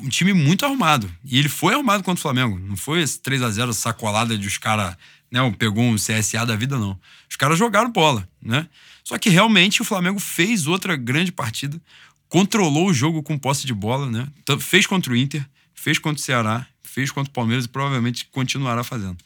um 0.00 0.08
time 0.08 0.32
muito 0.32 0.64
arrumado. 0.64 1.10
E 1.24 1.38
ele 1.38 1.48
foi 1.48 1.74
arrumado 1.74 2.02
contra 2.02 2.18
o 2.18 2.22
Flamengo. 2.22 2.58
Não 2.58 2.76
foi 2.76 3.02
esse 3.02 3.20
3 3.20 3.42
a 3.42 3.50
0 3.50 3.72
sacolada 3.72 4.36
de 4.36 4.46
os 4.46 4.58
caras, 4.58 4.96
né? 5.30 5.40
Pegou 5.58 5.84
um 5.84 5.96
CSA 5.96 6.44
da 6.46 6.56
vida, 6.56 6.78
não. 6.78 6.98
Os 7.28 7.36
caras 7.36 7.58
jogaram 7.58 7.90
bola, 7.90 8.28
né? 8.42 8.68
Só 9.04 9.18
que 9.18 9.28
realmente 9.28 9.82
o 9.82 9.84
Flamengo 9.84 10.20
fez 10.20 10.66
outra 10.66 10.96
grande 10.96 11.32
partida, 11.32 11.80
controlou 12.28 12.88
o 12.88 12.94
jogo 12.94 13.22
com 13.22 13.36
posse 13.38 13.66
de 13.66 13.74
bola, 13.74 14.10
né? 14.10 14.28
Tanto- 14.44 14.62
Fez 14.62 14.86
contra 14.86 15.12
o 15.12 15.16
Inter, 15.16 15.44
fez 15.74 15.98
contra 15.98 16.20
o 16.20 16.22
Ceará, 16.24 16.66
fez 16.82 17.10
contra 17.10 17.30
o 17.30 17.34
Palmeiras 17.34 17.64
e 17.64 17.68
provavelmente 17.68 18.26
continuará 18.30 18.84
fazendo 18.84 19.18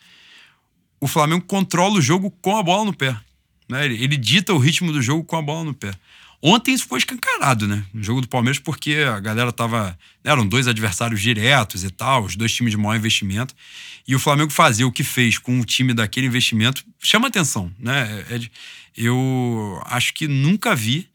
o 1.00 1.06
Flamengo 1.06 1.44
controla 1.44 1.96
o 1.98 2.00
jogo 2.00 2.30
com 2.30 2.56
a 2.56 2.62
bola 2.62 2.86
no 2.86 2.94
pé. 2.94 3.14
Né? 3.68 3.84
Ele, 3.84 4.02
ele 4.02 4.16
dita 4.16 4.54
o 4.54 4.58
ritmo 4.58 4.90
do 4.90 5.02
jogo 5.02 5.22
com 5.22 5.36
a 5.36 5.42
bola 5.42 5.62
no 5.62 5.74
pé. 5.74 5.92
Ontem 6.46 6.74
isso 6.74 6.86
foi 6.86 6.98
escancarado, 6.98 7.66
né? 7.66 7.82
No 7.94 8.02
jogo 8.02 8.20
do 8.20 8.28
Palmeiras, 8.28 8.58
porque 8.58 8.96
a 8.96 9.18
galera 9.18 9.50
tava. 9.50 9.98
Eram 10.22 10.46
dois 10.46 10.68
adversários 10.68 11.22
diretos 11.22 11.82
e 11.82 11.90
tal, 11.90 12.22
os 12.24 12.36
dois 12.36 12.52
times 12.52 12.72
de 12.72 12.76
maior 12.76 12.96
investimento. 12.96 13.54
E 14.06 14.14
o 14.14 14.18
Flamengo 14.18 14.50
fazer 14.50 14.84
o 14.84 14.92
que 14.92 15.02
fez 15.02 15.38
com 15.38 15.58
o 15.58 15.64
time 15.64 15.94
daquele 15.94 16.26
investimento 16.26 16.84
chama 17.00 17.28
atenção, 17.28 17.72
né? 17.78 18.26
É 18.28 18.36
de- 18.36 18.52
eu 18.94 19.80
acho 19.86 20.12
que 20.12 20.28
nunca 20.28 20.74
vi 20.76 21.08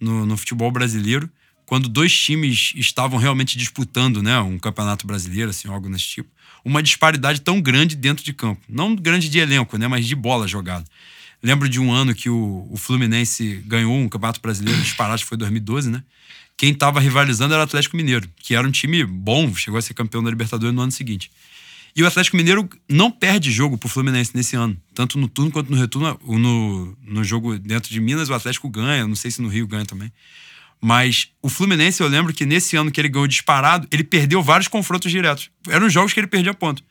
no, 0.00 0.24
no 0.24 0.36
futebol 0.36 0.70
brasileiro 0.70 1.28
quando 1.66 1.88
dois 1.88 2.16
times 2.16 2.72
estavam 2.76 3.18
realmente 3.18 3.58
disputando, 3.58 4.22
né, 4.22 4.38
um 4.38 4.56
campeonato 4.56 5.04
brasileiro, 5.04 5.50
assim, 5.50 5.66
algo 5.66 5.88
nesse 5.88 6.04
tipo, 6.04 6.30
uma 6.64 6.80
disparidade 6.80 7.40
tão 7.40 7.60
grande 7.60 7.96
dentro 7.96 8.24
de 8.24 8.32
campo. 8.32 8.62
Não 8.68 8.94
grande 8.94 9.28
de 9.28 9.40
elenco, 9.40 9.76
né, 9.76 9.88
mas 9.88 10.06
de 10.06 10.14
bola 10.14 10.46
jogada. 10.46 10.84
Lembro 11.42 11.68
de 11.68 11.80
um 11.80 11.92
ano 11.92 12.14
que 12.14 12.28
o, 12.28 12.66
o 12.70 12.76
Fluminense 12.76 13.62
ganhou 13.66 13.94
um 13.94 14.08
campeonato 14.08 14.40
brasileiro 14.40 14.80
disparado, 14.80 15.20
que 15.20 15.26
foi 15.26 15.36
2012, 15.36 15.90
né? 15.90 16.02
Quem 16.56 16.72
estava 16.72 16.98
rivalizando 16.98 17.52
era 17.52 17.60
o 17.60 17.64
Atlético 17.64 17.96
Mineiro, 17.96 18.28
que 18.36 18.54
era 18.54 18.66
um 18.66 18.70
time 18.70 19.04
bom, 19.04 19.54
chegou 19.54 19.78
a 19.78 19.82
ser 19.82 19.92
campeão 19.92 20.22
da 20.22 20.30
Libertadores 20.30 20.74
no 20.74 20.80
ano 20.80 20.92
seguinte. 20.92 21.30
E 21.94 22.02
o 22.02 22.06
Atlético 22.06 22.36
Mineiro 22.36 22.68
não 22.88 23.10
perde 23.10 23.50
jogo 23.50 23.78
pro 23.78 23.88
Fluminense 23.88 24.32
nesse 24.34 24.54
ano. 24.54 24.76
Tanto 24.94 25.18
no 25.18 25.28
turno 25.28 25.50
quanto 25.50 25.70
no 25.70 25.78
retorno. 25.78 26.18
No, 26.26 26.94
no 27.02 27.24
jogo 27.24 27.58
dentro 27.58 27.90
de 27.90 27.98
Minas, 28.00 28.28
o 28.28 28.34
Atlético 28.34 28.68
ganha. 28.68 29.06
Não 29.06 29.16
sei 29.16 29.30
se 29.30 29.40
no 29.40 29.48
Rio 29.48 29.66
ganha 29.66 29.86
também. 29.86 30.12
Mas 30.78 31.30
o 31.40 31.48
Fluminense, 31.48 32.02
eu 32.02 32.08
lembro 32.08 32.34
que 32.34 32.44
nesse 32.44 32.76
ano 32.76 32.90
que 32.90 33.00
ele 33.00 33.08
ganhou 33.08 33.26
disparado, 33.26 33.88
ele 33.90 34.04
perdeu 34.04 34.42
vários 34.42 34.68
confrontos 34.68 35.10
diretos. 35.10 35.50
Eram 35.68 35.88
jogos 35.88 36.12
que 36.12 36.20
ele 36.20 36.26
perdia 36.26 36.52
ponto. 36.52 36.84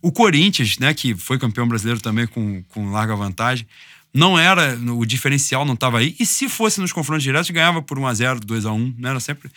O 0.00 0.12
Corinthians, 0.12 0.78
né, 0.78 0.94
que 0.94 1.14
foi 1.14 1.38
campeão 1.38 1.66
brasileiro 1.66 2.00
também 2.00 2.26
com, 2.26 2.62
com 2.64 2.90
larga 2.90 3.16
vantagem, 3.16 3.66
não 4.14 4.38
era, 4.38 4.78
o 4.92 5.04
diferencial 5.04 5.64
não 5.64 5.74
estava 5.74 5.98
aí. 5.98 6.14
E 6.18 6.24
se 6.24 6.48
fosse 6.48 6.80
nos 6.80 6.92
confrontos 6.92 7.22
diretos, 7.22 7.50
ganhava 7.50 7.82
por 7.82 7.98
1x0, 7.98 8.40
2x1, 8.44 8.94
não 8.96 9.10
era 9.10 9.20
sempre. 9.20 9.50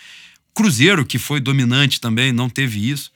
Cruzeiro, 0.54 1.06
que 1.06 1.18
foi 1.18 1.40
dominante 1.40 2.02
também, 2.02 2.32
não 2.32 2.50
teve 2.50 2.90
isso. 2.90 3.12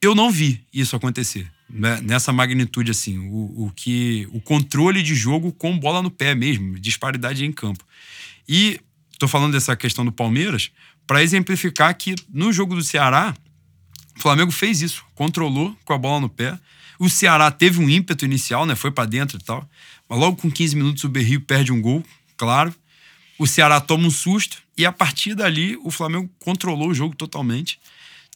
Eu 0.00 0.14
não 0.14 0.30
vi 0.30 0.62
isso 0.72 0.94
acontecer 0.94 1.50
né? 1.68 2.00
nessa 2.02 2.32
magnitude 2.32 2.90
assim, 2.90 3.18
o, 3.18 3.66
o 3.66 3.72
que 3.74 4.28
o 4.32 4.40
controle 4.40 5.02
de 5.02 5.14
jogo 5.14 5.52
com 5.52 5.78
bola 5.78 6.02
no 6.02 6.10
pé 6.10 6.34
mesmo, 6.34 6.78
disparidade 6.78 7.44
em 7.44 7.52
campo. 7.52 7.84
E 8.48 8.80
estou 9.12 9.28
falando 9.28 9.52
dessa 9.52 9.74
questão 9.76 10.04
do 10.04 10.12
Palmeiras 10.12 10.70
para 11.06 11.22
exemplificar 11.22 11.96
que 11.96 12.14
no 12.32 12.52
jogo 12.52 12.74
do 12.74 12.82
Ceará, 12.82 13.34
o 14.16 14.20
Flamengo 14.20 14.50
fez 14.50 14.80
isso, 14.80 15.04
controlou 15.14 15.76
com 15.84 15.92
a 15.92 15.98
bola 15.98 16.20
no 16.20 16.28
pé. 16.28 16.58
O 16.98 17.08
Ceará 17.08 17.50
teve 17.50 17.80
um 17.80 17.88
ímpeto 17.88 18.24
inicial, 18.24 18.64
né? 18.64 18.74
Foi 18.74 18.90
para 18.90 19.08
dentro 19.08 19.38
e 19.38 19.42
tal. 19.42 19.68
Mas 20.08 20.18
logo 20.18 20.36
com 20.36 20.50
15 20.50 20.76
minutos 20.76 21.04
o 21.04 21.08
Berrio 21.08 21.40
perde 21.40 21.72
um 21.72 21.80
gol, 21.80 22.02
claro. 22.36 22.74
O 23.38 23.46
Ceará 23.46 23.80
toma 23.80 24.06
um 24.06 24.10
susto 24.10 24.58
e 24.76 24.86
a 24.86 24.92
partir 24.92 25.34
dali 25.34 25.76
o 25.82 25.90
Flamengo 25.90 26.30
controlou 26.38 26.88
o 26.88 26.94
jogo 26.94 27.14
totalmente. 27.14 27.78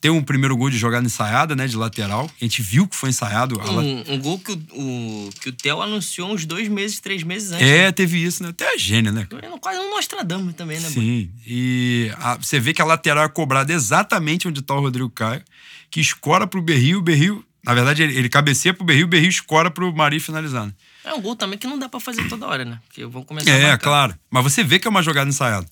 Tem 0.00 0.10
um 0.10 0.22
primeiro 0.22 0.56
gol 0.56 0.70
de 0.70 0.78
jogada 0.78 1.04
ensaiada, 1.04 1.54
né? 1.54 1.66
De 1.66 1.76
lateral. 1.76 2.30
A 2.40 2.44
gente 2.44 2.62
viu 2.62 2.88
que 2.88 2.96
foi 2.96 3.10
ensaiado. 3.10 3.60
Um, 3.60 4.14
um 4.14 4.18
gol 4.18 4.38
que 4.38 4.52
o, 4.52 4.56
o, 4.72 5.30
que 5.40 5.50
o 5.50 5.52
Theo 5.52 5.82
anunciou 5.82 6.32
uns 6.32 6.46
dois 6.46 6.68
meses, 6.68 7.00
três 7.00 7.22
meses 7.22 7.52
antes. 7.52 7.66
É, 7.66 7.82
né? 7.82 7.92
teve 7.92 8.16
isso, 8.16 8.42
né? 8.42 8.48
Até 8.48 8.72
a 8.72 8.78
gênia, 8.78 9.12
né? 9.12 9.28
Quase 9.60 9.78
um 9.78 9.90
Nostradamus 9.90 10.54
também, 10.54 10.80
né? 10.80 10.88
Sim. 10.88 11.30
E 11.46 12.10
a, 12.16 12.36
você 12.36 12.58
vê 12.58 12.72
que 12.72 12.80
a 12.80 12.84
lateral 12.84 13.24
é 13.24 13.28
cobrada 13.28 13.72
exatamente 13.72 14.48
onde 14.48 14.62
tá 14.62 14.74
o 14.74 14.80
Rodrigo 14.80 15.10
Caio, 15.10 15.42
que 15.90 16.00
escora 16.00 16.46
pro 16.46 16.62
Berrio, 16.62 16.98
o 16.98 17.02
Berrio. 17.02 17.44
Na 17.62 17.74
verdade, 17.74 18.02
ele, 18.02 18.16
ele 18.16 18.28
cabeceia 18.30 18.72
pro 18.72 18.84
Berrio, 18.84 19.04
o 19.04 19.08
Berrio 19.08 19.28
escora 19.28 19.70
pro 19.70 19.94
Mari 19.94 20.18
finalizar. 20.18 20.66
Né? 20.66 20.72
É 21.04 21.12
um 21.12 21.20
gol 21.20 21.36
também 21.36 21.58
que 21.58 21.66
não 21.66 21.78
dá 21.78 21.90
para 21.90 22.00
fazer 22.00 22.26
toda 22.28 22.46
hora, 22.46 22.64
né? 22.64 22.80
Porque 22.86 23.04
vão 23.04 23.22
começar 23.22 23.50
É, 23.50 23.76
claro. 23.76 24.14
Mas 24.30 24.42
você 24.42 24.64
vê 24.64 24.78
que 24.78 24.86
é 24.86 24.90
uma 24.90 25.02
jogada 25.02 25.28
ensaiada. 25.28 25.66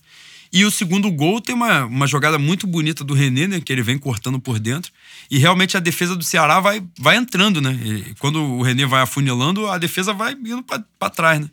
E 0.51 0.65
o 0.65 0.71
segundo 0.71 1.11
gol 1.11 1.39
tem 1.39 1.53
uma, 1.53 1.85
uma 1.85 2.07
jogada 2.07 2.39
muito 2.39 2.65
bonita 2.65 3.03
do 3.03 3.13
René, 3.13 3.47
né? 3.47 3.61
Que 3.61 3.71
ele 3.71 3.83
vem 3.83 3.99
cortando 3.99 4.39
por 4.39 4.59
dentro. 4.59 4.91
E 5.29 5.37
realmente 5.37 5.77
a 5.77 5.79
defesa 5.79 6.15
do 6.15 6.23
Ceará 6.23 6.59
vai, 6.59 6.83
vai 6.97 7.17
entrando, 7.17 7.61
né? 7.61 7.71
E 7.73 8.15
quando 8.15 8.41
o 8.41 8.61
René 8.63 8.85
vai 8.85 9.01
afunilando, 9.01 9.67
a 9.67 9.77
defesa 9.77 10.11
vai 10.11 10.33
indo 10.33 10.63
para 10.63 11.09
trás, 11.09 11.39
né? 11.39 11.49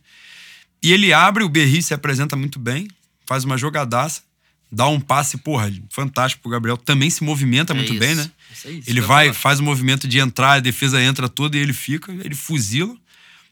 E 0.83 0.93
ele 0.93 1.13
abre, 1.13 1.45
o 1.45 1.49
Berri 1.49 1.83
se 1.83 1.93
apresenta 1.93 2.37
muito 2.37 2.59
bem, 2.59 2.89
faz 3.27 3.45
uma 3.45 3.59
jogadaça, 3.59 4.23
dá 4.71 4.87
um 4.89 5.01
passe, 5.01 5.37
porra, 5.39 5.71
fantástico 5.91 6.43
pro 6.43 6.51
Gabriel. 6.53 6.77
Também 6.77 7.11
se 7.11 7.23
movimenta 7.23 7.73
é 7.73 7.77
muito 7.77 7.93
isso, 7.93 8.01
bem, 8.01 8.15
né? 8.15 8.31
Isso 8.53 8.69
aí, 8.69 8.79
isso 8.79 8.91
ele 8.91 9.01
vai, 9.01 9.33
faz 9.33 9.61
o 9.61 9.63
movimento 9.63 10.09
de 10.09 10.19
entrar, 10.19 10.53
a 10.53 10.61
defesa 10.61 11.03
entra 11.03 11.29
toda 11.29 11.57
e 11.57 11.61
ele 11.61 11.73
fica, 11.73 12.13
ele 12.13 12.35
fuzila. 12.35 12.95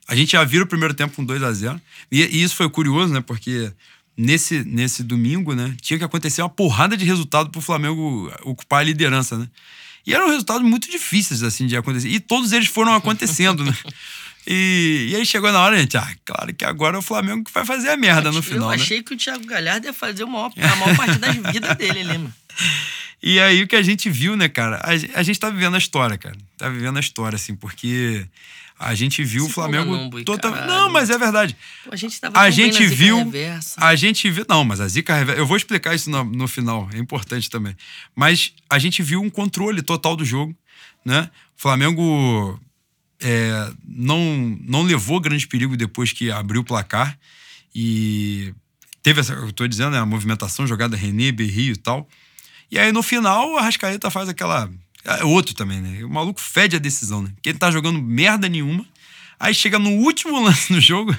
A 0.06 0.14
gente 0.14 0.32
já 0.32 0.44
vira 0.44 0.64
o 0.64 0.66
primeiro 0.66 0.94
tempo 0.94 1.14
com 1.14 1.24
2 1.24 1.42
a 1.42 1.52
0 1.52 1.80
e, 2.10 2.22
e 2.22 2.42
isso 2.42 2.54
foi 2.54 2.68
curioso, 2.68 3.12
né? 3.12 3.20
Porque 3.20 3.72
nesse, 4.16 4.64
nesse 4.64 5.02
domingo, 5.02 5.54
né, 5.54 5.74
tinha 5.80 5.98
que 5.98 6.04
acontecer 6.04 6.42
uma 6.42 6.48
porrada 6.48 6.96
de 6.96 7.04
resultado 7.04 7.50
para 7.50 7.58
o 7.58 7.62
Flamengo 7.62 8.32
ocupar 8.42 8.80
a 8.80 8.84
liderança, 8.84 9.38
né? 9.38 9.48
E 10.06 10.12
eram 10.12 10.28
resultados 10.28 10.62
muito 10.62 10.90
difíceis, 10.90 11.42
assim, 11.42 11.66
de 11.66 11.76
acontecer. 11.76 12.08
E 12.08 12.20
todos 12.20 12.52
eles 12.52 12.68
foram 12.68 12.94
acontecendo, 12.94 13.64
né? 13.64 13.74
E, 14.46 15.08
e 15.10 15.16
aí 15.16 15.24
chegou 15.24 15.50
na 15.50 15.58
hora, 15.58 15.78
gente, 15.78 15.96
ah, 15.96 16.06
claro 16.22 16.52
que 16.52 16.66
agora 16.66 16.96
é 16.96 16.98
o 16.98 17.02
Flamengo 17.02 17.44
que 17.44 17.50
vai 17.50 17.64
fazer 17.64 17.88
a 17.88 17.96
merda 17.96 18.30
no 18.30 18.42
final, 18.42 18.70
Eu 18.70 18.76
né? 18.76 18.82
achei 18.82 19.02
que 19.02 19.14
o 19.14 19.16
Thiago 19.16 19.46
Galhardo 19.46 19.86
ia 19.86 19.92
fazer 19.94 20.24
a 20.24 20.26
maior, 20.26 20.52
a 20.58 20.76
maior 20.76 20.94
parte 20.98 21.18
da 21.18 21.32
vida 21.50 21.74
dele 21.74 22.00
ali, 22.00 22.18
mano. 22.18 22.34
E 23.26 23.40
aí 23.40 23.62
o 23.62 23.66
que 23.66 23.74
a 23.74 23.80
gente 23.80 24.10
viu, 24.10 24.36
né, 24.36 24.50
cara? 24.50 24.76
A, 24.84 24.90
a 25.18 25.22
gente 25.22 25.40
tá 25.40 25.48
vivendo 25.48 25.76
a 25.76 25.78
história, 25.78 26.18
cara. 26.18 26.36
Tá 26.58 26.68
vivendo 26.68 26.98
a 26.98 27.00
história, 27.00 27.36
assim, 27.36 27.56
porque 27.56 28.26
a 28.78 28.94
gente 28.94 29.22
viu 29.22 29.44
Se 29.44 29.50
o 29.50 29.52
Flamengo 29.52 29.96
não, 29.96 30.10
totalmente. 30.24 30.66
Não, 30.66 30.90
mas 30.90 31.08
é 31.08 31.16
verdade. 31.16 31.56
a 31.90 31.96
gente 31.96 32.20
tava 32.20 32.38
a 32.38 32.50
gente 32.50 32.86
viu. 32.86 33.18
Reversa. 33.18 33.84
A 33.84 33.94
gente 33.94 34.28
viu. 34.28 34.44
Não, 34.48 34.64
mas 34.64 34.80
a 34.80 34.88
zica 34.88 35.14
reversa. 35.14 35.40
Eu 35.40 35.46
vou 35.46 35.56
explicar 35.56 35.94
isso 35.94 36.10
no, 36.10 36.24
no, 36.24 36.48
final, 36.48 36.88
é 36.92 36.98
importante 36.98 37.48
também. 37.48 37.76
Mas 38.14 38.52
a 38.68 38.78
gente 38.78 39.02
viu 39.02 39.22
um 39.22 39.30
controle 39.30 39.80
total 39.80 40.16
do 40.16 40.24
jogo, 40.24 40.54
né? 41.04 41.30
O 41.56 41.62
Flamengo 41.62 42.60
é, 43.20 43.72
não, 43.86 44.58
não 44.62 44.82
levou 44.82 45.20
grande 45.20 45.46
perigo 45.46 45.76
depois 45.76 46.12
que 46.12 46.30
abriu 46.30 46.62
o 46.62 46.64
placar. 46.64 47.16
E 47.72 48.52
teve 49.02 49.20
essa, 49.20 49.34
eu 49.34 49.52
tô 49.52 49.66
dizendo, 49.68 49.90
né, 49.90 49.98
a 49.98 50.06
movimentação, 50.06 50.66
jogada 50.66 50.96
René, 50.96 51.30
Berrio 51.30 51.74
e 51.74 51.76
tal. 51.76 52.08
E 52.70 52.78
aí 52.78 52.90
no 52.90 53.02
final, 53.02 53.56
a 53.56 53.62
Rascaeta 53.62 54.10
faz 54.10 54.28
aquela 54.28 54.68
é 55.04 55.24
outro 55.24 55.54
também, 55.54 55.80
né? 55.80 56.04
O 56.04 56.08
maluco 56.08 56.40
fede 56.40 56.76
a 56.76 56.78
decisão, 56.78 57.22
né? 57.22 57.30
Porque 57.34 57.50
ele 57.50 57.58
tá 57.58 57.70
jogando 57.70 58.00
merda 58.00 58.48
nenhuma. 58.48 58.84
Aí 59.38 59.52
chega 59.54 59.78
no 59.78 59.90
último 59.90 60.40
lance 60.42 60.72
do 60.72 60.80
jogo, 60.80 61.12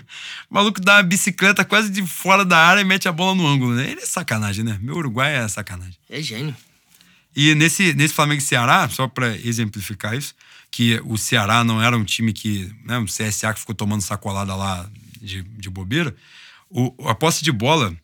o 0.49 0.53
maluco 0.53 0.81
dá 0.81 0.95
uma 0.95 1.03
bicicleta 1.03 1.63
quase 1.63 1.89
de 1.89 2.01
fora 2.05 2.43
da 2.43 2.57
área 2.57 2.81
e 2.81 2.85
mete 2.85 3.07
a 3.07 3.11
bola 3.11 3.35
no 3.35 3.45
ângulo, 3.45 3.75
né? 3.75 3.91
Ele 3.91 4.01
é 4.01 4.05
sacanagem, 4.05 4.63
né? 4.63 4.79
Meu 4.81 4.95
Uruguai 4.95 5.35
é 5.35 5.47
sacanagem. 5.47 5.97
É 6.09 6.21
gênio. 6.21 6.55
E 7.35 7.53
nesse, 7.53 7.93
nesse 7.93 8.13
Flamengo 8.13 8.41
e 8.41 8.45
Ceará, 8.45 8.87
só 8.89 9.07
para 9.07 9.35
exemplificar 9.37 10.15
isso, 10.15 10.33
que 10.71 10.99
o 11.05 11.17
Ceará 11.17 11.63
não 11.63 11.81
era 11.81 11.97
um 11.97 12.03
time 12.03 12.33
que. 12.33 12.73
Né, 12.83 12.97
um 12.97 13.05
CSA 13.05 13.53
que 13.53 13.59
ficou 13.59 13.75
tomando 13.75 14.01
sacolada 14.01 14.55
lá 14.55 14.89
de, 15.21 15.43
de 15.43 15.69
bobeira. 15.69 16.15
O, 16.69 16.93
a 17.07 17.13
posse 17.13 17.43
de 17.43 17.51
bola 17.51 17.95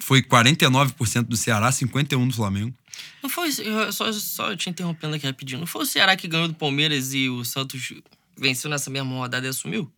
foi 0.00 0.22
49% 0.22 1.22
do 1.22 1.36
Ceará, 1.36 1.70
51% 1.70 2.28
do 2.28 2.34
Flamengo. 2.34 2.74
Não 3.22 3.30
foi. 3.30 3.50
Só, 3.92 4.12
só 4.12 4.56
te 4.56 4.70
interrompendo 4.70 5.14
aqui 5.14 5.26
rapidinho. 5.26 5.60
Não 5.60 5.66
foi 5.66 5.82
o 5.82 5.86
Ceará 5.86 6.16
que 6.16 6.28
ganhou 6.28 6.48
do 6.48 6.54
Palmeiras 6.54 7.12
e 7.14 7.28
o 7.28 7.44
Santos 7.44 7.92
venceu 8.36 8.70
nessa 8.70 8.90
mesma 8.90 9.14
rodada 9.14 9.46
e 9.46 9.50
assumiu? 9.50 9.90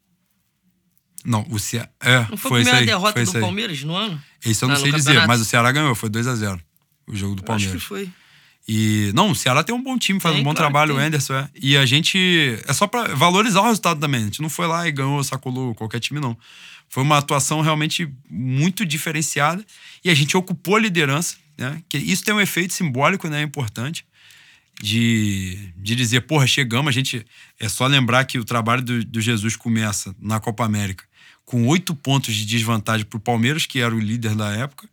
Não, 1.24 1.46
o 1.50 1.58
Ceará. 1.58 1.88
É, 2.00 2.20
não 2.30 2.36
foi, 2.36 2.38
foi 2.38 2.60
a 2.60 2.64
primeira 2.64 2.78
aí, 2.78 2.86
derrota 2.86 3.24
do 3.24 3.40
Palmeiras 3.40 3.82
no 3.82 3.94
ano? 3.94 4.22
Isso 4.44 4.64
eu 4.64 4.68
não, 4.68 4.74
não 4.74 4.82
sei 4.82 4.92
dizer, 4.92 5.26
mas 5.26 5.40
o 5.40 5.44
Ceará 5.44 5.70
ganhou, 5.70 5.94
foi 5.94 6.08
2 6.08 6.26
a 6.26 6.34
0 6.34 6.60
o 7.06 7.16
jogo 7.16 7.34
do 7.34 7.42
Palmeiras. 7.42 7.74
Acho 7.74 7.82
que 7.82 7.88
foi. 7.88 8.10
E 8.68 9.10
não, 9.14 9.32
o 9.32 9.34
Ceará 9.34 9.64
tem 9.64 9.74
um 9.74 9.82
bom 9.82 9.98
time, 9.98 10.20
faz 10.20 10.34
tem, 10.34 10.42
um 10.42 10.44
bom 10.44 10.54
claro 10.54 10.70
trabalho, 10.70 10.94
o 10.94 10.98
Anderson 10.98 11.34
é. 11.34 11.48
E 11.60 11.76
a 11.76 11.84
gente 11.84 12.18
é 12.66 12.72
só 12.72 12.86
para 12.86 13.14
valorizar 13.14 13.60
o 13.60 13.64
resultado 13.64 13.98
também. 13.98 14.22
A 14.22 14.24
gente 14.24 14.40
não 14.40 14.48
foi 14.48 14.66
lá 14.66 14.86
e 14.86 14.92
ganhou, 14.92 15.22
sacolou 15.24 15.74
qualquer 15.74 15.98
time 15.98 16.20
não. 16.20 16.36
Foi 16.88 17.02
uma 17.02 17.18
atuação 17.18 17.60
realmente 17.60 18.12
muito 18.28 18.84
diferenciada 18.84 19.64
e 20.04 20.10
a 20.10 20.14
gente 20.14 20.36
ocupou 20.36 20.76
a 20.76 20.80
liderança 20.80 21.36
né? 21.60 21.82
Que 21.88 21.98
isso 21.98 22.24
tem 22.24 22.34
um 22.34 22.40
efeito 22.40 22.74
simbólico, 22.74 23.28
né? 23.28 23.42
Importante. 23.42 24.04
De, 24.82 25.72
de 25.76 25.94
dizer, 25.94 26.22
porra, 26.22 26.46
chegamos, 26.46 26.88
a 26.88 26.92
gente. 26.92 27.24
É 27.58 27.68
só 27.68 27.86
lembrar 27.86 28.24
que 28.24 28.38
o 28.38 28.44
trabalho 28.44 28.82
do, 28.82 29.04
do 29.04 29.20
Jesus 29.20 29.54
começa 29.54 30.14
na 30.18 30.40
Copa 30.40 30.64
América 30.64 31.04
com 31.44 31.66
oito 31.66 31.94
pontos 31.94 32.34
de 32.34 32.46
desvantagem 32.46 33.04
para 33.04 33.16
o 33.16 33.20
Palmeiras, 33.20 33.66
que 33.66 33.80
era 33.80 33.94
o 33.94 33.98
líder 33.98 34.34
da 34.36 34.50
época. 34.52 34.88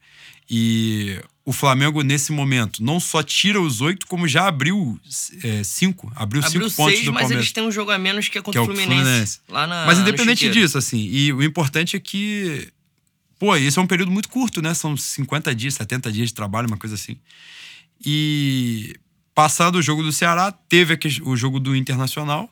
E 0.49 1.21
o 1.45 1.53
Flamengo, 1.53 2.01
nesse 2.01 2.31
momento, 2.31 2.83
não 2.83 2.99
só 2.99 3.21
tira 3.21 3.61
os 3.61 3.79
oito, 3.79 4.07
como 4.07 4.27
já 4.27 4.47
abriu 4.47 4.99
é, 5.43 5.63
cinco. 5.63 6.11
Abriu, 6.15 6.43
abriu 6.43 6.43
cinco 6.43 6.69
seis, 6.69 6.75
pontos 6.75 7.05
do 7.05 7.13
mas 7.13 7.21
Palmeiras. 7.21 7.43
eles 7.45 7.51
têm 7.51 7.63
um 7.63 7.71
jogo 7.71 7.91
a 7.91 7.97
menos 7.97 8.27
que 8.27 8.37
é 8.37 8.41
contra 8.41 8.53
que 8.53 8.57
é 8.57 8.61
o 8.61 8.65
Fluminense. 8.65 9.03
Fluminense. 9.03 9.39
Lá 9.49 9.67
na, 9.67 9.85
mas 9.85 9.99
independente 9.99 10.49
disso, 10.49 10.77
assim, 10.77 10.99
e 10.99 11.31
o 11.31 11.43
importante 11.43 11.95
é 11.95 11.99
que 11.99 12.69
Pô, 13.39 13.55
isso 13.55 13.79
é 13.79 13.83
um 13.83 13.87
período 13.87 14.11
muito 14.11 14.29
curto, 14.29 14.61
né? 14.61 14.73
São 14.73 14.97
50 14.97 15.53
dias, 15.53 15.75
70 15.75 16.11
dias 16.11 16.29
de 16.29 16.33
trabalho, 16.33 16.67
uma 16.67 16.77
coisa 16.77 16.95
assim. 16.95 17.17
E 18.03 18.95
passado 19.35 19.75
o 19.75 19.81
jogo 19.81 20.01
do 20.01 20.11
Ceará, 20.11 20.51
teve 20.51 20.97
o 21.23 21.35
jogo 21.35 21.59
do 21.59 21.75
Internacional. 21.75 22.49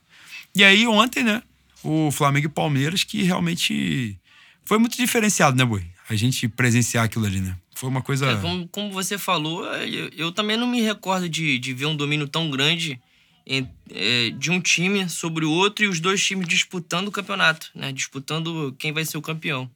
E 0.53 0.63
aí 0.63 0.85
ontem, 0.87 1.23
né? 1.23 1.41
O 1.83 2.11
Flamengo 2.11 2.45
e 2.45 2.49
Palmeiras, 2.49 3.03
que 3.03 3.23
realmente 3.23 4.19
foi 4.63 4.77
muito 4.77 4.97
diferenciado, 4.97 5.57
né, 5.57 5.65
Boi? 5.65 5.85
A 6.09 6.15
gente 6.15 6.47
presenciar 6.47 7.05
aquilo 7.05 7.25
ali, 7.25 7.39
né? 7.39 7.57
Foi 7.75 7.89
uma 7.89 8.01
coisa. 8.01 8.31
É, 8.31 8.35
como, 8.37 8.67
como, 8.67 8.91
você 8.91 9.17
falou, 9.17 9.65
eu, 9.65 10.09
eu, 10.15 10.31
também 10.31 10.55
não 10.55 10.67
me 10.67 10.81
recordo 10.81 11.27
de, 11.27 11.59
de 11.59 11.73
ver 11.73 11.87
um 11.87 11.95
domínio 11.95 12.27
tão 12.27 12.49
grande 12.49 13.01
em, 13.45 13.69
é, 13.91 14.29
de 14.29 14.49
um 14.49 14.61
time 14.61 15.09
sobre 15.09 15.43
o 15.43 15.51
outro 15.51 15.85
e 15.85 15.87
os 15.87 15.99
dois 15.99 16.23
times 16.23 16.47
disputando 16.47 17.09
o 17.09 17.11
campeonato, 17.11 17.69
né? 17.75 17.91
Disputando 17.91 18.73
quem 18.79 18.93
vai 18.93 19.03
ser 19.03 19.17
o 19.17 19.21
campeão. 19.21 19.69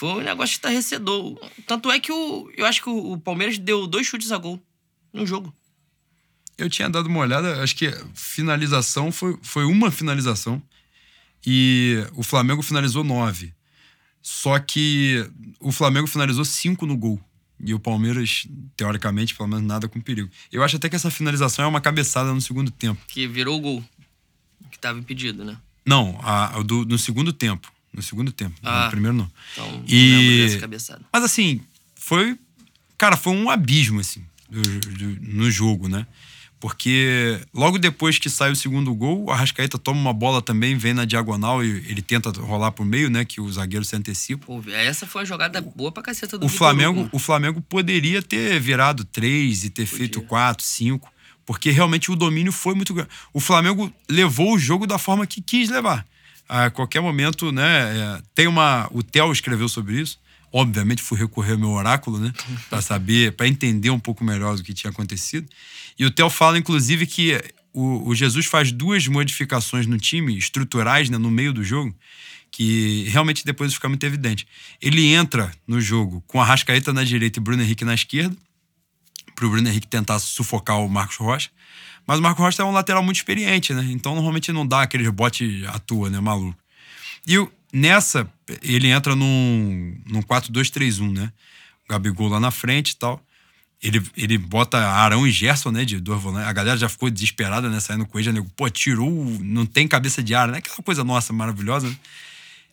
Foi 0.00 0.08
um 0.08 0.20
negócio 0.22 0.54
estarrecedor. 0.54 1.38
Tanto 1.66 1.90
é 1.90 2.00
que 2.00 2.10
o, 2.10 2.50
eu 2.56 2.64
acho 2.64 2.82
que 2.82 2.88
o 2.88 3.18
Palmeiras 3.18 3.58
deu 3.58 3.86
dois 3.86 4.06
chutes 4.06 4.32
a 4.32 4.38
gol 4.38 4.58
no 5.12 5.26
jogo. 5.26 5.54
Eu 6.56 6.70
tinha 6.70 6.88
dado 6.88 7.06
uma 7.06 7.20
olhada, 7.20 7.62
acho 7.62 7.76
que 7.76 7.92
finalização 8.14 9.12
foi, 9.12 9.38
foi 9.42 9.66
uma 9.66 9.90
finalização 9.90 10.62
e 11.46 12.02
o 12.14 12.22
Flamengo 12.22 12.62
finalizou 12.62 13.04
nove. 13.04 13.52
Só 14.22 14.58
que 14.58 15.30
o 15.60 15.70
Flamengo 15.70 16.06
finalizou 16.06 16.46
cinco 16.46 16.86
no 16.86 16.96
gol. 16.96 17.20
E 17.62 17.74
o 17.74 17.78
Palmeiras, 17.78 18.48
teoricamente, 18.74 19.34
pelo 19.34 19.50
menos 19.50 19.66
nada 19.66 19.86
com 19.86 20.00
perigo. 20.00 20.30
Eu 20.50 20.62
acho 20.62 20.76
até 20.76 20.88
que 20.88 20.96
essa 20.96 21.10
finalização 21.10 21.66
é 21.66 21.68
uma 21.68 21.78
cabeçada 21.78 22.32
no 22.32 22.40
segundo 22.40 22.70
tempo. 22.70 23.02
Que 23.06 23.28
virou 23.28 23.58
o 23.58 23.60
gol. 23.60 23.84
Que 24.70 24.78
estava 24.78 24.98
impedido, 24.98 25.44
né? 25.44 25.58
Não, 25.84 26.18
a, 26.22 26.56
a 26.56 26.62
do, 26.62 26.86
no 26.86 26.98
segundo 26.98 27.34
tempo. 27.34 27.70
No 27.92 28.02
segundo 28.02 28.30
tempo. 28.30 28.54
Ah, 28.62 28.84
no 28.84 28.90
primeiro 28.90 29.16
não. 29.16 29.30
Então, 29.52 29.84
e... 29.88 30.48
não 30.52 30.60
cabeçada. 30.60 31.00
Mas 31.12 31.24
assim, 31.24 31.60
foi. 31.96 32.38
Cara, 32.96 33.16
foi 33.16 33.32
um 33.32 33.50
abismo, 33.50 34.00
assim, 34.00 34.22
do, 34.48 34.60
do, 34.60 35.20
no 35.22 35.50
jogo, 35.50 35.88
né? 35.88 36.06
Porque 36.60 37.40
logo 37.54 37.78
depois 37.78 38.18
que 38.18 38.28
sai 38.28 38.52
o 38.52 38.56
segundo 38.56 38.94
gol, 38.94 39.24
o 39.24 39.30
Arrascaeta 39.30 39.78
toma 39.78 39.98
uma 39.98 40.12
bola 40.12 40.42
também, 40.42 40.76
vem 40.76 40.92
na 40.92 41.06
diagonal 41.06 41.64
e 41.64 41.68
ele 41.88 42.02
tenta 42.02 42.30
rolar 42.38 42.70
pro 42.70 42.84
meio, 42.84 43.08
né? 43.08 43.24
Que 43.24 43.40
o 43.40 43.50
zagueiro 43.50 43.82
se 43.82 43.96
antecipa. 43.96 44.44
Pô, 44.44 44.62
essa 44.70 45.06
foi 45.06 45.22
uma 45.22 45.26
jogada 45.26 45.58
boa 45.62 45.90
pra 45.90 46.02
caceta 46.02 46.36
do 46.36 46.44
o 46.44 46.48
Flamengo, 46.50 47.00
Hugo. 47.00 47.10
o 47.14 47.18
Flamengo 47.18 47.62
poderia 47.62 48.20
ter 48.20 48.60
virado 48.60 49.04
três 49.04 49.64
e 49.64 49.70
ter 49.70 49.86
feito 49.86 50.20
quatro, 50.20 50.62
cinco, 50.62 51.10
porque 51.46 51.70
realmente 51.70 52.10
o 52.10 52.16
domínio 52.16 52.52
foi 52.52 52.74
muito 52.74 52.92
grande. 52.92 53.08
O 53.32 53.40
Flamengo 53.40 53.90
levou 54.06 54.52
o 54.52 54.58
jogo 54.58 54.86
da 54.86 54.98
forma 54.98 55.26
que 55.26 55.40
quis 55.40 55.70
levar. 55.70 56.06
A 56.52 56.68
qualquer 56.68 57.00
momento, 57.00 57.52
né? 57.52 57.96
é, 57.96 58.22
tem 58.34 58.48
uma. 58.48 58.88
O 58.90 59.04
Theo 59.04 59.30
escreveu 59.30 59.68
sobre 59.68 60.00
isso. 60.00 60.18
Obviamente 60.52 61.00
fui 61.00 61.16
recorrer 61.16 61.52
ao 61.52 61.58
meu 61.58 61.70
oráculo, 61.70 62.18
né? 62.18 62.32
Para 62.68 62.82
saber, 62.82 63.36
para 63.36 63.46
entender 63.46 63.90
um 63.90 64.00
pouco 64.00 64.24
melhor 64.24 64.56
do 64.56 64.62
que 64.64 64.74
tinha 64.74 64.90
acontecido. 64.90 65.48
E 65.96 66.04
o 66.04 66.10
Theo 66.10 66.28
fala, 66.28 66.58
inclusive, 66.58 67.06
que 67.06 67.40
o, 67.72 68.08
o 68.08 68.16
Jesus 68.16 68.46
faz 68.46 68.72
duas 68.72 69.06
modificações 69.06 69.86
no 69.86 69.96
time, 69.96 70.36
estruturais, 70.36 71.08
né, 71.08 71.18
no 71.18 71.30
meio 71.30 71.52
do 71.52 71.62
jogo, 71.62 71.94
que 72.50 73.04
realmente 73.10 73.44
depois 73.44 73.72
fica 73.72 73.88
muito 73.88 74.04
evidente. 74.04 74.44
Ele 74.82 75.06
entra 75.12 75.52
no 75.68 75.80
jogo 75.80 76.20
com 76.26 76.40
a 76.40 76.44
Rascaeta 76.44 76.92
na 76.92 77.04
direita 77.04 77.38
e 77.38 77.42
Bruno 77.42 77.62
Henrique 77.62 77.84
na 77.84 77.94
esquerda, 77.94 78.36
para 79.36 79.46
o 79.46 79.50
Bruno 79.50 79.68
Henrique 79.68 79.86
tentar 79.86 80.18
sufocar 80.18 80.80
o 80.80 80.88
Marcos 80.88 81.16
Rocha. 81.16 81.48
Mas 82.06 82.18
o 82.18 82.22
Marcos 82.22 82.42
Rocha 82.42 82.62
é 82.62 82.64
um 82.64 82.72
lateral 82.72 83.02
muito 83.02 83.16
experiente, 83.16 83.72
né? 83.72 83.86
Então 83.90 84.14
normalmente 84.14 84.52
não 84.52 84.66
dá 84.66 84.82
aquele 84.82 85.04
rebote 85.04 85.64
à 85.68 85.78
toa, 85.78 86.10
né? 86.10 86.20
Maluco. 86.20 86.56
E 87.26 87.36
nessa, 87.72 88.28
ele 88.62 88.88
entra 88.88 89.14
num, 89.14 89.96
num 90.06 90.22
4-2-3-1, 90.22 91.12
né? 91.12 91.32
O 91.88 91.92
Gabigol 91.92 92.28
lá 92.28 92.40
na 92.40 92.50
frente 92.50 92.90
e 92.90 92.96
tal. 92.96 93.22
Ele, 93.82 94.02
ele 94.16 94.36
bota 94.36 94.78
Arão 94.78 95.26
e 95.26 95.30
Gerson, 95.30 95.70
né? 95.70 95.84
De 95.84 95.98
dois 96.00 96.20
volantes. 96.20 96.48
A 96.48 96.52
galera 96.52 96.76
já 96.76 96.88
ficou 96.88 97.08
desesperada, 97.10 97.68
né? 97.68 97.80
Saindo 97.80 98.06
com 98.06 98.18
ele, 98.18 98.32
nego, 98.32 98.50
pô, 98.56 98.68
tirou, 98.68 99.10
não 99.40 99.64
tem 99.64 99.88
cabeça 99.88 100.22
de 100.22 100.34
área, 100.34 100.52
né? 100.52 100.58
Aquela 100.58 100.76
coisa 100.82 101.02
nossa, 101.02 101.32
maravilhosa, 101.32 101.88
né? 101.88 101.96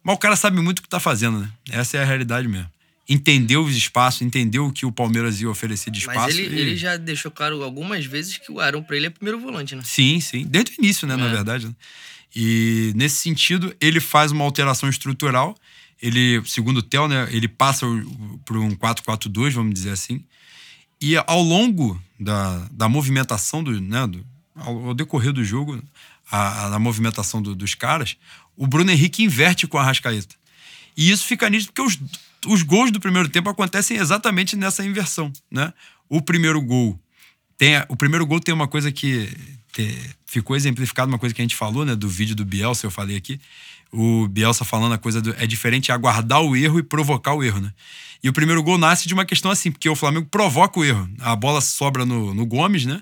Mas 0.03 0.15
o 0.15 0.19
cara 0.19 0.36
sabe 0.36 0.61
muito 0.61 0.80
o 0.80 0.82
que 0.82 0.89
tá 0.89 0.99
fazendo, 0.99 1.39
né? 1.39 1.49
Essa 1.69 1.97
é 1.97 2.01
a 2.01 2.05
realidade 2.05 2.47
mesmo. 2.47 2.69
Entendeu 3.10 3.64
os 3.64 3.76
espaços, 3.76 4.22
entendeu 4.22 4.66
o 4.66 4.72
que 4.74 4.86
o 4.86 4.91
Palmeiras 4.91 5.39
ia 5.39 5.49
oferecer 5.49 5.89
de 5.91 5.99
espaço. 5.99 6.20
Mas 6.20 6.38
ele, 6.38 6.55
e- 6.55 6.60
ele 6.60 6.76
já 6.76 6.97
deixou 6.97 7.32
claro 7.32 7.64
algumas 7.64 8.05
vezes 8.05 8.38
que 8.38 8.51
o 8.51 8.60
Arão 8.60 8.84
pra 8.84 8.97
ele 8.97 9.05
é 9.05 9.10
primeiro 9.10 9.39
volante, 9.39 9.76
né? 9.76 9.82
Sim, 9.86 10.20
sim. 10.20 10.45
Desde 10.45 10.72
o 10.72 10.76
início, 10.84 11.08
né, 11.08 11.16
na 11.16 11.28
É. 11.28 11.32
verdade. 11.32 11.68
né? 11.68 11.76
E 12.36 12.91
nesse 12.95 13.16
sentido, 13.18 13.74
ele 13.80 13.99
faz 14.01 14.32
uma 14.32 14.43
alteração 14.43 14.89
estrutural. 14.89 15.58
Ele, 16.01 16.41
segundo 16.45 16.78
o 16.78 16.82
Theo, 16.84 17.08
né, 17.08 17.28
ele 17.32 17.47
passa 17.47 17.86
para 18.45 18.60
um 18.60 18.76
4-4-2, 18.76 19.53
vamos 19.53 19.74
dizer 19.74 19.91
assim. 19.91 20.24
E 21.01 21.16
ao 21.16 21.41
longo 21.41 21.99
da, 22.20 22.68
da 22.72 22.89
movimentação, 22.89 23.64
do, 23.64 23.80
né, 23.82 24.05
do, 24.05 24.26
ao, 24.55 24.88
ao 24.89 24.93
decorrer 24.93 25.32
do 25.32 25.43
jogo, 25.43 25.82
a, 26.30 26.76
a, 26.76 26.80
movimentação 26.80 27.41
do- 27.41 27.55
dos 27.55 27.74
caras, 27.74 28.18
o 28.55 28.68
Bruno 28.68 28.91
Henrique 28.91 29.24
inverte 29.24 29.66
com 29.66 29.78
a 29.78 29.84
Rascaeta. 29.84 30.36
E 30.95 31.10
isso 31.10 31.26
fica 31.26 31.49
nítido 31.49 31.72
porque 31.72 31.82
os, 31.88 31.97
os 32.47 32.63
gols 32.63 32.91
do 32.91 32.99
primeiro 32.99 33.29
tempo 33.29 33.49
acontecem 33.49 33.97
exatamente 33.97 34.55
nessa 34.55 34.85
inversão, 34.85 35.31
né? 35.51 35.73
O 36.09 36.21
primeiro 36.21 36.61
gol 36.61 36.99
tem 37.57 37.73
o 37.89 37.95
primeiro 37.95 38.25
gol 38.25 38.39
tem 38.39 38.53
uma 38.53 38.67
coisa 38.67 38.91
que 38.91 39.29
te- 39.73 40.15
ficou 40.25 40.55
exemplificado 40.55 41.11
uma 41.11 41.19
coisa 41.19 41.33
que 41.33 41.41
a 41.41 41.43
gente 41.43 41.55
falou, 41.55 41.83
né, 41.85 41.95
do 41.95 42.07
vídeo 42.07 42.35
do 42.35 42.45
Bielsa, 42.45 42.85
eu 42.85 42.91
falei 42.91 43.17
aqui. 43.17 43.39
O 43.91 44.27
Bielsa 44.27 44.65
falando 44.65 44.93
a 44.93 44.97
coisa 44.97 45.21
do, 45.21 45.33
é 45.37 45.47
diferente 45.47 45.91
aguardar 45.91 46.41
o 46.41 46.55
erro 46.55 46.77
e 46.79 46.83
provocar 46.83 47.33
o 47.33 47.43
erro, 47.43 47.61
né? 47.61 47.73
E 48.21 48.29
o 48.29 48.33
primeiro 48.33 48.61
gol 48.61 48.77
nasce 48.77 49.07
de 49.07 49.13
uma 49.13 49.25
questão 49.25 49.49
assim, 49.49 49.71
porque 49.71 49.87
o 49.87 49.95
Flamengo 49.95 50.27
provoca 50.29 50.79
o 50.79 50.83
erro. 50.83 51.09
A 51.19 51.35
bola 51.35 51.61
sobra 51.61 52.05
no, 52.05 52.33
no 52.33 52.45
Gomes, 52.45 52.85
né? 52.85 53.01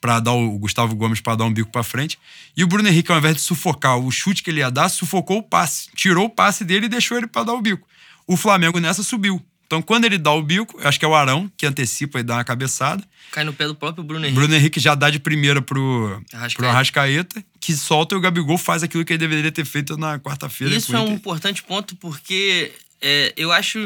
Pra 0.00 0.18
dar 0.20 0.32
o, 0.32 0.54
o 0.54 0.58
Gustavo 0.58 0.94
Gomes 0.96 1.20
para 1.20 1.36
dar 1.36 1.44
um 1.44 1.52
bico 1.52 1.70
para 1.70 1.82
frente. 1.82 2.18
E 2.56 2.64
o 2.64 2.66
Bruno 2.66 2.88
Henrique, 2.88 3.12
ao 3.12 3.18
invés 3.18 3.36
de 3.36 3.42
sufocar 3.42 3.98
o 3.98 4.10
chute 4.10 4.42
que 4.42 4.50
ele 4.50 4.60
ia 4.60 4.70
dar, 4.70 4.88
sufocou 4.88 5.38
o 5.38 5.42
passe. 5.42 5.88
Tirou 5.94 6.26
o 6.26 6.30
passe 6.30 6.64
dele 6.64 6.86
e 6.86 6.88
deixou 6.88 7.16
ele 7.18 7.26
para 7.26 7.44
dar 7.44 7.52
o 7.54 7.60
bico. 7.60 7.86
O 8.26 8.36
Flamengo 8.36 8.78
nessa 8.78 9.02
subiu. 9.02 9.44
Então, 9.66 9.80
quando 9.80 10.04
ele 10.04 10.18
dá 10.18 10.30
o 10.32 10.42
bico, 10.42 10.78
acho 10.86 10.98
que 10.98 11.04
é 11.04 11.08
o 11.08 11.14
Arão 11.14 11.50
que 11.56 11.64
antecipa 11.64 12.20
e 12.20 12.22
dá 12.22 12.34
uma 12.34 12.44
cabeçada. 12.44 13.02
Cai 13.30 13.42
no 13.42 13.54
pé 13.54 13.66
do 13.66 13.74
próprio 13.74 14.04
Bruno 14.04 14.26
Henrique. 14.26 14.38
Bruno 14.38 14.54
Henrique 14.54 14.78
já 14.78 14.94
dá 14.94 15.08
de 15.08 15.18
primeira 15.18 15.62
pro 15.62 16.22
Arrascaeta. 16.30 16.56
pro 16.56 16.68
Arrascaeta, 16.68 17.44
que 17.58 17.72
solta 17.72 18.14
e 18.14 18.18
o 18.18 18.20
Gabigol 18.20 18.58
faz 18.58 18.82
aquilo 18.82 19.02
que 19.02 19.14
ele 19.14 19.18
deveria 19.18 19.50
ter 19.50 19.64
feito 19.64 19.96
na 19.96 20.18
quarta-feira. 20.18 20.74
Isso 20.74 20.94
é 20.94 21.00
um 21.00 21.14
importante 21.14 21.62
ponto 21.62 21.96
porque 21.96 22.70
é, 23.00 23.32
eu 23.34 23.50
acho 23.50 23.78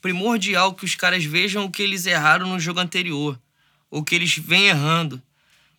primordial 0.00 0.72
que 0.72 0.86
os 0.86 0.94
caras 0.94 1.22
vejam 1.22 1.66
o 1.66 1.70
que 1.70 1.82
eles 1.82 2.06
erraram 2.06 2.48
no 2.48 2.58
jogo 2.58 2.80
anterior. 2.80 3.38
Ou 3.90 4.02
que 4.02 4.14
eles 4.14 4.38
vêm 4.38 4.68
errando. 4.68 5.20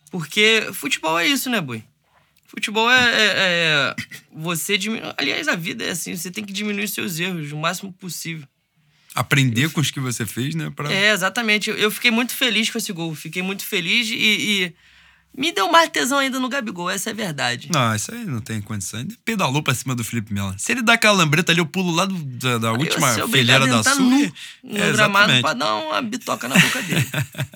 Porque 0.08 0.68
futebol 0.72 1.18
é 1.18 1.26
isso, 1.26 1.50
né, 1.50 1.60
Boi? 1.60 1.82
Futebol 2.58 2.90
é, 2.90 2.96
é- 2.96 3.34
é 3.36 3.94
você 4.32 4.76
diminuir. 4.76 5.14
Aliás, 5.16 5.46
a 5.46 5.54
vida 5.54 5.84
é 5.84 5.90
assim, 5.90 6.16
você 6.16 6.28
tem 6.28 6.44
que 6.44 6.52
diminuir 6.52 6.88
seus 6.88 7.20
erros 7.20 7.52
o 7.52 7.56
máximo 7.56 7.92
possível. 7.92 8.46
Aprender 9.14 9.70
com 9.70 9.80
os 9.80 9.92
que 9.92 10.00
você 10.00 10.26
fez, 10.26 10.56
né? 10.56 10.70
Pra... 10.74 10.92
É, 10.92 11.12
exatamente. 11.12 11.70
Eu- 11.70 11.76
Eu 11.76 11.90
fiquei 11.90 12.10
muito 12.10 12.34
feliz 12.34 12.68
com 12.68 12.76
esse 12.78 12.92
gol. 12.92 13.14
Fiquei 13.14 13.42
muito 13.42 13.64
feliz 13.64 14.08
e, 14.10 14.14
e 14.14 14.74
me 15.38 15.52
deu 15.52 15.70
mais 15.70 15.88
tesão 15.90 16.18
ainda 16.18 16.38
no 16.40 16.48
Gabigol, 16.48 16.90
essa 16.90 17.10
é 17.10 17.12
a 17.12 17.16
verdade. 17.16 17.68
Não, 17.72 17.94
isso 17.94 18.12
aí 18.12 18.24
não 18.24 18.40
tem 18.40 18.60
condição. 18.60 19.00
Ele 19.00 19.16
pedalou 19.24 19.62
pra 19.62 19.72
cima 19.74 19.94
do 19.94 20.02
Felipe 20.04 20.34
Melo. 20.34 20.54
Se 20.58 20.72
ele 20.72 20.82
dá 20.82 20.94
aquela 20.94 21.14
lambreta 21.16 21.52
ali, 21.52 21.60
eu 21.60 21.66
pulo 21.66 21.90
lá 21.94 22.04
do- 22.04 22.14
da, 22.14 22.58
da 22.58 22.72
última 22.72 23.06
obrigado 23.24 23.30
fileira 23.30 23.66
da 23.66 23.78
entrar 23.78 23.94
Sul. 23.94 24.12
e- 24.12 24.32
no 24.64 24.76
É, 24.78 24.92
gramado 24.92 25.40
pra 25.40 25.54
dar 25.54 25.74
uma 25.76 26.02
bitoca 26.02 26.48
na 26.48 26.58
boca 26.58 26.82
dele. 26.82 27.06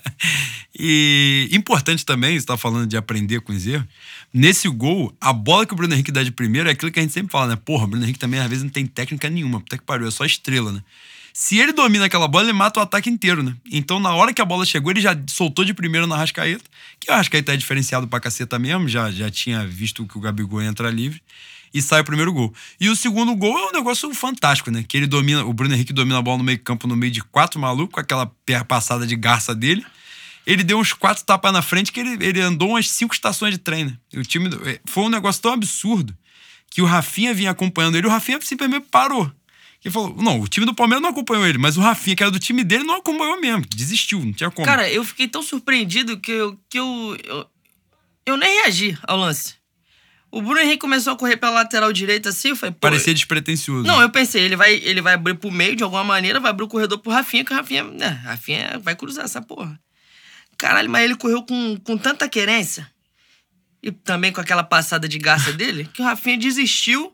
E 0.77 1.49
importante 1.51 2.03
também, 2.05 2.39
você 2.39 2.45
tá 2.45 2.57
falando 2.57 2.87
de 2.87 2.97
aprender 2.97 3.41
com 3.41 3.51
os 3.53 3.65
erros. 3.67 3.85
Nesse 4.33 4.67
gol, 4.67 5.15
a 5.21 5.31
bola 5.31 5.65
que 5.67 5.73
o 5.73 5.75
Bruno 5.75 5.93
Henrique 5.93 6.11
dá 6.11 6.23
de 6.23 6.31
primeiro 6.31 6.67
é 6.67 6.71
aquilo 6.71 6.91
que 6.91 6.99
a 6.99 7.01
gente 7.03 7.13
sempre 7.13 7.31
fala, 7.31 7.47
né? 7.47 7.55
Porra, 7.55 7.83
o 7.83 7.87
Bruno 7.87 8.03
Henrique 8.03 8.17
também 8.17 8.39
às 8.39 8.47
vezes 8.49 8.63
não 8.63 8.71
tem 8.71 8.85
técnica 8.87 9.29
nenhuma. 9.29 9.59
Puta 9.59 9.77
que 9.77 9.83
pariu, 9.83 10.07
é 10.07 10.11
só 10.11 10.25
estrela, 10.25 10.71
né? 10.71 10.81
Se 11.35 11.57
ele 11.57 11.73
domina 11.73 12.05
aquela 12.05 12.27
bola, 12.27 12.45
ele 12.45 12.53
mata 12.53 12.79
o 12.79 12.83
ataque 12.83 13.09
inteiro, 13.09 13.41
né? 13.41 13.55
Então, 13.71 13.99
na 13.99 14.13
hora 14.13 14.31
que 14.31 14.41
a 14.41 14.45
bola 14.45 14.63
chegou, 14.65 14.91
ele 14.91 15.01
já 15.01 15.17
soltou 15.27 15.65
de 15.65 15.73
primeiro 15.73 16.05
na 16.05 16.15
Rascaeta, 16.15 16.63
que 16.99 17.11
o 17.11 17.13
Rascaeta 17.15 17.53
é 17.53 17.57
diferenciado 17.57 18.07
pra 18.07 18.19
caceta 18.19 18.59
mesmo, 18.59 18.87
já, 18.87 19.09
já 19.11 19.31
tinha 19.31 19.65
visto 19.65 20.05
que 20.05 20.15
o 20.15 20.21
Gabigol 20.21 20.61
entra 20.61 20.91
livre, 20.91 21.21
e 21.73 21.81
sai 21.81 22.01
o 22.01 22.05
primeiro 22.05 22.31
gol. 22.31 22.53
E 22.79 22.87
o 22.87 22.95
segundo 22.95 23.35
gol 23.35 23.57
é 23.57 23.69
um 23.69 23.71
negócio 23.71 24.13
fantástico, 24.13 24.69
né? 24.69 24.85
Que 24.87 24.95
ele 24.95 25.07
domina, 25.07 25.43
o 25.43 25.51
Bruno 25.51 25.73
Henrique 25.73 25.91
domina 25.91 26.19
a 26.19 26.21
bola 26.21 26.37
no 26.37 26.43
meio 26.43 26.59
campo, 26.59 26.87
no 26.87 26.95
meio 26.95 27.11
de 27.11 27.21
quatro 27.23 27.59
malucos, 27.59 27.95
com 27.95 27.99
aquela 27.99 28.27
per- 28.45 28.63
passada 28.65 29.07
de 29.07 29.15
garça 29.15 29.55
dele. 29.55 29.83
Ele 30.45 30.63
deu 30.63 30.77
uns 30.77 30.93
quatro 30.93 31.23
tapas 31.23 31.51
na 31.51 31.63
frente 31.63 31.91
que 31.91 31.99
ele, 31.99 32.23
ele 32.23 32.41
andou 32.41 32.69
umas 32.71 32.87
cinco 32.91 33.15
estações 33.15 33.53
de 33.53 33.57
trem, 33.57 33.85
né? 33.85 33.97
E 34.13 34.19
o 34.19 34.23
time. 34.23 34.49
eh, 34.65 34.79
Foi 34.85 35.03
um 35.03 35.09
negócio 35.09 35.41
tão 35.41 35.51
absurdo 35.51 36.15
que 36.69 36.79
o 36.79 36.85
Rafinha 36.85 37.33
vinha 37.33 37.49
acompanhando 37.49 37.95
ele, 37.97 38.05
o 38.05 38.09
Rafinha 38.11 38.39
simplesmente 38.41 38.85
parou. 38.91 39.31
Ele 39.83 39.93
falou: 39.93 40.15
não, 40.15 40.39
o 40.39 40.47
time 40.47 40.65
do 40.65 40.73
Palmeiras 40.73 41.01
não 41.01 41.09
acompanhou 41.09 41.45
ele, 41.45 41.57
mas 41.57 41.77
o 41.77 41.81
Rafinha, 41.81 42.15
que 42.15 42.23
era 42.23 42.31
do 42.31 42.39
time 42.39 42.63
dele, 42.63 42.83
não 42.83 42.97
acompanhou 42.97 43.39
mesmo. 43.39 43.65
Desistiu, 43.75 44.23
não 44.23 44.31
tinha 44.31 44.49
como. 44.49 44.65
Cara, 44.65 44.89
eu 44.89 45.03
fiquei 45.03 45.27
tão 45.27 45.41
surpreendido 45.41 46.19
que 46.19 46.31
eu, 46.31 46.59
que 46.69 46.79
eu, 46.79 47.17
eu, 47.23 47.45
eu 48.25 48.37
nem 48.37 48.61
reagi 48.61 48.97
ao 49.03 49.17
lance. 49.17 49.55
O 50.31 50.41
Bruno 50.41 50.59
Henrique 50.59 50.79
começou 50.79 51.13
a 51.13 51.15
correr 51.15 51.37
pela 51.37 51.51
lateral 51.51 51.93
direita 51.93 52.29
assim, 52.29 52.49
eu 52.49 52.55
falei. 52.55 52.73
Parecia 52.79 53.13
despretensioso. 53.13 53.85
Não, 53.85 54.01
eu 54.01 54.09
pensei, 54.09 54.41
ele 54.41 54.55
vai, 54.55 54.73
ele 54.73 54.99
vai 54.99 55.13
abrir 55.13 55.35
pro 55.35 55.51
meio 55.51 55.75
de 55.75 55.83
alguma 55.83 56.03
maneira, 56.03 56.39
vai 56.39 56.49
abrir 56.49 56.63
o 56.63 56.67
corredor 56.67 56.97
pro 56.97 57.11
Rafinha, 57.11 57.45
que 57.45 57.53
o 57.53 57.55
Rafinha, 57.55 57.83
né, 57.83 58.07
Rafinha 58.23 58.79
vai 58.81 58.95
cruzar 58.95 59.25
essa 59.25 59.41
porra. 59.41 59.79
Caralho, 60.57 60.89
mas 60.89 61.03
ele 61.03 61.15
correu 61.15 61.43
com, 61.43 61.77
com 61.83 61.97
tanta 61.97 62.27
querência 62.27 62.89
e 63.83 63.91
também 63.91 64.31
com 64.31 64.39
aquela 64.39 64.63
passada 64.63 65.07
de 65.07 65.19
garça 65.19 65.51
dele, 65.53 65.87
que 65.93 66.01
o 66.01 66.05
Rafinha 66.05 66.37
desistiu. 66.37 67.13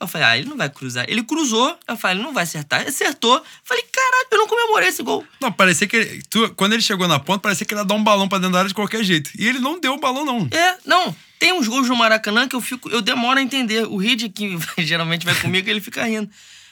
Eu 0.00 0.06
falei, 0.06 0.26
ah, 0.26 0.38
ele 0.38 0.48
não 0.48 0.56
vai 0.56 0.68
cruzar. 0.70 1.04
Ele 1.08 1.22
cruzou, 1.24 1.76
eu 1.88 1.96
falei, 1.96 2.16
ele 2.16 2.22
não 2.24 2.32
vai 2.32 2.44
acertar. 2.44 2.80
Ele 2.80 2.90
acertou. 2.90 3.42
Falei, 3.64 3.82
caralho, 3.92 4.26
eu 4.30 4.38
não 4.38 4.46
comemorei 4.46 4.88
esse 4.88 5.02
gol. 5.02 5.26
Não, 5.40 5.50
parecia 5.50 5.86
que. 5.88 5.96
Ele, 5.96 6.22
tu- 6.30 6.54
quando 6.54 6.72
ele 6.74 6.82
chegou 6.82 7.08
na 7.08 7.18
ponta, 7.18 7.40
parecia 7.40 7.66
que 7.66 7.74
ele 7.74 7.80
ia 7.80 7.84
dar 7.84 7.94
um 7.94 8.04
balão 8.04 8.28
pra 8.28 8.38
dentro 8.38 8.52
da 8.52 8.58
área 8.60 8.68
de 8.68 8.74
qualquer 8.74 9.02
jeito. 9.02 9.30
E 9.36 9.46
ele 9.48 9.58
não 9.58 9.80
deu 9.80 9.94
o 9.94 9.98
balão, 10.00 10.24
não. 10.24 10.48
É, 10.52 10.76
não. 10.84 11.14
Tem 11.38 11.52
uns 11.52 11.66
gols 11.68 11.88
no 11.88 11.96
Maracanã 11.96 12.48
que 12.48 12.54
eu 12.56 12.60
fico, 12.60 12.88
eu 12.90 13.00
demoro 13.02 13.38
a 13.38 13.42
entender. 13.42 13.86
O 13.86 13.96
Reed, 13.96 14.32
que 14.32 14.56
geralmente 14.84 15.24
vai 15.24 15.34
comigo, 15.34 15.68
ele 15.68 15.80
fica 15.80 16.04
rindo. 16.04 16.30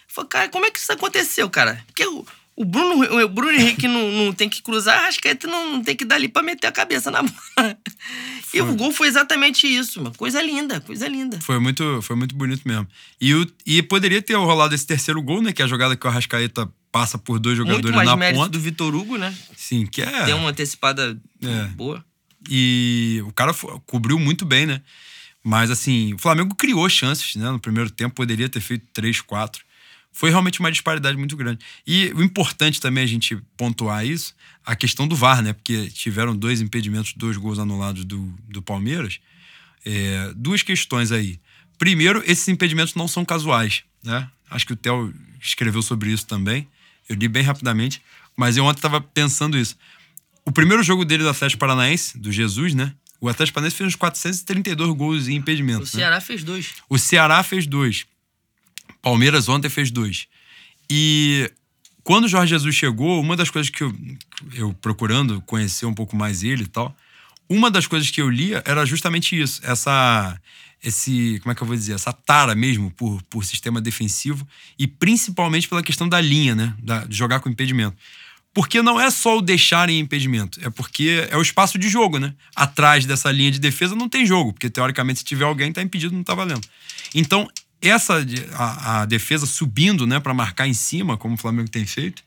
Falei, 0.08 0.28
cara, 0.28 0.48
como 0.48 0.64
é 0.66 0.70
que 0.70 0.78
isso 0.78 0.92
aconteceu, 0.92 1.50
cara? 1.50 1.82
Porque 1.86 2.06
o, 2.06 2.24
o 2.56 2.64
Bruno, 2.64 3.04
o 3.22 3.28
Bruno 3.28 3.52
Henrique 3.52 3.86
não, 3.86 4.10
não 4.10 4.32
tem 4.32 4.48
que 4.48 4.62
cruzar, 4.62 5.04
acho 5.04 5.20
que 5.20 5.36
não, 5.46 5.72
não 5.72 5.82
tem 5.84 5.94
que 5.94 6.04
dar 6.06 6.14
ali 6.16 6.26
pra 6.26 6.42
meter 6.42 6.66
a 6.66 6.72
cabeça 6.72 7.10
na 7.10 7.20
bola. 7.22 7.78
E 8.54 8.62
o 8.62 8.74
gol 8.74 8.90
foi 8.90 9.08
exatamente 9.08 9.66
isso, 9.66 10.02
mano. 10.02 10.16
Coisa 10.16 10.40
linda, 10.40 10.80
coisa 10.80 11.06
linda. 11.06 11.38
Foi 11.42 11.58
muito, 11.58 12.00
foi 12.00 12.16
muito 12.16 12.34
bonito 12.34 12.62
mesmo. 12.66 12.88
E, 13.20 13.34
o, 13.34 13.46
e 13.66 13.82
poderia 13.82 14.22
ter 14.22 14.34
rolado 14.34 14.74
esse 14.74 14.86
terceiro 14.86 15.20
gol, 15.20 15.42
né? 15.42 15.52
Que 15.52 15.60
é 15.60 15.66
a 15.66 15.68
jogada 15.68 15.94
que 15.94 16.06
o 16.06 16.08
Arrascaeta 16.08 16.66
passa 16.90 17.18
por 17.18 17.38
dois 17.38 17.58
Muito 17.58 17.68
jogadores 17.68 17.94
mais 17.96 18.08
na 18.08 18.16
mérito 18.16 18.38
ponta. 18.40 18.50
do 18.52 18.58
Vitor 18.60 18.94
Hugo, 18.94 19.18
né? 19.18 19.36
Sim, 19.54 19.84
que 19.84 20.00
é. 20.00 20.24
Deu 20.24 20.38
uma 20.38 20.48
antecipada 20.48 21.18
É. 21.42 21.64
boa. 21.74 22.02
E 22.48 23.22
o 23.26 23.32
cara 23.32 23.52
cobriu 23.84 24.18
muito 24.18 24.46
bem, 24.46 24.64
né? 24.64 24.80
Mas 25.44 25.70
assim, 25.70 26.14
o 26.14 26.18
Flamengo 26.18 26.54
criou 26.54 26.88
chances, 26.88 27.36
né? 27.36 27.50
No 27.50 27.60
primeiro 27.60 27.90
tempo 27.90 28.14
poderia 28.14 28.48
ter 28.48 28.60
feito 28.60 28.86
três, 28.94 29.20
quatro. 29.20 29.62
Foi 30.16 30.30
realmente 30.30 30.60
uma 30.60 30.72
disparidade 30.72 31.14
muito 31.18 31.36
grande. 31.36 31.58
E 31.86 32.10
o 32.14 32.22
importante 32.22 32.80
também 32.80 33.04
a 33.04 33.06
gente 33.06 33.36
pontuar 33.54 34.06
isso, 34.06 34.34
a 34.64 34.74
questão 34.74 35.06
do 35.06 35.14
VAR, 35.14 35.42
né? 35.42 35.52
Porque 35.52 35.90
tiveram 35.90 36.34
dois 36.34 36.62
impedimentos, 36.62 37.12
dois 37.12 37.36
gols 37.36 37.58
anulados 37.58 38.02
do, 38.02 38.34
do 38.48 38.62
Palmeiras. 38.62 39.20
É, 39.84 40.32
duas 40.34 40.62
questões 40.62 41.12
aí. 41.12 41.38
Primeiro, 41.76 42.22
esses 42.24 42.48
impedimentos 42.48 42.94
não 42.94 43.06
são 43.06 43.26
casuais, 43.26 43.82
né? 44.02 44.26
Acho 44.50 44.66
que 44.66 44.72
o 44.72 44.76
Theo 44.76 45.12
escreveu 45.38 45.82
sobre 45.82 46.10
isso 46.10 46.26
também. 46.26 46.66
Eu 47.06 47.14
li 47.14 47.28
bem 47.28 47.42
rapidamente, 47.42 48.00
mas 48.34 48.56
eu 48.56 48.64
ontem 48.64 48.78
estava 48.78 49.02
pensando 49.02 49.58
isso. 49.58 49.76
O 50.46 50.50
primeiro 50.50 50.82
jogo 50.82 51.04
dele 51.04 51.24
do 51.24 51.28
Atlético 51.28 51.60
Paranaense, 51.60 52.16
do 52.16 52.32
Jesus, 52.32 52.72
né? 52.72 52.94
O 53.20 53.28
Atlético 53.28 53.56
Paranaense 53.56 53.76
fez 53.76 53.88
uns 53.88 53.96
432 53.96 54.96
gols 54.96 55.28
em 55.28 55.34
impedimentos. 55.34 55.92
O 55.92 55.96
Ceará 55.96 56.14
né? 56.14 56.20
fez 56.22 56.42
dois. 56.42 56.74
O 56.88 56.96
Ceará 56.96 57.42
fez 57.42 57.66
dois. 57.66 58.06
Palmeiras 59.06 59.48
ontem 59.48 59.68
fez 59.68 59.92
dois. 59.92 60.26
E 60.90 61.48
quando 62.02 62.24
o 62.24 62.28
Jorge 62.28 62.50
Jesus 62.50 62.74
chegou, 62.74 63.20
uma 63.20 63.36
das 63.36 63.48
coisas 63.48 63.70
que 63.70 63.84
eu, 63.84 63.94
eu 64.52 64.72
procurando 64.74 65.40
conhecer 65.42 65.86
um 65.86 65.94
pouco 65.94 66.16
mais 66.16 66.42
ele 66.42 66.64
e 66.64 66.66
tal, 66.66 66.92
uma 67.48 67.70
das 67.70 67.86
coisas 67.86 68.10
que 68.10 68.20
eu 68.20 68.28
lia 68.28 68.64
era 68.66 68.84
justamente 68.84 69.40
isso, 69.40 69.60
essa 69.62 70.36
esse, 70.82 71.38
como 71.40 71.52
é 71.52 71.54
que 71.54 71.62
eu 71.62 71.66
vou 71.68 71.76
dizer, 71.76 71.94
essa 71.94 72.12
tara 72.12 72.56
mesmo 72.56 72.90
por, 72.90 73.22
por 73.30 73.44
sistema 73.44 73.80
defensivo 73.80 74.44
e 74.76 74.88
principalmente 74.88 75.68
pela 75.68 75.84
questão 75.84 76.08
da 76.08 76.20
linha, 76.20 76.56
né, 76.56 76.74
da, 76.82 77.04
de 77.04 77.16
jogar 77.16 77.38
com 77.38 77.48
impedimento. 77.48 77.96
Porque 78.52 78.82
não 78.82 79.00
é 79.00 79.08
só 79.08 79.38
o 79.38 79.40
deixar 79.40 79.88
em 79.88 80.00
impedimento, 80.00 80.58
é 80.64 80.68
porque 80.68 81.28
é 81.30 81.36
o 81.36 81.42
espaço 81.42 81.78
de 81.78 81.88
jogo, 81.88 82.18
né? 82.18 82.34
Atrás 82.56 83.06
dessa 83.06 83.30
linha 83.30 83.52
de 83.52 83.60
defesa 83.60 83.94
não 83.94 84.08
tem 84.08 84.26
jogo, 84.26 84.52
porque 84.52 84.68
teoricamente 84.68 85.20
se 85.20 85.24
tiver 85.24 85.44
alguém 85.44 85.72
tá 85.72 85.80
impedido, 85.80 86.12
não 86.12 86.24
tá 86.24 86.34
valendo. 86.34 86.66
Então, 87.14 87.48
essa 87.80 88.24
a, 88.54 89.02
a 89.02 89.04
defesa 89.04 89.46
subindo, 89.46 90.06
né, 90.06 90.20
para 90.20 90.34
marcar 90.34 90.66
em 90.66 90.74
cima, 90.74 91.16
como 91.16 91.34
o 91.34 91.38
Flamengo 91.38 91.70
tem 91.70 91.86
feito, 91.86 92.22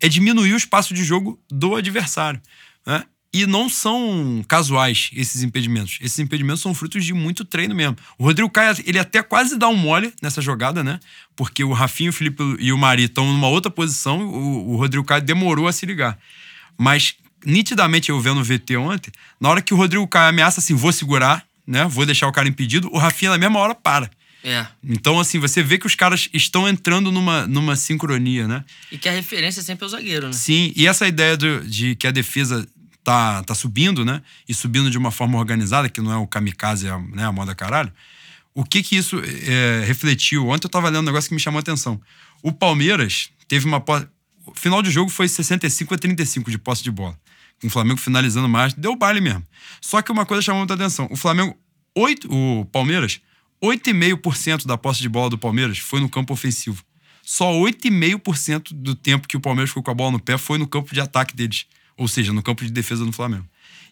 é 0.00 0.08
diminuir 0.08 0.52
o 0.52 0.56
espaço 0.56 0.92
de 0.92 1.04
jogo 1.04 1.40
do 1.50 1.76
adversário, 1.76 2.40
né? 2.86 3.04
E 3.34 3.46
não 3.46 3.66
são 3.66 4.44
casuais 4.46 5.10
esses 5.14 5.42
impedimentos. 5.42 5.98
Esses 6.02 6.18
impedimentos 6.18 6.60
são 6.60 6.74
frutos 6.74 7.02
de 7.02 7.14
muito 7.14 7.46
treino 7.46 7.74
mesmo. 7.74 7.96
O 8.18 8.24
Rodrigo 8.24 8.50
Caio, 8.50 8.76
ele 8.84 8.98
até 8.98 9.22
quase 9.22 9.56
dá 9.56 9.68
um 9.68 9.76
mole 9.76 10.12
nessa 10.20 10.42
jogada, 10.42 10.84
né? 10.84 11.00
Porque 11.34 11.64
o 11.64 11.72
Rafinho, 11.72 12.10
o 12.10 12.12
Felipe 12.12 12.42
e 12.58 12.70
o 12.74 12.76
Mari 12.76 13.04
estão 13.04 13.24
numa 13.24 13.48
outra 13.48 13.70
posição, 13.70 14.20
o, 14.20 14.72
o 14.72 14.76
Rodrigo 14.76 15.06
Caio 15.06 15.22
demorou 15.22 15.66
a 15.66 15.72
se 15.72 15.86
ligar. 15.86 16.18
Mas, 16.76 17.14
nitidamente, 17.46 18.10
eu 18.10 18.20
vendo 18.20 18.40
o 18.40 18.44
VT 18.44 18.76
ontem, 18.76 19.10
na 19.40 19.48
hora 19.48 19.62
que 19.62 19.72
o 19.72 19.78
Rodrigo 19.78 20.06
Caio 20.06 20.28
ameaça 20.28 20.60
assim, 20.60 20.74
vou 20.74 20.92
segurar, 20.92 21.46
né? 21.66 21.86
Vou 21.86 22.04
deixar 22.04 22.28
o 22.28 22.32
cara 22.32 22.46
impedido, 22.46 22.90
o 22.92 22.98
Rafinha 22.98 23.30
na 23.30 23.38
mesma 23.38 23.58
hora 23.60 23.74
para. 23.74 24.10
É. 24.44 24.66
Então, 24.82 25.20
assim, 25.20 25.38
você 25.38 25.62
vê 25.62 25.78
que 25.78 25.86
os 25.86 25.94
caras 25.94 26.28
estão 26.32 26.68
entrando 26.68 27.12
numa, 27.12 27.46
numa 27.46 27.76
sincronia, 27.76 28.48
né? 28.48 28.64
E 28.90 28.98
que 28.98 29.08
a 29.08 29.12
referência 29.12 29.60
é 29.60 29.62
sempre 29.62 29.84
é 29.84 29.86
o 29.86 29.88
zagueiro, 29.88 30.26
né? 30.26 30.32
Sim, 30.32 30.72
e 30.74 30.86
essa 30.86 31.06
ideia 31.06 31.36
de, 31.36 31.60
de 31.60 31.94
que 31.94 32.06
a 32.06 32.10
defesa 32.10 32.66
tá, 33.04 33.42
tá 33.44 33.54
subindo, 33.54 34.04
né? 34.04 34.22
E 34.48 34.54
subindo 34.54 34.90
de 34.90 34.98
uma 34.98 35.10
forma 35.10 35.38
organizada, 35.38 35.88
que 35.88 36.00
não 36.00 36.12
é 36.12 36.16
o 36.16 36.26
kamikaze, 36.26 36.88
a, 36.88 36.98
né, 36.98 37.24
a 37.24 37.32
moda 37.32 37.54
caralho. 37.54 37.92
O 38.54 38.64
que 38.64 38.82
que 38.82 38.96
isso 38.96 39.20
é, 39.46 39.84
refletiu? 39.86 40.48
Ontem 40.48 40.66
eu 40.66 40.70
tava 40.70 40.88
lendo 40.88 41.00
um 41.00 41.06
negócio 41.06 41.28
que 41.28 41.34
me 41.34 41.40
chamou 41.40 41.58
a 41.58 41.60
atenção. 41.60 42.00
O 42.42 42.52
Palmeiras 42.52 43.30
teve 43.48 43.66
uma. 43.66 43.82
O 44.44 44.54
final 44.54 44.82
de 44.82 44.90
jogo 44.90 45.10
foi 45.10 45.28
65 45.28 45.94
a 45.94 45.98
35 45.98 46.50
de 46.50 46.58
posse 46.58 46.82
de 46.82 46.90
bola. 46.90 47.18
Com 47.60 47.68
o 47.68 47.70
Flamengo 47.70 48.00
finalizando 48.00 48.48
mais, 48.48 48.74
deu 48.74 48.96
baile 48.96 49.20
mesmo. 49.20 49.46
Só 49.80 50.02
que 50.02 50.10
uma 50.10 50.26
coisa 50.26 50.42
chamou 50.42 50.60
muita 50.60 50.74
atenção. 50.74 51.08
O 51.10 51.16
Flamengo, 51.16 51.56
8, 51.94 52.28
o 52.30 52.64
Palmeiras, 52.66 53.20
8,5% 53.62 54.66
da 54.66 54.76
posse 54.76 55.00
de 55.00 55.08
bola 55.08 55.30
do 55.30 55.38
Palmeiras 55.38 55.78
foi 55.78 56.00
no 56.00 56.08
campo 56.08 56.32
ofensivo. 56.32 56.82
Só 57.22 57.52
8,5% 57.52 58.72
do 58.72 58.96
tempo 58.96 59.28
que 59.28 59.36
o 59.36 59.40
Palmeiras 59.40 59.70
ficou 59.70 59.84
com 59.84 59.90
a 59.92 59.94
bola 59.94 60.12
no 60.12 60.20
pé 60.20 60.36
foi 60.36 60.58
no 60.58 60.66
campo 60.66 60.92
de 60.92 61.00
ataque 61.00 61.36
deles. 61.36 61.66
Ou 61.96 62.08
seja, 62.08 62.32
no 62.32 62.42
campo 62.42 62.64
de 62.64 62.72
defesa 62.72 63.04
do 63.04 63.12
Flamengo. 63.12 63.46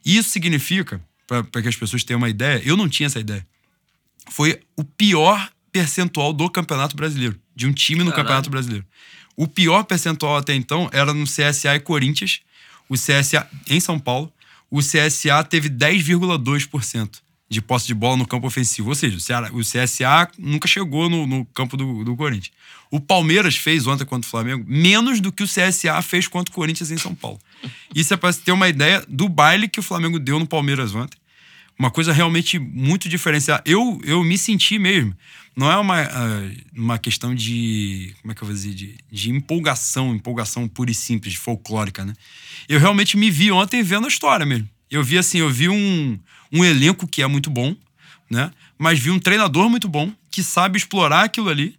Isso 0.05 0.31
significa, 0.31 1.01
para 1.27 1.63
que 1.63 1.69
as 1.69 1.77
pessoas 1.77 2.03
tenham 2.03 2.19
uma 2.19 2.29
ideia, 2.29 2.61
eu 2.65 2.77
não 2.77 2.89
tinha 2.89 3.07
essa 3.07 3.21
ideia. 3.21 3.47
Foi 4.29 4.61
o 4.77 4.83
pior 4.83 5.51
percentual 5.71 6.33
do 6.33 6.51
Campeonato 6.51 6.97
Brasileiro, 6.97 7.39
de 7.55 7.67
um 7.67 7.73
time 7.73 8.01
no 8.01 8.07
Caralho. 8.07 8.25
Campeonato 8.25 8.51
Brasileiro. 8.51 8.87
O 9.37 9.47
pior 9.47 9.85
percentual 9.85 10.37
até 10.37 10.55
então 10.55 10.91
era 10.93 11.15
no 11.15 11.25
CSA 11.25 11.77
e 11.77 11.81
Corinthians, 11.81 12.41
o 12.89 12.95
CSA 12.95 13.49
em 13.69 13.79
São 13.79 13.99
Paulo. 13.99 14.33
O 14.69 14.81
CSA 14.81 15.45
teve 15.49 15.69
10,2% 15.69 17.21
de 17.51 17.61
posse 17.61 17.89
de 17.89 17.95
bola 17.95 18.17
no 18.17 18.27
campo 18.27 18.47
ofensivo. 18.47 18.91
Ou 18.91 18.95
seja, 18.95 19.17
o, 19.53 19.61
CSA 19.61 20.31
nunca 20.39 20.69
chegou 20.69 21.11
no, 21.11 21.27
no 21.27 21.45
campo 21.47 21.77
do, 21.77 22.05
do, 22.05 22.17
Corinthians. 22.17 22.53
O 22.89 23.01
Palmeiras 23.01 23.57
fez 23.57 23.89
ontem 23.89 24.05
contra 24.05 24.27
o 24.27 24.31
Flamengo 24.31 24.65
menos 24.69 25.21
do 25.21 25.33
que 25.33 25.43
o 25.43 25.47
CSA 25.47 26.01
fez 26.01 26.29
contra 26.29 26.53
o 26.53 26.55
Corinthians 26.55 26.93
em 26.93 26.97
São 26.97 27.13
Paulo. 27.13 27.41
Isso 27.93 28.15
é 28.15 28.17
para 28.17 28.33
ter 28.33 28.53
uma 28.53 28.69
ideia 28.69 29.05
do 29.09 29.29
baile 29.29 29.69
que 29.69 29.81
o 29.81 29.83
Flamengo 29.83 30.21
deu 30.21 30.39
no 30.39 30.47
Palmeiras 30.47 30.95
ontem. 30.95 31.19
Uma 31.77 31.91
coisa 31.91 32.13
realmente 32.13 32.59
muito 32.59 33.09
diferenciada. 33.09 33.63
Eu, 33.67 34.01
eu 34.05 34.23
me 34.23 34.39
senti 34.39 34.79
mesmo. 34.79 35.17
Não 35.57 35.73
é 35.73 35.77
uma, 35.77 36.03
ah, 36.03 36.51
uma 36.77 36.99
questão 36.99 37.35
de. 37.35 38.15
Como 38.21 38.31
é 38.31 38.35
que 38.35 38.43
eu 38.43 38.47
vou 38.47 38.55
dizer? 38.55 38.75
De, 38.75 38.97
de 39.11 39.31
empolgação, 39.31 40.15
empolgação 40.15 40.69
pura 40.69 40.91
e 40.91 40.95
simples, 40.95 41.35
folclórica, 41.35 42.05
né? 42.05 42.13
Eu 42.69 42.79
realmente 42.79 43.17
me 43.17 43.31
vi 43.31 43.51
ontem 43.51 43.83
vendo 43.83 44.05
a 44.05 44.09
história 44.09 44.47
mesmo. 44.47 44.69
Eu 44.91 45.03
vi 45.03 45.17
assim, 45.17 45.39
eu 45.39 45.51
vi 45.51 45.69
um, 45.69 46.19
um 46.53 46.65
elenco 46.65 47.07
que 47.07 47.23
é 47.23 47.27
muito 47.27 47.51
bom, 47.51 47.75
né? 48.31 48.51
Mas 48.79 48.99
vi 48.99 49.11
um 49.11 49.19
treinador 49.19 49.69
muito 49.69 49.89
bom 49.89 50.13
que 50.31 50.43
sabe 50.43 50.79
explorar 50.79 51.25
aquilo 51.25 51.49
ali. 51.49 51.77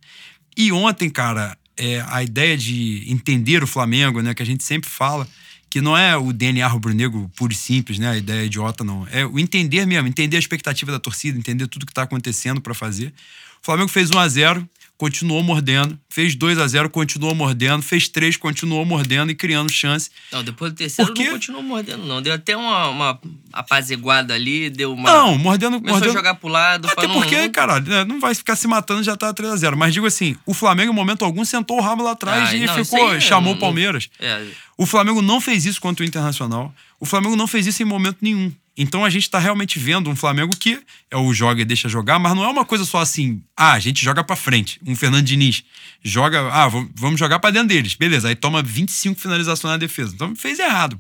E 0.56 0.72
ontem, 0.72 1.10
cara, 1.10 1.58
é, 1.78 2.04
a 2.08 2.22
ideia 2.24 2.58
de 2.58 3.04
entender 3.08 3.64
o 3.64 3.68
Flamengo, 3.68 4.22
né? 4.22 4.34
Que 4.34 4.44
a 4.44 4.46
gente 4.46 4.64
sempre 4.64 4.90
fala, 4.90 5.28
que 5.70 5.82
não 5.82 5.98
é 5.98 6.16
o 6.18 6.34
DNA 6.34 6.68
rubro-negro 6.68 7.32
puro 7.36 7.54
e 7.54 7.56
simples, 7.56 7.98
né? 7.98 8.12
A 8.12 8.18
ideia 8.18 8.46
idiota, 8.46 8.84
não. 8.84 9.08
É 9.10 9.26
o 9.26 9.40
entender 9.40 9.86
mesmo, 9.86 10.08
entender 10.08 10.36
a 10.36 10.40
expectativa 10.40 10.92
da 10.92 11.00
torcida, 11.00 11.38
entender 11.38 11.68
tudo 11.68 11.86
que 11.86 11.92
está 11.92 12.04
acontecendo 12.04 12.62
para 12.62 12.74
fazer. 12.74 13.14
O 13.62 13.66
Flamengo 13.66 13.90
fez 13.90 14.12
1 14.12 14.20
a 14.20 14.28
0 14.28 14.70
continuou 15.02 15.42
mordendo. 15.42 16.00
Fez 16.08 16.36
2 16.36 16.60
a 16.60 16.68
0 16.68 16.88
continuou 16.92 17.34
mordendo. 17.34 17.82
Fez 17.82 18.08
3, 18.08 18.38
continuou 18.38 18.86
mordendo 18.86 19.32
e 19.32 19.36
criando 19.36 19.72
chance. 19.72 20.12
Não, 20.32 20.44
depois 20.44 20.72
do 20.72 20.76
terceiro 20.76 21.12
Porque... 21.12 21.26
não 21.26 21.32
continuou 21.32 21.64
mordendo, 21.64 22.06
não. 22.06 22.22
Deu 22.22 22.32
até 22.32 22.56
uma, 22.56 22.90
uma 22.90 23.20
apaziguada 23.52 24.36
ali, 24.36 24.70
deu 24.70 24.94
uma. 24.94 25.12
Não, 25.12 25.40
mordendo. 25.40 25.78
Começou 25.78 25.98
mordendo... 25.98 26.12
a 26.12 26.14
jogar 26.14 26.36
pro 26.36 26.50
lado. 26.50 26.88
Até 26.88 27.08
porque, 27.08 27.50
caralho, 27.50 27.88
né, 27.88 28.06
não 28.06 28.20
vai 28.20 28.36
ficar 28.36 28.56
se 28.56 28.68
matando, 28.68 29.02
já 29.02 29.18
tá 29.18 29.34
3 29.34 29.54
a 29.54 29.56
0 29.56 29.76
Mas 29.76 29.92
digo 29.92 30.06
assim, 30.06 30.36
o 30.46 30.54
Flamengo, 30.54 30.92
em 30.92 30.96
momento 30.96 31.26
algum, 31.26 31.44
sentou 31.44 31.80
o 31.80 31.82
rabo 31.82 32.04
lá 32.04 32.12
atrás 32.12 32.50
ah, 32.50 32.56
e 32.56 32.66
não, 32.68 32.86
ficou, 32.86 33.16
é, 33.16 33.20
chamou 33.20 33.56
o 33.56 33.58
Palmeiras. 33.58 34.08
É. 34.20 34.46
O 34.78 34.86
Flamengo 34.86 35.24
não 35.24 35.42
fez 35.42 35.66
isso 35.66 35.82
contra 35.82 36.06
o 36.06 36.08
Internacional. 36.08 36.72
O 37.02 37.06
Flamengo 37.08 37.36
não 37.36 37.48
fez 37.48 37.66
isso 37.66 37.82
em 37.82 37.86
momento 37.86 38.20
nenhum. 38.22 38.54
Então 38.78 39.04
a 39.04 39.10
gente 39.10 39.24
está 39.24 39.40
realmente 39.40 39.80
vendo 39.80 40.08
um 40.08 40.16
Flamengo 40.16 40.56
que 40.56 40.80
é 41.10 41.18
o 41.18 41.34
joga 41.34 41.64
e 41.64 41.66
deixa 41.66 41.90
jogar, 41.90 42.20
mas 42.20 42.36
não 42.36 42.44
é 42.44 42.48
uma 42.48 42.64
coisa 42.64 42.86
só 42.86 43.00
assim, 43.00 43.42
ah, 43.58 43.74
a 43.74 43.80
gente 43.80 44.06
joga 44.06 44.24
para 44.24 44.36
frente. 44.36 44.80
Um 44.86 44.96
Fernando 44.96 45.26
Diniz 45.26 45.64
joga, 46.04 46.40
ah, 46.54 46.70
vamos 46.94 47.20
jogar 47.20 47.40
para 47.40 47.50
dentro 47.50 47.70
deles. 47.70 47.96
Beleza, 47.96 48.28
aí 48.28 48.36
toma 48.36 48.62
25 48.62 49.20
finalizações 49.20 49.72
na 49.72 49.78
defesa. 49.78 50.14
Então 50.14 50.36
fez 50.36 50.60
errado. 50.60 51.00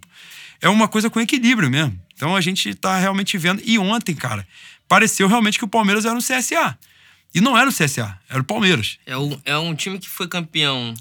É 0.59 0.67
uma 0.67 0.87
coisa 0.87 1.07
com 1.07 1.21
equilíbrio 1.21 1.69
mesmo. 1.69 1.97
Então 2.15 2.35
a 2.35 2.41
gente 2.41 2.69
está 2.69 2.97
realmente 2.97 3.37
vendo. 3.37 3.61
E 3.63 3.77
ontem, 3.77 4.15
cara, 4.15 4.45
pareceu 4.87 5.27
realmente 5.27 5.59
que 5.59 5.65
o 5.65 5.67
Palmeiras 5.67 6.03
era 6.03 6.15
um 6.15 6.19
CSA. 6.19 6.75
E 7.31 7.39
não 7.39 7.55
era 7.55 7.69
o 7.69 7.73
CSA, 7.73 8.19
era 8.27 8.41
o 8.41 8.43
Palmeiras. 8.43 8.97
É, 9.05 9.15
o, 9.15 9.39
é 9.45 9.55
um 9.55 9.75
time 9.75 9.99
que 9.99 10.09
foi 10.09 10.27
campeão 10.27 10.95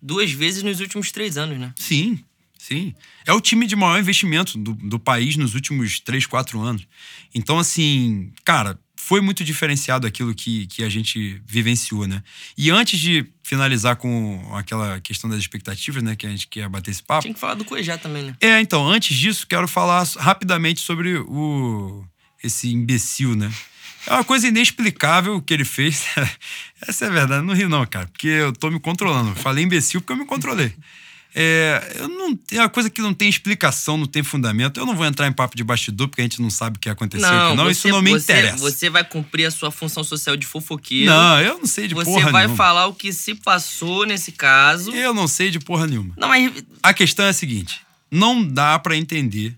duas 0.00 0.30
vezes 0.30 0.62
nos 0.62 0.78
últimos 0.78 1.10
três 1.10 1.38
anos, 1.38 1.58
né? 1.58 1.72
Sim, 1.74 2.22
Sim. 2.62 2.94
É 3.26 3.32
o 3.32 3.40
time 3.40 3.66
de 3.66 3.74
maior 3.74 3.98
investimento 3.98 4.56
do, 4.56 4.72
do 4.74 4.96
país 4.96 5.36
nos 5.36 5.56
últimos 5.56 5.98
3, 5.98 6.26
4 6.26 6.60
anos. 6.60 6.86
Então, 7.34 7.58
assim, 7.58 8.32
cara, 8.44 8.78
foi 8.94 9.20
muito 9.20 9.42
diferenciado 9.42 10.06
aquilo 10.06 10.32
que, 10.32 10.68
que 10.68 10.84
a 10.84 10.88
gente 10.88 11.42
vivenciou, 11.44 12.06
né? 12.06 12.22
E 12.56 12.70
antes 12.70 13.00
de 13.00 13.26
finalizar 13.42 13.96
com 13.96 14.48
aquela 14.54 15.00
questão 15.00 15.28
das 15.28 15.40
expectativas, 15.40 16.04
né? 16.04 16.14
Que 16.14 16.24
a 16.24 16.30
gente 16.30 16.46
quer 16.46 16.68
bater 16.68 16.92
esse 16.92 17.02
papo. 17.02 17.22
Tinha 17.22 17.34
que 17.34 17.40
falar 17.40 17.54
do 17.54 17.64
Cuejá 17.64 17.98
também, 17.98 18.22
né? 18.22 18.36
É, 18.40 18.60
então, 18.60 18.86
antes 18.86 19.16
disso, 19.16 19.44
quero 19.44 19.66
falar 19.66 20.06
rapidamente 20.18 20.80
sobre 20.80 21.18
o 21.18 22.04
esse 22.44 22.72
imbecil, 22.72 23.34
né? 23.34 23.52
É 24.06 24.12
uma 24.12 24.24
coisa 24.24 24.46
inexplicável 24.46 25.34
o 25.34 25.42
que 25.42 25.52
ele 25.52 25.64
fez. 25.64 26.06
Essa 26.86 27.06
é 27.06 27.08
a 27.08 27.12
verdade, 27.12 27.44
não 27.44 27.54
ri 27.54 27.66
não, 27.66 27.84
cara, 27.86 28.06
porque 28.06 28.28
eu 28.28 28.52
tô 28.52 28.70
me 28.70 28.78
controlando. 28.78 29.34
Falei 29.34 29.64
imbecil 29.64 30.00
porque 30.00 30.12
eu 30.12 30.16
me 30.16 30.26
controlei. 30.26 30.72
É, 31.34 31.96
eu 31.98 32.08
não, 32.08 32.38
é 32.50 32.58
uma 32.58 32.68
coisa 32.68 32.90
que 32.90 33.00
não 33.00 33.14
tem 33.14 33.28
explicação, 33.28 33.96
não 33.96 34.06
tem 34.06 34.22
fundamento. 34.22 34.78
Eu 34.78 34.84
não 34.84 34.94
vou 34.94 35.06
entrar 35.06 35.26
em 35.26 35.32
papo 35.32 35.56
de 35.56 35.64
bastidor, 35.64 36.08
porque 36.08 36.20
a 36.20 36.24
gente 36.24 36.42
não 36.42 36.50
sabe 36.50 36.76
o 36.76 36.80
que 36.80 36.90
aconteceu 36.90 37.26
não. 37.26 37.56
Não, 37.56 37.64
você, 37.64 37.72
isso 37.72 37.88
não 37.88 38.02
me 38.02 38.10
você, 38.10 38.32
interessa. 38.32 38.58
Você 38.58 38.90
vai 38.90 39.02
cumprir 39.02 39.46
a 39.46 39.50
sua 39.50 39.70
função 39.70 40.04
social 40.04 40.36
de 40.36 40.46
fofoqueiro. 40.46 41.10
Não, 41.10 41.40
eu 41.40 41.58
não 41.58 41.66
sei 41.66 41.88
de 41.88 41.94
você 41.94 42.04
porra 42.04 42.26
nenhuma. 42.26 42.40
Você 42.40 42.46
vai 42.48 42.56
falar 42.56 42.86
o 42.86 42.94
que 42.94 43.12
se 43.12 43.34
passou 43.34 44.04
nesse 44.06 44.32
caso. 44.32 44.92
Eu 44.92 45.14
não 45.14 45.26
sei 45.26 45.50
de 45.50 45.58
porra 45.58 45.86
nenhuma. 45.86 46.14
Não, 46.18 46.28
mas... 46.28 46.52
A 46.82 46.92
questão 46.92 47.24
é 47.24 47.30
a 47.30 47.32
seguinte: 47.32 47.80
não 48.10 48.46
dá 48.46 48.78
para 48.78 48.94
entender 48.94 49.56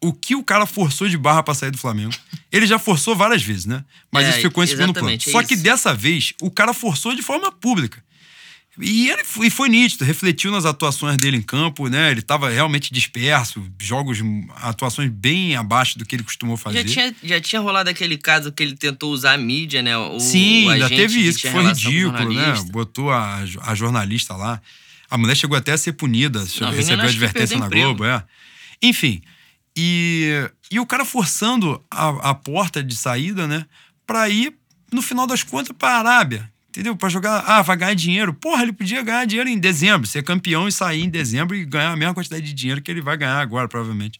o 0.00 0.12
que 0.12 0.34
o 0.36 0.42
cara 0.42 0.66
forçou 0.66 1.08
de 1.08 1.16
barra 1.16 1.42
pra 1.42 1.54
sair 1.54 1.70
do 1.70 1.78
Flamengo. 1.78 2.14
Ele 2.50 2.66
já 2.66 2.78
forçou 2.78 3.16
várias 3.16 3.42
vezes, 3.42 3.66
né? 3.66 3.84
Mas 4.10 4.26
é, 4.26 4.30
isso 4.30 4.40
ficou 4.40 4.62
em 4.62 4.66
segundo 4.66 4.92
plano. 4.92 5.10
É 5.10 5.18
Só 5.18 5.42
que 5.42 5.56
dessa 5.56 5.94
vez, 5.94 6.32
o 6.40 6.50
cara 6.50 6.72
forçou 6.72 7.14
de 7.14 7.22
forma 7.22 7.50
pública. 7.50 8.02
E 8.80 9.10
ele 9.10 9.22
foi, 9.22 9.50
foi 9.50 9.68
nítido, 9.68 10.02
refletiu 10.04 10.50
nas 10.50 10.64
atuações 10.64 11.18
dele 11.18 11.36
em 11.36 11.42
campo, 11.42 11.88
né? 11.88 12.10
Ele 12.10 12.20
estava 12.20 12.48
realmente 12.48 12.92
disperso, 12.92 13.62
jogos, 13.78 14.18
atuações 14.56 15.10
bem 15.10 15.56
abaixo 15.56 15.98
do 15.98 16.06
que 16.06 16.16
ele 16.16 16.22
costumou 16.22 16.56
fazer. 16.56 16.78
Já 16.78 16.84
tinha, 16.84 17.14
já 17.22 17.40
tinha 17.40 17.60
rolado 17.60 17.90
aquele 17.90 18.16
caso 18.16 18.50
que 18.50 18.62
ele 18.62 18.74
tentou 18.74 19.12
usar 19.12 19.34
a 19.34 19.36
mídia, 19.36 19.82
né? 19.82 19.94
O, 19.96 20.18
Sim, 20.18 20.68
o 20.68 20.70
ainda 20.70 20.88
teve 20.88 21.20
isso, 21.20 21.38
que 21.38 21.50
foi 21.50 21.64
ridículo, 21.64 22.32
né? 22.32 22.54
Botou 22.70 23.10
a, 23.10 23.44
a 23.62 23.74
jornalista 23.74 24.34
lá. 24.34 24.60
A 25.10 25.18
mulher 25.18 25.36
chegou 25.36 25.58
até 25.58 25.72
a 25.72 25.76
ser 25.76 25.92
punida, 25.92 26.42
Não, 26.58 26.68
a 26.68 26.70
recebeu 26.70 27.04
advertência 27.04 27.58
na 27.58 27.66
emprego. 27.66 27.88
Globo, 27.88 28.04
é. 28.06 28.24
Enfim, 28.82 29.20
e, 29.76 30.50
e 30.70 30.80
o 30.80 30.86
cara 30.86 31.04
forçando 31.04 31.82
a, 31.90 32.30
a 32.30 32.34
porta 32.34 32.82
de 32.82 32.96
saída, 32.96 33.46
né? 33.46 33.66
Pra 34.06 34.30
ir, 34.30 34.54
no 34.90 35.02
final 35.02 35.26
das 35.26 35.42
contas, 35.42 35.76
pra 35.76 35.98
Arábia. 35.98 36.51
Entendeu? 36.72 36.96
Pra 36.96 37.10
jogar. 37.10 37.44
Ah, 37.46 37.60
vai 37.60 37.76
ganhar 37.76 37.92
dinheiro. 37.92 38.32
Porra, 38.32 38.62
ele 38.62 38.72
podia 38.72 39.02
ganhar 39.02 39.26
dinheiro 39.26 39.50
em 39.50 39.58
dezembro, 39.58 40.06
ser 40.06 40.22
campeão 40.22 40.66
e 40.66 40.72
sair 40.72 41.02
em 41.02 41.10
dezembro 41.10 41.54
e 41.54 41.66
ganhar 41.66 41.92
a 41.92 41.96
mesma 41.96 42.14
quantidade 42.14 42.42
de 42.42 42.54
dinheiro 42.54 42.80
que 42.80 42.90
ele 42.90 43.02
vai 43.02 43.14
ganhar 43.14 43.38
agora, 43.38 43.68
provavelmente. 43.68 44.18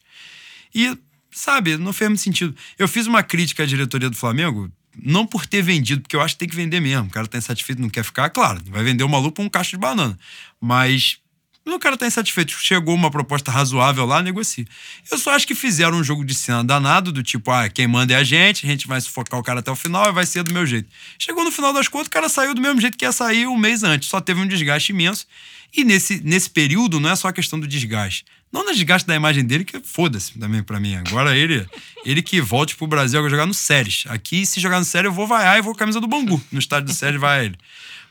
E, 0.74 0.94
sabe, 1.30 1.78
não 1.78 1.94
fez 1.94 2.10
muito 2.10 2.20
sentido. 2.20 2.54
Eu 2.78 2.86
fiz 2.86 3.06
uma 3.06 3.22
crítica 3.22 3.62
à 3.62 3.66
diretoria 3.66 4.10
do 4.10 4.16
Flamengo, 4.16 4.70
não 5.02 5.26
por 5.26 5.46
ter 5.46 5.62
vendido, 5.62 6.02
porque 6.02 6.14
eu 6.14 6.20
acho 6.20 6.34
que 6.34 6.40
tem 6.40 6.48
que 6.48 6.54
vender 6.54 6.78
mesmo. 6.78 7.06
O 7.06 7.10
cara 7.10 7.26
tá 7.26 7.38
insatisfeito, 7.38 7.80
não 7.80 7.88
quer 7.88 8.04
ficar, 8.04 8.28
claro, 8.28 8.60
vai 8.66 8.84
vender 8.84 9.02
o 9.02 9.08
maluco 9.08 9.40
um 9.40 9.48
cacho 9.48 9.70
de 9.70 9.78
banana. 9.78 10.18
Mas 10.60 11.21
o 11.66 11.78
cara 11.78 11.96
tá 11.96 12.06
insatisfeito. 12.06 12.52
Chegou 12.52 12.94
uma 12.94 13.10
proposta 13.10 13.50
razoável 13.50 14.04
lá, 14.04 14.22
negocia. 14.22 14.64
Eu 15.10 15.18
só 15.18 15.30
acho 15.30 15.46
que 15.46 15.54
fizeram 15.54 15.96
um 15.96 16.04
jogo 16.04 16.24
de 16.24 16.34
cena 16.34 16.64
danado, 16.64 17.12
do 17.12 17.22
tipo, 17.22 17.50
ah, 17.50 17.68
quem 17.68 17.86
manda 17.86 18.14
é 18.14 18.16
a 18.16 18.24
gente, 18.24 18.66
a 18.66 18.68
gente 18.68 18.86
vai 18.88 19.00
sufocar 19.00 19.38
o 19.38 19.42
cara 19.42 19.60
até 19.60 19.70
o 19.70 19.76
final 19.76 20.08
e 20.08 20.12
vai 20.12 20.26
ser 20.26 20.42
do 20.42 20.52
meu 20.52 20.66
jeito. 20.66 20.88
Chegou 21.18 21.44
no 21.44 21.52
final 21.52 21.72
das 21.72 21.88
contas, 21.88 22.08
o 22.08 22.10
cara 22.10 22.28
saiu 22.28 22.54
do 22.54 22.60
mesmo 22.60 22.80
jeito 22.80 22.98
que 22.98 23.04
ia 23.04 23.12
sair 23.12 23.46
um 23.46 23.56
mês 23.56 23.82
antes. 23.82 24.08
Só 24.08 24.20
teve 24.20 24.40
um 24.40 24.46
desgaste 24.46 24.92
imenso. 24.92 25.26
E 25.74 25.84
nesse, 25.84 26.20
nesse 26.22 26.50
período, 26.50 27.00
não 27.00 27.10
é 27.10 27.16
só 27.16 27.28
a 27.28 27.32
questão 27.32 27.58
do 27.58 27.66
desgaste. 27.66 28.24
Não 28.52 28.66
no 28.66 28.74
desgaste 28.74 29.08
da 29.08 29.14
imagem 29.14 29.42
dele, 29.42 29.64
que 29.64 29.80
foda-se 29.80 30.38
também 30.38 30.62
pra 30.62 30.78
mim. 30.78 30.96
Agora 30.96 31.34
ele, 31.34 31.66
ele 32.04 32.20
que 32.20 32.38
volte 32.38 32.76
pro 32.76 32.86
Brasil 32.86 33.18
agora 33.18 33.30
jogar 33.30 33.46
no 33.46 33.54
Séries. 33.54 34.04
Aqui, 34.08 34.44
se 34.44 34.60
jogar 34.60 34.78
no 34.78 34.84
Séries, 34.84 35.06
eu 35.06 35.12
vou 35.12 35.26
vaiar 35.26 35.58
e 35.58 35.62
vou 35.62 35.74
camisa 35.74 35.98
do 35.98 36.06
Bangu. 36.06 36.42
No 36.52 36.58
estádio 36.58 36.88
do 36.88 36.92
Séries 36.92 37.18
vai 37.18 37.46
ele. 37.46 37.56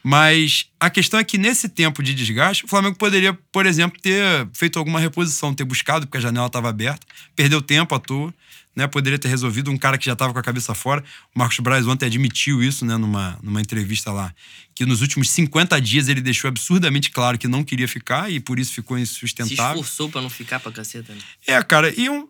Mas 0.04 0.66
a 0.80 0.89
questão 0.89 1.20
é 1.20 1.24
que 1.24 1.38
nesse 1.38 1.70
tempo 1.70 2.02
de 2.02 2.14
desgaste, 2.14 2.66
o 2.66 2.68
Flamengo 2.68 2.95
poderia, 2.95 3.34
por 3.52 3.66
exemplo, 3.66 3.99
ter 4.02 4.47
feito 4.54 4.80
alguma 4.80 4.99
reposição, 4.99 5.54
ter 5.54 5.64
buscado, 5.64 6.08
porque 6.08 6.18
a 6.18 6.22
janela 6.22 6.47
estava 6.47 6.70
aberta, 6.70 7.06
perdeu 7.36 7.62
tempo 7.62 7.93
à 7.93 7.99
toa, 7.99 8.34
né? 8.76 8.88
Poderia 8.88 9.20
ter 9.20 9.28
resolvido 9.28 9.70
um 9.70 9.78
cara 9.78 9.97
que 9.97 10.06
já 10.06 10.14
estava 10.14 10.34
com 10.34 10.39
a 10.39 10.43
cabeça 10.43 10.74
fora. 10.74 11.04
O 11.36 11.39
Marcos 11.39 11.60
Braz 11.60 11.86
ontem 11.86 12.06
admitiu 12.06 12.64
isso, 12.64 12.86
né, 12.86 12.97
numa, 12.97 13.38
numa 13.43 13.62
entrevista 13.62 14.12
lá, 14.12 14.34
que 14.74 14.86
nos 14.86 15.02
últimos 15.02 15.30
50 15.30 15.80
dias 15.82 16.08
ele 16.08 16.22
deixou 16.22 16.47
absurdamente 16.47 17.12
claro 17.12 17.38
que 17.38 17.47
não 17.47 17.64
queria 17.64 17.88
ficar 17.88 18.32
e 18.32 18.39
por 18.39 18.58
isso 18.60 18.74
ficou 18.74 18.97
Se 18.97 19.04
insustentável. 19.04 19.82
esforçou 19.82 20.10
pra 20.10 20.22
não 20.22 20.30
ficar 20.30 20.60
pra 20.60 20.72
caceta, 20.72 21.14
né? 21.14 21.20
É, 21.45 21.62
cara, 21.62 21.93
e 21.95 22.06
eu, 22.06 22.30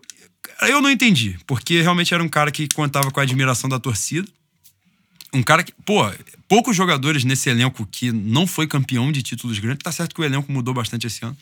eu 0.63 0.82
não 0.82 0.89
entendi, 0.89 1.38
porque 1.45 1.82
realmente 1.82 2.13
era 2.13 2.24
um 2.24 2.30
cara 2.30 2.51
que 2.51 2.67
contava 2.74 3.11
com 3.11 3.19
a 3.19 3.24
admiração 3.24 3.69
da 3.69 3.80
torcida. 3.80 4.28
Um 5.34 5.41
cara 5.41 5.63
que, 5.63 5.71
pô, 5.86 6.09
poucos 6.47 6.75
jogadores 6.75 7.23
nesse 7.23 7.49
elenco 7.49 7.88
que 7.89 8.11
não 8.11 8.45
foi 8.45 8.67
campeão 8.67 9.11
de 9.11 9.23
títulos 9.23 9.57
grandes. 9.59 9.84
Tá 9.84 9.91
certo 9.91 10.13
que 10.13 10.21
o 10.21 10.23
elenco 10.23 10.51
mudou 10.51 10.73
bastante 10.73 11.07
esse 11.07 11.23
ano, 11.23 11.38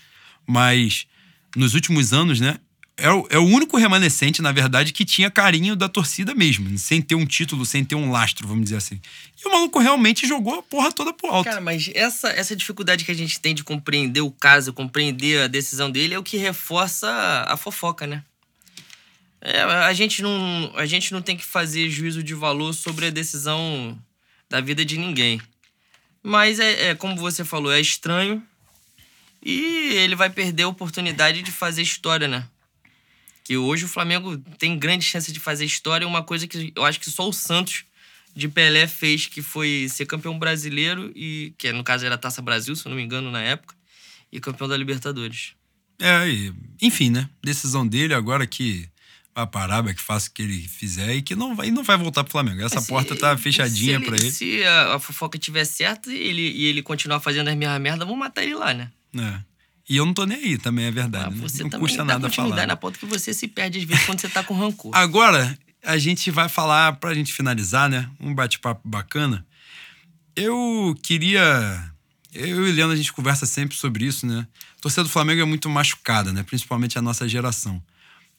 mas 0.45 1.07
nos 1.55 1.73
últimos 1.73 2.13
anos, 2.13 2.39
né? 2.39 2.57
É 3.01 3.09
o, 3.09 3.27
é 3.29 3.39
o 3.39 3.45
único 3.45 3.77
remanescente, 3.77 4.41
na 4.41 4.51
verdade, 4.51 4.91
que 4.91 5.05
tinha 5.05 5.31
carinho 5.31 5.73
da 5.73 5.87
torcida 5.87 6.35
mesmo, 6.35 6.77
sem 6.77 7.01
ter 7.01 7.15
um 7.15 7.25
título, 7.25 7.65
sem 7.65 7.83
ter 7.83 7.95
um 7.95 8.11
lastro, 8.11 8.45
vamos 8.45 8.65
dizer 8.65 8.75
assim. 8.75 8.99
E 9.41 9.47
o 9.47 9.51
maluco 9.51 9.79
realmente 9.79 10.27
jogou 10.27 10.59
a 10.59 10.61
porra 10.61 10.91
toda 10.91 11.13
pro 11.13 11.29
alto. 11.29 11.45
Cara, 11.45 11.61
mas 11.61 11.89
essa, 11.95 12.27
essa 12.27 12.53
dificuldade 12.57 13.05
que 13.05 13.11
a 13.11 13.15
gente 13.15 13.39
tem 13.39 13.55
de 13.55 13.63
compreender 13.63 14.19
o 14.19 14.29
caso, 14.29 14.73
compreender 14.73 15.43
a 15.43 15.47
decisão 15.47 15.89
dele, 15.89 16.13
é 16.13 16.19
o 16.19 16.23
que 16.23 16.35
reforça 16.35 17.09
a 17.47 17.55
fofoca, 17.55 18.05
né? 18.05 18.21
É, 19.41 19.61
a, 19.61 19.93
gente 19.93 20.21
não, 20.21 20.71
a 20.75 20.85
gente 20.85 21.13
não 21.13 21.21
tem 21.21 21.37
que 21.37 21.45
fazer 21.45 21.89
juízo 21.89 22.21
de 22.21 22.33
valor 22.33 22.73
sobre 22.73 23.07
a 23.07 23.09
decisão 23.09 23.97
da 24.49 24.59
vida 24.59 24.83
de 24.83 24.97
ninguém. 24.97 25.41
Mas 26.21 26.59
é, 26.59 26.89
é 26.89 26.95
como 26.95 27.15
você 27.15 27.45
falou, 27.45 27.71
é 27.71 27.79
estranho. 27.79 28.43
E 29.43 29.93
ele 29.95 30.15
vai 30.15 30.29
perder 30.29 30.63
a 30.63 30.67
oportunidade 30.67 31.41
de 31.41 31.51
fazer 31.51 31.81
história, 31.81 32.27
né? 32.27 32.45
Que 33.43 33.55
hoje 33.55 33.85
o 33.85 33.87
Flamengo 33.87 34.37
tem 34.57 34.77
grande 34.77 35.05
chance 35.05 35.31
de 35.31 35.39
fazer 35.39 35.65
história, 35.65 36.05
uma 36.05 36.21
coisa 36.21 36.45
que 36.45 36.73
eu 36.75 36.85
acho 36.85 36.99
que 36.99 37.09
só 37.09 37.27
o 37.27 37.33
Santos 37.33 37.85
de 38.35 38.47
Pelé 38.47 38.85
fez, 38.85 39.25
que 39.25 39.41
foi 39.41 39.87
ser 39.89 40.05
campeão 40.05 40.37
brasileiro, 40.37 41.11
e 41.15 41.53
que 41.57 41.71
no 41.71 41.83
caso 41.83 42.05
era 42.05 42.17
Taça 42.17 42.41
Brasil, 42.41 42.75
se 42.75 42.85
eu 42.85 42.89
não 42.89 42.97
me 42.97 43.03
engano, 43.03 43.31
na 43.31 43.41
época, 43.41 43.75
e 44.31 44.39
campeão 44.39 44.67
da 44.67 44.77
Libertadores. 44.77 45.53
É, 45.99 46.25
enfim, 46.81 47.09
né? 47.09 47.29
Decisão 47.43 47.87
dele 47.87 48.13
agora 48.13 48.45
que 48.45 48.87
vai 49.39 49.47
pra 49.47 49.61
Arábia, 49.61 49.93
que 49.93 50.01
faça 50.01 50.29
o 50.29 50.31
que 50.33 50.41
ele 50.41 50.67
fizer 50.67 51.15
e 51.15 51.21
que 51.21 51.35
não 51.35 51.55
vai, 51.55 51.67
e 51.67 51.71
não 51.71 51.83
vai 51.83 51.97
voltar 51.97 52.23
pro 52.23 52.31
Flamengo. 52.31 52.61
Essa 52.61 52.75
Mas 52.75 52.83
se- 52.85 52.89
porta 52.89 53.15
tá 53.15 53.37
fechadinha 53.37 53.99
pra 53.99 54.15
ele. 54.15 54.31
Se 54.31 54.63
a, 54.63 54.95
a 54.95 54.99
fofoca 54.99 55.37
tiver 55.37 55.65
certa 55.65 56.11
e 56.11 56.17
ele, 56.17 56.41
e 56.41 56.65
ele 56.65 56.81
continuar 56.81 57.19
fazendo 57.19 57.47
as 57.49 57.55
mesmas 57.55 57.81
merda, 57.81 58.05
vão 58.05 58.15
matar 58.15 58.43
ele 58.43 58.55
lá, 58.55 58.73
né? 58.73 58.91
É. 59.17 59.39
E 59.89 59.97
eu 59.97 60.05
não 60.05 60.13
tô 60.13 60.23
nem 60.25 60.37
aí, 60.37 60.57
também 60.57 60.85
é 60.85 60.91
verdade. 60.91 61.25
Ah, 61.25 61.29
né? 61.31 61.37
você 61.41 61.63
não 61.63 61.69
também 61.69 61.87
custa 61.87 62.03
nada 62.05 62.29
falar. 62.29 62.67
na 62.67 62.75
pauta 62.75 62.99
que 62.99 63.05
você 63.07 63.33
se 63.33 63.47
perde 63.47 63.79
às 63.79 63.83
vezes 63.85 64.05
quando 64.05 64.19
você 64.21 64.29
tá 64.29 64.43
com 64.43 64.53
rancor. 64.53 64.91
Agora, 64.95 65.57
a 65.83 65.97
gente 65.97 66.29
vai 66.29 66.47
falar, 66.47 66.93
pra 66.97 67.13
gente 67.13 67.33
finalizar, 67.33 67.89
né? 67.89 68.07
Um 68.19 68.33
bate-papo 68.33 68.87
bacana. 68.87 69.45
Eu 70.35 70.95
queria. 71.01 71.91
Eu 72.31 72.67
e 72.67 72.71
o 72.71 72.73
Leandro, 72.73 72.93
a 72.93 72.97
gente 72.97 73.11
conversa 73.11 73.45
sempre 73.47 73.75
sobre 73.75 74.05
isso, 74.05 74.27
né? 74.27 74.45
A 74.77 74.81
torcida 74.81 75.03
do 75.03 75.09
Flamengo 75.09 75.41
é 75.41 75.45
muito 75.45 75.67
machucada, 75.67 76.31
né? 76.31 76.43
Principalmente 76.43 76.97
a 76.97 77.01
nossa 77.01 77.27
geração. 77.27 77.81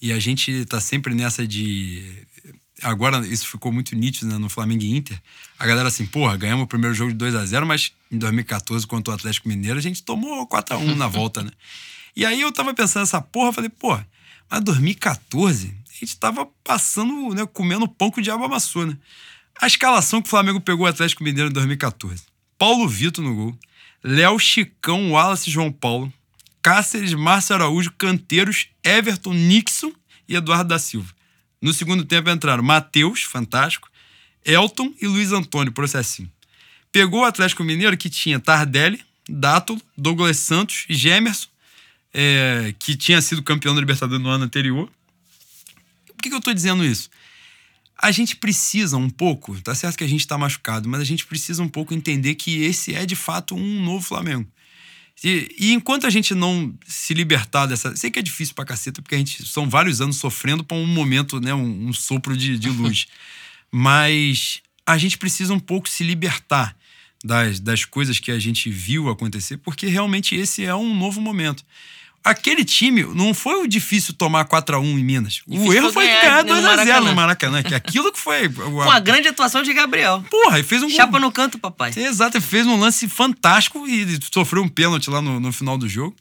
E 0.01 0.13
a 0.13 0.19
gente 0.19 0.65
tá 0.65 0.81
sempre 0.81 1.15
nessa 1.15 1.47
de. 1.47 2.27
Agora, 2.83 3.19
isso 3.27 3.47
ficou 3.47 3.71
muito 3.71 3.95
nítido 3.95 4.31
né, 4.31 4.39
no 4.39 4.49
Flamengo 4.49 4.83
e 4.83 4.97
Inter. 4.97 5.21
A 5.59 5.67
galera 5.67 5.89
assim, 5.89 6.07
porra, 6.07 6.37
ganhamos 6.37 6.65
o 6.65 6.67
primeiro 6.67 6.95
jogo 6.95 7.11
de 7.11 7.19
2 7.19 7.35
a 7.35 7.45
0 7.45 7.67
mas 7.67 7.93
em 8.11 8.17
2014, 8.17 8.87
contra 8.87 9.13
o 9.13 9.15
Atlético 9.15 9.49
Mineiro, 9.49 9.79
a 9.79 9.83
gente 9.83 10.03
tomou 10.03 10.47
4 10.47 10.77
a 10.77 10.79
1 10.79 10.95
na 10.97 11.07
volta, 11.07 11.43
né? 11.43 11.51
E 12.17 12.25
aí 12.25 12.41
eu 12.41 12.51
tava 12.51 12.73
pensando 12.73 13.03
nessa 13.03 13.21
porra, 13.21 13.53
falei, 13.53 13.69
porra, 13.69 14.09
mas 14.51 14.63
2014, 14.63 15.75
a 15.89 15.93
gente 15.93 16.17
tava 16.17 16.49
passando, 16.65 17.35
né, 17.35 17.47
comendo 17.53 17.87
pão 17.87 18.11
que 18.11 18.21
o 18.21 18.23
diabo 18.23 18.45
amassou, 18.45 18.87
né? 18.87 18.97
A 19.61 19.67
escalação 19.67 20.23
que 20.23 20.29
o 20.29 20.31
Flamengo 20.31 20.61
pegou 20.61 20.87
o 20.87 20.89
Atlético 20.89 21.23
Mineiro 21.23 21.51
em 21.51 21.53
2014. 21.53 22.23
Paulo 22.59 22.89
Vitor 22.89 23.23
no 23.23 23.35
gol. 23.35 23.59
Léo 24.03 24.39
Chicão, 24.39 25.13
Wallace 25.13 25.51
João 25.51 25.71
Paulo. 25.71 26.11
Cáceres, 26.63 27.15
Márcio 27.15 27.55
Araújo, 27.55 27.93
Canteiros, 27.93 28.69
Everton, 28.85 29.33
Nixon 29.33 29.93
e 30.29 30.35
Eduardo 30.35 30.69
da 30.69 30.79
Silva. 30.79 31.13
No 31.61 31.73
segundo 31.73 32.05
tempo 32.05 32.31
entraram 32.31 32.63
Matheus, 32.63 33.23
fantástico, 33.23 33.91
Elton 34.45 34.95
e 35.01 35.07
Luiz 35.07 35.33
Antônio, 35.33 35.73
processinho. 35.73 36.31
Pegou 36.93 37.21
o 37.21 37.25
Atlético 37.25 37.63
Mineiro 37.63 37.97
que 37.97 38.11
tinha 38.11 38.41
Tardelli, 38.41 39.01
Dátulo, 39.29 39.81
Douglas 39.97 40.39
Santos, 40.39 40.87
Gemerson, 40.89 41.49
é, 42.13 42.75
que 42.79 42.97
tinha 42.97 43.21
sido 43.21 43.43
campeão 43.43 43.75
da 43.75 43.81
Libertadores 43.81 44.23
no 44.23 44.29
ano 44.29 44.45
anterior. 44.45 44.91
Por 46.07 46.23
que, 46.23 46.31
que 46.31 46.35
eu 46.35 46.41
tô 46.41 46.53
dizendo 46.53 46.85
isso? 46.85 47.09
A 47.97 48.11
gente 48.11 48.37
precisa 48.37 48.97
um 48.97 49.11
pouco, 49.11 49.61
tá 49.61 49.75
certo 49.75 49.99
que 49.99 50.05
a 50.05 50.09
gente 50.09 50.27
tá 50.27 50.37
machucado, 50.37 50.89
mas 50.89 51.01
a 51.01 51.05
gente 51.05 51.27
precisa 51.27 51.63
um 51.63 51.69
pouco 51.69 51.93
entender 51.93 52.35
que 52.35 52.63
esse 52.63 52.95
é 52.95 53.05
de 53.05 53.15
fato 53.15 53.55
um 53.55 53.85
novo 53.85 54.03
Flamengo. 54.05 54.51
E, 55.23 55.55
e 55.59 55.73
enquanto 55.73 56.07
a 56.07 56.11
gente 56.11 56.35
não 56.35 56.75
se 56.87 57.13
libertar 57.13 57.67
dessa. 57.67 57.95
Sei 57.95 58.11
que 58.11 58.19
é 58.19 58.23
difícil 58.23 58.55
pra 58.55 58.65
caceta, 58.65 59.03
porque 59.03 59.15
a 59.15 59.19
gente 59.19 59.47
são 59.47 59.69
vários 59.69 60.01
anos 60.01 60.17
sofrendo 60.17 60.65
pra 60.65 60.77
um 60.77 60.87
momento, 60.87 61.41
né? 61.41 61.53
Um, 61.55 61.89
um 61.89 61.93
sopro 61.93 62.37
de, 62.37 62.59
de 62.59 62.71
luz. 62.71 63.07
Mas 63.71 64.63
a 64.87 64.97
gente 64.99 65.19
precisa 65.19 65.53
um 65.53 65.61
pouco 65.61 65.89
se 65.89 66.03
libertar 66.03 66.77
das, 67.25 67.61
das 67.61 67.85
coisas 67.85 68.19
que 68.19 68.31
a 68.31 68.39
gente 68.39 68.71
viu 68.71 69.09
acontecer, 69.09 69.59
porque 69.59 69.87
realmente 69.87 70.35
esse 70.35 70.65
é 70.65 70.75
um 70.75 70.97
novo 70.97 71.21
momento. 71.21 71.65
Aquele 72.23 72.65
time 72.65 73.03
não 73.03 73.33
foi 73.33 73.63
o 73.63 73.67
difícil 73.67 74.13
tomar 74.13 74.45
4x1 74.45 74.85
em 74.85 75.03
Minas. 75.03 75.41
O 75.47 75.53
Difícil 75.53 75.73
erro 75.73 75.93
foi 75.93 76.07
ganhar 76.07 76.43
ganhar 76.43 76.63
no 76.63 76.69
2x0 76.69 77.01
no 77.05 77.15
Maracanã. 77.15 77.63
Que 77.63 77.75
aquilo 77.75 78.13
que 78.13 78.19
foi. 78.19 78.49
Com 78.49 78.83
a 78.91 79.01
grande 79.01 79.29
atuação 79.29 79.63
de 79.63 79.73
Gabriel. 79.73 80.23
Porra, 80.31 80.61
e 80.61 80.63
fez 80.63 80.83
um. 80.83 80.91
Chapa 80.91 81.19
no 81.19 81.33
canto, 81.33 81.59
papai. 81.59 81.93
Exato, 81.97 82.37
ele 82.37 82.45
fez 82.45 82.67
um 82.67 82.79
lance 82.79 83.09
fantástico 83.09 83.87
e 83.87 84.19
sofreu 84.33 84.63
um 84.63 84.69
pênalti 84.69 85.09
lá 85.09 85.23
no, 85.23 85.41
no 85.41 85.51
final 85.51 85.79
do 85.79 85.89
jogo. 85.89 86.15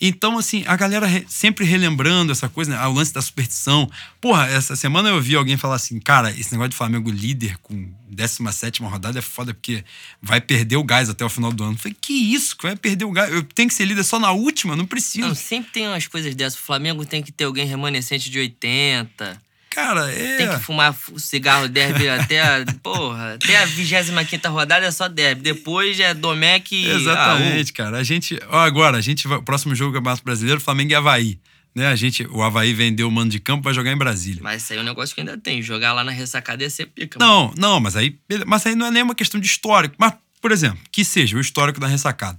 Então, 0.00 0.38
assim, 0.38 0.64
a 0.66 0.76
galera 0.76 1.06
re- 1.06 1.26
sempre 1.28 1.64
relembrando 1.64 2.32
essa 2.32 2.48
coisa, 2.48 2.70
né? 2.70 2.78
Ah, 2.80 2.88
o 2.88 2.92
lance 2.94 3.12
da 3.12 3.20
superstição. 3.20 3.90
Porra, 4.20 4.46
essa 4.46 4.74
semana 4.74 5.10
eu 5.10 5.20
vi 5.20 5.36
alguém 5.36 5.56
falar 5.58 5.74
assim, 5.74 6.00
cara, 6.00 6.30
esse 6.30 6.50
negócio 6.52 6.70
de 6.70 6.76
Flamengo 6.76 7.10
líder 7.10 7.58
com 7.58 7.92
17 8.08 8.82
rodada 8.82 9.18
é 9.18 9.22
foda, 9.22 9.52
porque 9.52 9.84
vai 10.22 10.40
perder 10.40 10.76
o 10.76 10.84
gás 10.84 11.10
até 11.10 11.24
o 11.24 11.28
final 11.28 11.52
do 11.52 11.62
ano. 11.64 11.74
Eu 11.74 11.78
falei, 11.78 11.96
que 12.00 12.12
isso? 12.12 12.56
Que 12.56 12.62
vai 12.64 12.76
perder 12.76 13.04
o 13.04 13.10
gás? 13.12 13.30
Eu 13.32 13.42
tenho 13.42 13.68
que 13.68 13.74
ser 13.74 13.84
líder 13.84 14.04
só 14.04 14.18
na 14.18 14.32
última? 14.32 14.74
Não 14.74 14.86
preciso. 14.86 15.28
Não, 15.28 15.34
sempre 15.34 15.70
tem 15.70 15.86
umas 15.86 16.06
coisas 16.06 16.34
dessas. 16.34 16.58
O 16.58 16.62
Flamengo 16.62 17.04
tem 17.04 17.22
que 17.22 17.30
ter 17.30 17.44
alguém 17.44 17.66
remanescente 17.66 18.30
de 18.30 18.38
80. 18.38 19.40
Cara, 19.70 20.10
é. 20.12 20.36
Tem 20.36 20.48
que 20.48 20.58
fumar 20.58 20.94
cigarro 21.16 21.68
derby 21.68 22.08
até 22.08 22.40
a, 22.40 22.64
porra, 22.82 23.34
até 23.34 23.56
a 23.56 23.64
25 23.64 24.48
rodada 24.48 24.84
é 24.84 24.90
só 24.90 25.06
derby. 25.06 25.42
Depois 25.42 25.98
é 26.00 26.12
Domec 26.12 26.74
e. 26.74 26.90
Exatamente, 26.90 27.72
cara. 27.72 27.98
A 27.98 28.02
gente. 28.02 28.38
Ó, 28.48 28.58
agora, 28.58 28.98
a 28.98 29.00
gente 29.00 29.28
vai. 29.28 29.38
O 29.38 29.42
próximo 29.42 29.74
jogo 29.74 29.92
do 29.92 29.94
Campeonato 29.98 30.24
Brasileiro, 30.24 30.60
Flamengo 30.60 30.90
e 30.90 30.94
Havaí. 30.96 31.38
Né? 31.72 31.86
A 31.86 31.94
gente, 31.94 32.26
o 32.32 32.42
Havaí 32.42 32.74
vendeu 32.74 33.06
o 33.06 33.12
mando 33.12 33.30
de 33.30 33.38
campo 33.38 33.62
vai 33.62 33.72
jogar 33.72 33.92
em 33.92 33.96
Brasília. 33.96 34.42
Mas 34.42 34.64
isso 34.64 34.72
aí 34.72 34.78
é 34.80 34.82
um 34.82 34.84
negócio 34.84 35.14
que 35.14 35.20
ainda 35.20 35.38
tem. 35.38 35.62
Jogar 35.62 35.92
lá 35.92 36.02
na 36.02 36.10
ressacada 36.10 36.62
ia 36.64 36.70
ser 36.70 36.86
pica. 36.86 37.18
Não, 37.20 37.44
mano. 37.44 37.54
não, 37.56 37.80
mas 37.80 37.94
aí, 37.94 38.18
mas 38.46 38.66
aí 38.66 38.74
não 38.74 38.86
é 38.86 38.90
nem 38.90 39.04
uma 39.04 39.14
questão 39.14 39.40
de 39.40 39.46
histórico. 39.46 39.94
Mas, 39.96 40.14
por 40.40 40.50
exemplo, 40.50 40.80
que 40.90 41.04
seja 41.04 41.36
o 41.36 41.40
histórico 41.40 41.78
da 41.78 41.86
ressacada. 41.86 42.36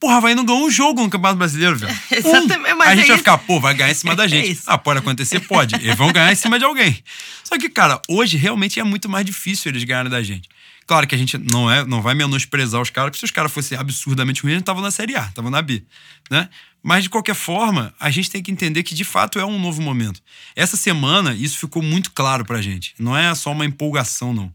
Porra, 0.00 0.16
Havaí 0.16 0.34
não 0.34 0.44
ganhou 0.44 0.66
um 0.66 0.70
jogo 0.70 1.02
no 1.02 1.10
Campeonato 1.10 1.38
Brasileiro, 1.38 1.76
velho. 1.76 1.94
Exatamente, 2.10 2.72
um. 2.72 2.76
mas 2.78 2.88
A 2.88 2.94
gente 2.96 3.04
é 3.04 3.06
vai 3.08 3.16
isso. 3.16 3.18
ficar, 3.18 3.38
pô, 3.38 3.60
vai 3.60 3.74
ganhar 3.74 3.90
em 3.90 3.94
cima 3.94 4.16
da 4.16 4.24
É 4.24 4.28
gente. 4.28 4.50
isso. 4.52 4.62
ah, 4.66 4.78
pode 4.78 4.98
acontecer? 5.00 5.40
Pode. 5.40 5.74
Eles 5.74 5.94
vão 5.94 6.10
ganhar 6.12 6.32
em 6.32 6.36
cima 6.36 6.58
de 6.58 6.64
alguém. 6.64 6.98
Só 7.44 7.58
que, 7.58 7.68
cara, 7.68 8.00
hoje 8.08 8.36
realmente 8.36 8.80
é 8.80 8.82
muito 8.82 9.08
mais 9.08 9.26
difícil 9.26 9.70
eles 9.70 9.84
ganharem 9.84 10.10
da 10.10 10.22
gente. 10.22 10.48
Claro 10.86 11.06
que 11.06 11.14
a 11.14 11.18
gente 11.18 11.38
não, 11.38 11.70
é, 11.70 11.84
não 11.84 12.02
vai 12.02 12.14
menosprezar 12.14 12.80
os 12.80 12.90
caras, 12.90 13.10
porque 13.10 13.18
se 13.20 13.24
os 13.24 13.30
caras 13.30 13.52
fossem 13.52 13.78
absurdamente 13.78 14.42
ruins, 14.42 14.52
eles 14.54 14.62
estavam 14.62 14.82
na 14.82 14.90
Série 14.90 15.14
A, 15.14 15.22
estavam 15.26 15.50
na 15.50 15.62
B, 15.62 15.84
né? 16.30 16.48
Mas, 16.82 17.04
de 17.04 17.10
qualquer 17.10 17.34
forma, 17.34 17.94
a 18.00 18.10
gente 18.10 18.30
tem 18.30 18.42
que 18.42 18.50
entender 18.50 18.82
que, 18.82 18.94
de 18.94 19.04
fato, 19.04 19.38
é 19.38 19.44
um 19.44 19.58
novo 19.60 19.82
momento. 19.82 20.20
Essa 20.56 20.76
semana, 20.78 21.34
isso 21.34 21.58
ficou 21.58 21.82
muito 21.82 22.10
claro 22.10 22.44
pra 22.44 22.60
gente. 22.62 22.94
Não 22.98 23.14
é 23.16 23.32
só 23.34 23.52
uma 23.52 23.66
empolgação, 23.66 24.32
não. 24.32 24.50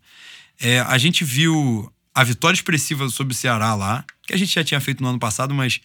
É, 0.60 0.80
a 0.82 0.98
gente 0.98 1.24
viu 1.24 1.90
a 2.14 2.24
vitória 2.24 2.56
expressiva 2.56 3.08
sobre 3.10 3.34
o 3.34 3.38
Ceará 3.38 3.76
lá, 3.76 4.04
que 4.26 4.34
a 4.34 4.38
gente 4.38 4.54
já 4.54 4.64
tinha 4.64 4.80
feito 4.80 5.02
no 5.02 5.10
ano 5.10 5.20
passado, 5.20 5.54
mas 5.54 5.82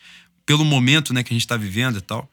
pelo 0.46 0.64
momento 0.64 1.12
né, 1.12 1.22
que 1.22 1.32
a 1.32 1.34
gente 1.34 1.44
está 1.44 1.56
vivendo 1.56 1.98
e 1.98 2.00
tal. 2.00 2.30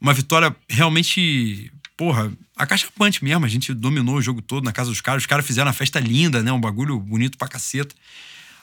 Uma 0.00 0.14
vitória 0.14 0.54
realmente, 0.68 1.70
porra, 1.96 2.32
acachapante 2.56 3.22
mesmo. 3.22 3.44
A 3.44 3.48
gente 3.48 3.72
dominou 3.74 4.16
o 4.16 4.22
jogo 4.22 4.42
todo 4.42 4.64
na 4.64 4.72
casa 4.72 4.90
dos 4.90 5.00
caras. 5.00 5.22
Os 5.22 5.26
caras 5.26 5.46
fizeram 5.46 5.68
uma 5.68 5.74
festa 5.74 6.00
linda, 6.00 6.42
né? 6.42 6.52
Um 6.52 6.60
bagulho 6.60 6.98
bonito 6.98 7.38
pra 7.38 7.48
caceta. 7.48 7.94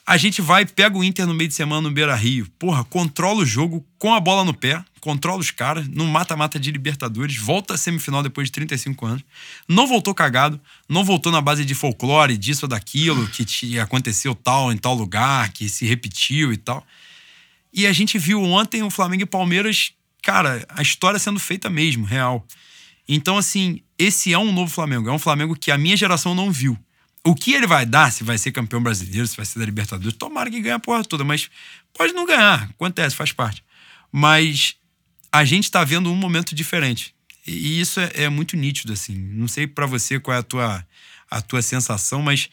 A 0.10 0.18
gente 0.18 0.42
vai, 0.42 0.66
pega 0.66 0.98
o 0.98 1.04
Inter 1.04 1.28
no 1.28 1.36
meio 1.36 1.48
de 1.48 1.54
semana 1.54 1.84
no 1.84 1.92
Beira 1.92 2.16
Rio. 2.16 2.50
Porra, 2.58 2.84
controla 2.84 3.42
o 3.42 3.46
jogo 3.46 3.86
com 4.00 4.12
a 4.12 4.20
bola 4.20 4.44
no 4.44 4.56
pé, 4.56 4.84
controla 5.00 5.40
os 5.40 5.52
caras, 5.52 5.88
no 5.88 6.04
mata-mata 6.08 6.60
de 6.60 6.72
Libertadores, 6.72 7.38
volta 7.38 7.76
à 7.76 7.78
semifinal 7.78 8.24
depois 8.24 8.48
de 8.48 8.54
35 8.54 9.06
anos. 9.06 9.24
Não 9.68 9.86
voltou 9.86 10.16
cagado, 10.16 10.60
não 10.90 11.04
voltou 11.04 11.32
na 11.32 11.40
base 11.40 11.64
de 11.64 11.76
folclore, 11.76 12.38
disso 12.38 12.66
ou 12.66 12.68
daquilo, 12.68 13.28
que 13.28 13.46
te- 13.46 13.78
aconteceu 13.78 14.34
tal 14.34 14.74
em 14.74 14.78
tal 14.78 14.96
lugar, 14.96 15.52
que 15.52 15.70
se 15.70 15.86
repetiu 15.86 16.52
e 16.52 16.58
tal. 16.58 16.84
E 17.72 17.86
a 17.86 17.94
gente 17.94 18.18
viu 18.18 18.42
ontem 18.42 18.82
o 18.82 18.90
Flamengo 18.90 19.22
e 19.22 19.28
Palmeiras, 19.28 19.92
cara, 20.24 20.66
a 20.70 20.82
história 20.82 21.20
sendo 21.20 21.40
feita 21.40 21.70
mesmo, 21.70 22.04
real. 22.04 22.44
Então, 23.08 23.38
assim, 23.38 23.82
esse 23.96 24.34
é 24.34 24.40
um 24.40 24.52
novo 24.52 24.72
Flamengo. 24.74 25.08
É 25.08 25.12
um 25.14 25.20
Flamengo 25.20 25.56
que 25.56 25.70
a 25.70 25.78
minha 25.78 25.96
geração 25.96 26.34
não 26.34 26.52
viu. 26.52 26.76
O 27.26 27.36
que 27.36 27.54
ele 27.54 27.68
vai 27.68 27.86
dar, 27.86 28.12
se 28.12 28.24
vai 28.24 28.38
ser 28.38 28.52
campeão 28.52 28.82
brasileiro, 28.82 29.28
se 29.28 29.36
vai 29.36 29.46
ser 29.46 29.60
da 29.60 29.66
Libertadores, 29.66 30.18
tomara 30.18 30.50
que 30.50 30.62
ganhe 30.62 30.76
a 30.76 30.80
porra 30.80 31.04
toda, 31.04 31.24
mas 31.24 31.50
pode 31.94 32.14
não 32.14 32.26
ganhar, 32.26 32.70
acontece, 32.70 33.16
faz 33.16 33.32
parte. 33.32 33.64
Mas 34.12 34.76
a 35.32 35.44
gente 35.44 35.70
tá 35.70 35.84
vendo 35.84 36.12
um 36.12 36.16
momento 36.16 36.56
diferente. 36.56 37.14
E 37.46 37.80
isso 37.80 38.00
é, 38.00 38.12
é 38.16 38.30
muito 38.30 38.56
nítido, 38.56 38.94
assim. 38.94 39.16
Não 39.16 39.48
sei 39.48 39.68
pra 39.68 39.86
você 39.86 40.20
qual 40.20 40.36
é 40.36 40.40
a 40.40 40.44
tua, 40.44 40.86
a 41.30 41.42
tua 41.42 41.62
sensação, 41.62 42.22
mas 42.22 42.50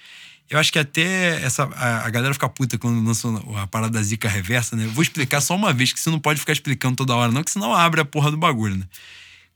eu 0.48 0.58
acho 0.58 0.72
que 0.72 0.78
até 0.78 1.42
essa, 1.42 1.64
a, 1.64 2.06
a 2.06 2.10
galera 2.10 2.32
fica 2.32 2.48
puta 2.48 2.78
quando 2.78 3.04
lança 3.04 3.28
a 3.60 3.66
parada 3.66 3.92
da 3.92 4.02
zica 4.02 4.28
reversa, 4.28 4.76
né? 4.76 4.84
Eu 4.84 4.92
vou 4.92 5.02
explicar 5.02 5.40
só 5.40 5.54
uma 5.56 5.72
vez, 5.72 5.92
que 5.92 6.00
você 6.00 6.10
não 6.10 6.20
pode 6.20 6.40
ficar 6.40 6.52
explicando 6.52 6.96
toda 6.96 7.14
hora, 7.14 7.32
não, 7.32 7.42
que 7.42 7.50
senão 7.50 7.74
abre 7.74 8.00
a 8.00 8.04
porra 8.04 8.30
do 8.30 8.36
bagulho, 8.36 8.76
né? 8.76 8.84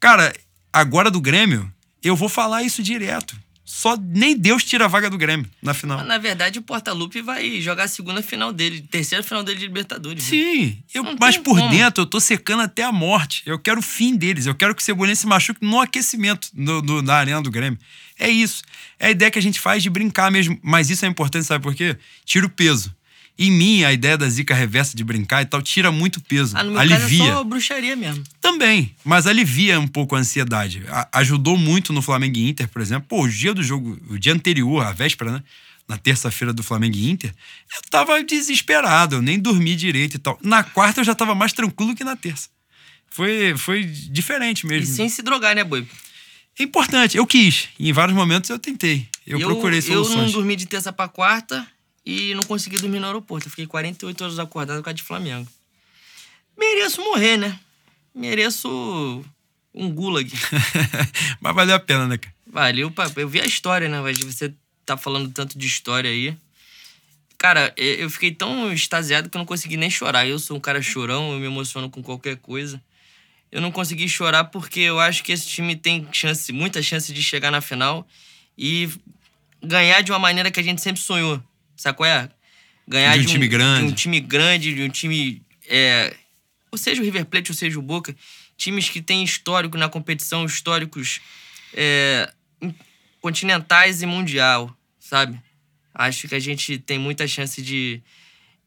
Cara, 0.00 0.32
agora 0.72 1.10
do 1.10 1.20
Grêmio, 1.20 1.72
eu 2.02 2.16
vou 2.16 2.28
falar 2.28 2.62
isso 2.62 2.82
direto. 2.82 3.38
Só 3.72 3.96
nem 3.96 4.36
Deus 4.36 4.64
tira 4.64 4.84
a 4.84 4.88
vaga 4.88 5.08
do 5.08 5.16
Grêmio 5.16 5.48
na 5.62 5.72
final. 5.72 5.98
Mas, 5.98 6.06
na 6.08 6.18
verdade, 6.18 6.58
o 6.58 6.62
Portalupe 6.62 7.22
vai 7.22 7.60
jogar 7.60 7.84
a 7.84 7.88
segunda 7.88 8.20
final 8.20 8.52
dele, 8.52 8.80
terceira 8.82 9.22
final 9.22 9.42
dele 9.44 9.58
de 9.60 9.66
Libertadores. 9.66 10.22
né? 10.24 10.28
Sim, 10.30 10.82
eu, 10.92 11.04
mas 11.18 11.36
por 11.38 11.56
como. 11.56 11.70
dentro 11.70 12.02
eu 12.02 12.06
tô 12.06 12.18
secando 12.20 12.62
até 12.62 12.82
a 12.82 12.90
morte. 12.92 13.42
Eu 13.46 13.58
quero 13.58 13.78
o 13.78 13.82
fim 13.82 14.16
deles. 14.16 14.46
Eu 14.46 14.54
quero 14.54 14.74
que 14.74 14.82
o 14.82 14.84
Cebolinha 14.84 15.14
se 15.16 15.26
machuque 15.26 15.64
no 15.64 15.80
aquecimento 15.80 16.48
do, 16.52 16.82
do- 16.82 17.02
da 17.02 17.16
arena 17.16 17.40
do 17.40 17.50
Grêmio. 17.50 17.78
É 18.18 18.28
isso. 18.28 18.62
É 18.98 19.06
a 19.06 19.10
ideia 19.10 19.30
que 19.30 19.38
a 19.38 19.42
gente 19.42 19.58
faz 19.60 19.82
de 19.82 19.88
brincar 19.88 20.30
mesmo. 20.30 20.58
Mas 20.62 20.90
isso 20.90 21.04
é 21.04 21.08
importante, 21.08 21.46
sabe 21.46 21.62
por 21.62 21.74
quê? 21.74 21.96
Tira 22.24 22.44
o 22.46 22.50
peso. 22.50 22.94
Em 23.42 23.50
mim, 23.50 23.84
a 23.84 23.92
ideia 23.92 24.18
da 24.18 24.28
zica 24.28 24.54
reversa 24.54 24.94
de 24.94 25.02
brincar 25.02 25.40
e 25.40 25.46
tal 25.46 25.62
tira 25.62 25.90
muito 25.90 26.20
peso. 26.20 26.54
Ah, 26.58 26.62
no 26.62 26.72
meu 26.72 26.80
alivia. 26.80 26.98
caso 27.00 27.14
é 27.24 27.26
só 27.36 27.44
bruxaria 27.44 27.96
mesmo. 27.96 28.22
Também, 28.38 28.94
mas 29.02 29.26
alivia 29.26 29.80
um 29.80 29.88
pouco 29.88 30.14
a 30.14 30.18
ansiedade. 30.18 30.82
A- 30.88 31.08
ajudou 31.14 31.56
muito 31.56 31.90
no 31.90 32.02
Flamengo 32.02 32.36
e 32.36 32.50
Inter, 32.50 32.68
por 32.68 32.82
exemplo. 32.82 33.06
Pô, 33.08 33.22
o 33.24 33.28
dia 33.30 33.54
do 33.54 33.62
jogo, 33.62 33.98
o 34.10 34.18
dia 34.18 34.34
anterior, 34.34 34.84
a 34.84 34.92
véspera, 34.92 35.32
né? 35.32 35.42
Na 35.88 35.96
terça-feira 35.96 36.52
do 36.52 36.62
Flamengo 36.62 36.94
e 36.96 37.10
Inter, 37.10 37.30
eu 37.74 37.80
tava 37.90 38.22
desesperado, 38.22 39.16
eu 39.16 39.22
nem 39.22 39.38
dormi 39.38 39.74
direito 39.74 40.16
e 40.16 40.18
tal. 40.18 40.38
Na 40.42 40.62
quarta 40.62 41.00
eu 41.00 41.04
já 41.04 41.14
tava 41.14 41.34
mais 41.34 41.52
tranquilo 41.54 41.96
que 41.96 42.04
na 42.04 42.14
terça. 42.16 42.48
Foi, 43.10 43.56
foi 43.56 43.84
diferente 43.84 44.64
E 44.64 44.66
mesmo. 44.66 44.94
sem 44.94 45.08
se 45.08 45.22
drogar, 45.22 45.54
né, 45.56 45.64
boi? 45.64 45.84
É 46.58 46.62
importante, 46.62 47.16
eu 47.16 47.26
quis. 47.26 47.68
Em 47.78 47.90
vários 47.92 48.14
momentos 48.14 48.50
eu 48.50 48.58
tentei. 48.58 49.08
Eu, 49.26 49.40
procurei 49.40 49.78
Eu 49.78 49.82
soluções. 49.82 50.16
não 50.26 50.30
dormi 50.30 50.54
de 50.56 50.66
terça 50.66 50.92
pra 50.92 51.08
quarta 51.08 51.66
e 52.04 52.34
não 52.34 52.42
consegui 52.42 52.78
dormir 52.78 52.98
no 53.00 53.06
aeroporto. 53.06 53.46
Eu 53.46 53.50
fiquei 53.50 53.66
48 53.66 54.24
horas 54.24 54.38
acordado 54.38 54.78
por 54.78 54.84
causa 54.84 54.96
de 54.96 55.02
Flamengo. 55.02 55.48
Mereço 56.58 57.00
morrer, 57.02 57.36
né? 57.36 57.58
Mereço 58.14 59.24
um 59.74 59.90
gulag. 59.90 60.30
mas 61.40 61.54
valeu 61.54 61.74
a 61.76 61.80
pena, 61.80 62.06
né, 62.06 62.18
cara? 62.18 62.34
Valeu, 62.46 62.90
pra- 62.90 63.10
eu 63.16 63.28
vi 63.28 63.40
a 63.40 63.46
história, 63.46 63.88
né? 63.88 64.00
Mas 64.00 64.18
você 64.18 64.52
tá 64.84 64.96
falando 64.96 65.30
tanto 65.30 65.58
de 65.58 65.66
história 65.66 66.10
aí. 66.10 66.36
Cara, 67.38 67.72
eu 67.76 68.10
fiquei 68.10 68.32
tão 68.32 68.70
extasiado 68.72 69.30
que 69.30 69.36
eu 69.36 69.38
não 69.38 69.46
consegui 69.46 69.76
nem 69.76 69.88
chorar. 69.88 70.26
Eu 70.26 70.38
sou 70.38 70.56
um 70.56 70.60
cara 70.60 70.82
chorão, 70.82 71.32
eu 71.32 71.38
me 71.38 71.46
emociono 71.46 71.88
com 71.88 72.02
qualquer 72.02 72.36
coisa. 72.36 72.82
Eu 73.50 73.60
não 73.62 73.70
consegui 73.72 74.08
chorar 74.08 74.44
porque 74.44 74.80
eu 74.80 75.00
acho 75.00 75.22
que 75.24 75.32
esse 75.32 75.46
time 75.46 75.74
tem 75.74 76.06
chance, 76.12 76.52
muita 76.52 76.82
chance 76.82 77.12
de 77.12 77.22
chegar 77.22 77.50
na 77.50 77.60
final 77.60 78.06
e 78.58 78.90
ganhar 79.62 80.02
de 80.02 80.12
uma 80.12 80.18
maneira 80.18 80.50
que 80.50 80.60
a 80.60 80.62
gente 80.62 80.80
sempre 80.82 81.00
sonhou. 81.00 81.42
Sabe 81.80 81.96
qual 81.96 82.06
é? 82.10 82.28
Ganhar 82.86 83.16
De 83.16 83.24
um 83.24 83.24
time 83.26 83.48
grande. 83.48 83.86
De 83.86 83.92
um 83.92 83.94
time 83.94 84.20
grande, 84.20 84.74
de 84.74 84.82
um 84.82 84.88
time. 84.90 85.42
É, 85.66 86.14
ou 86.70 86.76
seja 86.76 87.00
o 87.00 87.04
River 87.04 87.24
Plate, 87.24 87.50
ou 87.50 87.56
seja 87.56 87.78
o 87.78 87.82
Boca. 87.82 88.14
Times 88.54 88.90
que 88.90 89.00
têm 89.00 89.24
histórico 89.24 89.78
na 89.78 89.88
competição, 89.88 90.44
históricos 90.44 91.20
é, 91.72 92.30
in- 92.60 92.74
continentais 93.22 94.02
e 94.02 94.06
mundial, 94.06 94.76
sabe? 94.98 95.40
Acho 95.94 96.28
que 96.28 96.34
a 96.34 96.38
gente 96.38 96.76
tem 96.76 96.98
muita 96.98 97.26
chance 97.26 97.62
de, 97.62 98.02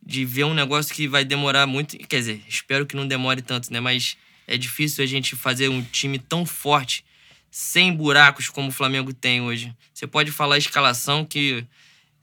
de 0.04 0.26
ver 0.26 0.46
um 0.46 0.54
negócio 0.56 0.92
que 0.96 1.08
vai 1.08 1.24
demorar 1.24 1.68
muito. 1.68 1.96
Quer 2.08 2.18
dizer, 2.18 2.42
espero 2.48 2.88
que 2.88 2.96
não 2.96 3.08
demore 3.08 3.44
tanto, 3.44 3.72
né? 3.72 3.80
Mas 3.80 4.18
é 4.48 4.58
difícil 4.58 5.04
a 5.04 5.08
gente 5.08 5.36
fazer 5.36 5.70
um 5.70 5.84
time 5.84 6.18
tão 6.18 6.48
forte, 6.48 7.06
sem 7.52 7.94
buracos 7.94 8.50
como 8.50 8.70
o 8.70 8.72
Flamengo 8.72 9.14
tem 9.14 9.40
hoje. 9.40 9.72
Você 9.94 10.08
pode 10.08 10.32
falar 10.32 10.56
a 10.56 10.58
escalação 10.58 11.24
que 11.24 11.64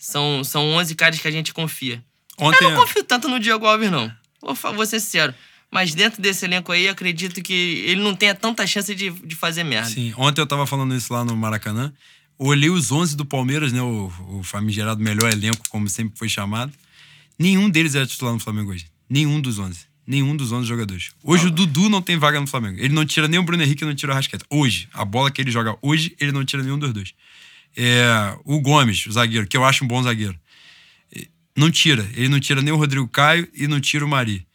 são, 0.00 0.42
são 0.42 0.72
11 0.72 0.94
caras 0.94 1.20
que 1.20 1.28
a 1.28 1.30
gente 1.30 1.52
confia. 1.52 2.02
Ontem, 2.38 2.64
Eu 2.64 2.70
não 2.70 2.80
confio 2.80 3.04
tanto 3.04 3.28
no 3.28 3.38
Diego 3.38 3.66
Alves, 3.66 3.90
não. 3.90 4.10
Vou, 4.40 4.54
vou 4.74 4.86
ser 4.86 4.98
sincero. 4.98 5.34
Mas 5.70 5.94
dentro 5.94 6.20
desse 6.20 6.46
elenco 6.46 6.72
aí, 6.72 6.88
acredito 6.88 7.42
que 7.42 7.84
ele 7.86 8.00
não 8.00 8.16
tenha 8.16 8.34
tanta 8.34 8.66
chance 8.66 8.92
de, 8.94 9.10
de 9.10 9.36
fazer 9.36 9.62
merda. 9.62 9.90
Sim, 9.90 10.12
ontem 10.16 10.40
eu 10.40 10.46
tava 10.46 10.66
falando 10.66 10.94
isso 10.94 11.12
lá 11.12 11.22
no 11.22 11.36
Maracanã. 11.36 11.92
Olhei 12.38 12.70
os 12.70 12.90
11 12.90 13.14
do 13.14 13.26
Palmeiras, 13.26 13.72
né? 13.72 13.82
O, 13.82 14.10
o 14.30 14.42
famigerado 14.42 15.02
melhor 15.02 15.30
elenco, 15.30 15.68
como 15.68 15.86
sempre 15.88 16.18
foi 16.18 16.28
chamado. 16.28 16.72
Nenhum 17.38 17.68
deles 17.68 17.94
era 17.94 18.06
titular 18.06 18.32
no 18.32 18.40
Flamengo 18.40 18.70
hoje. 18.70 18.86
Nenhum 19.08 19.38
dos 19.38 19.58
11. 19.58 19.80
Nenhum 20.06 20.34
dos 20.34 20.50
11 20.50 20.66
jogadores. 20.66 21.10
Hoje 21.22 21.46
o 21.46 21.50
Dudu 21.50 21.90
não 21.90 22.00
tem 22.00 22.16
vaga 22.16 22.40
no 22.40 22.46
Flamengo. 22.46 22.80
Ele 22.80 22.94
não 22.94 23.04
tira 23.04 23.28
nem 23.28 23.38
o 23.38 23.42
Bruno 23.42 23.62
Henrique, 23.62 23.84
não 23.84 23.94
tira 23.94 24.12
o 24.12 24.14
Rasqueta. 24.14 24.44
Hoje, 24.48 24.88
a 24.94 25.04
bola 25.04 25.30
que 25.30 25.40
ele 25.40 25.50
joga 25.50 25.76
hoje, 25.82 26.16
ele 26.18 26.32
não 26.32 26.44
tira 26.44 26.62
nenhum 26.62 26.78
dos 26.78 26.92
dois. 26.92 27.12
É, 27.76 28.36
o 28.44 28.60
Gomes, 28.60 29.06
o 29.06 29.12
zagueiro, 29.12 29.46
que 29.46 29.56
eu 29.56 29.64
acho 29.64 29.84
um 29.84 29.88
bom 29.88 30.02
zagueiro. 30.02 30.38
Não 31.56 31.70
tira. 31.70 32.08
Ele 32.14 32.28
não 32.28 32.40
tira 32.40 32.62
nem 32.62 32.72
o 32.72 32.76
Rodrigo 32.76 33.08
Caio 33.08 33.48
e 33.54 33.66
não 33.66 33.80
tira 33.80 34.04
o 34.04 34.08
Mari 34.08 34.46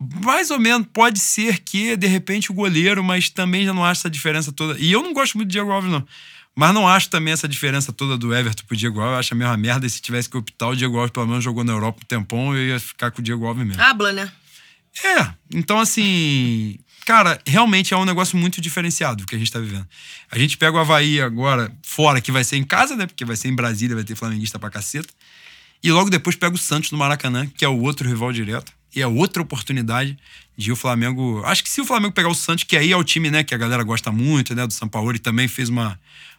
mais 0.00 0.50
ou 0.50 0.60
menos 0.60 0.86
pode 0.92 1.18
ser 1.18 1.58
que, 1.58 1.96
de 1.96 2.06
repente, 2.06 2.50
o 2.50 2.54
goleiro, 2.54 3.02
mas 3.02 3.28
também 3.28 3.64
já 3.64 3.74
não 3.74 3.84
acho 3.84 4.02
essa 4.02 4.10
diferença 4.10 4.52
toda. 4.52 4.78
E 4.78 4.92
eu 4.92 5.02
não 5.02 5.12
gosto 5.12 5.36
muito 5.36 5.48
do 5.48 5.52
Diego 5.52 5.70
Alves, 5.70 5.90
não. 5.90 6.06
Mas 6.54 6.74
não 6.74 6.88
acho 6.88 7.08
também 7.08 7.32
essa 7.32 7.48
diferença 7.48 7.92
toda 7.92 8.16
do 8.16 8.34
Everton 8.34 8.64
pro 8.66 8.76
Diego 8.76 9.00
Alves. 9.00 9.12
Eu 9.12 9.18
acho 9.18 9.34
a 9.34 9.36
mesma 9.36 9.56
merda. 9.56 9.86
E 9.86 9.90
se 9.90 10.00
tivesse 10.00 10.28
que 10.28 10.36
optar, 10.36 10.68
o 10.68 10.76
Diego 10.76 10.96
Alves 10.96 11.10
pelo 11.10 11.26
menos 11.26 11.42
jogou 11.42 11.64
na 11.64 11.72
Europa 11.72 12.00
um 12.02 12.06
tempão, 12.06 12.54
eu 12.54 12.66
ia 12.66 12.80
ficar 12.80 13.10
com 13.10 13.20
o 13.20 13.24
Diego 13.24 13.46
Alves 13.46 13.66
mesmo. 13.66 13.82
Habla, 13.82 14.12
né? 14.12 14.30
É, 15.04 15.30
então 15.54 15.78
assim, 15.78 16.78
cara, 17.08 17.40
realmente 17.46 17.94
é 17.94 17.96
um 17.96 18.04
negócio 18.04 18.36
muito 18.36 18.60
diferenciado 18.60 19.24
que 19.24 19.34
a 19.34 19.38
gente 19.38 19.50
tá 19.50 19.58
vivendo. 19.58 19.88
A 20.30 20.38
gente 20.38 20.58
pega 20.58 20.76
o 20.76 20.78
Havaí 20.78 21.22
agora, 21.22 21.72
fora, 21.82 22.20
que 22.20 22.30
vai 22.30 22.44
ser 22.44 22.58
em 22.58 22.64
casa, 22.64 22.94
né? 22.96 23.06
Porque 23.06 23.24
vai 23.24 23.34
ser 23.34 23.48
em 23.48 23.54
Brasília, 23.54 23.96
vai 23.96 24.04
ter 24.04 24.14
flamenguista 24.14 24.58
pra 24.58 24.68
caceta. 24.68 25.08
E 25.82 25.90
logo 25.90 26.10
depois 26.10 26.36
pega 26.36 26.54
o 26.54 26.58
Santos 26.58 26.90
no 26.90 26.98
Maracanã, 26.98 27.46
que 27.46 27.64
é 27.64 27.68
o 27.68 27.80
outro 27.80 28.06
rival 28.06 28.30
direto. 28.30 28.70
e 28.94 29.00
é 29.00 29.06
outra 29.06 29.42
oportunidade 29.42 30.18
de 30.54 30.70
o 30.70 30.76
Flamengo. 30.76 31.42
Acho 31.46 31.64
que 31.64 31.70
se 31.70 31.80
o 31.80 31.84
Flamengo 31.86 32.12
pegar 32.12 32.28
o 32.28 32.34
Santos, 32.34 32.64
que 32.64 32.76
aí 32.76 32.92
é 32.92 32.96
o 32.96 33.02
time, 33.02 33.30
né, 33.30 33.42
que 33.42 33.54
a 33.54 33.58
galera 33.58 33.82
gosta 33.82 34.12
muito, 34.12 34.54
né, 34.54 34.66
do 34.66 34.72
São 34.74 34.86
Paulo, 34.86 35.14
e 35.14 35.18
também 35.18 35.48
fez 35.48 35.70
uma, 35.70 35.98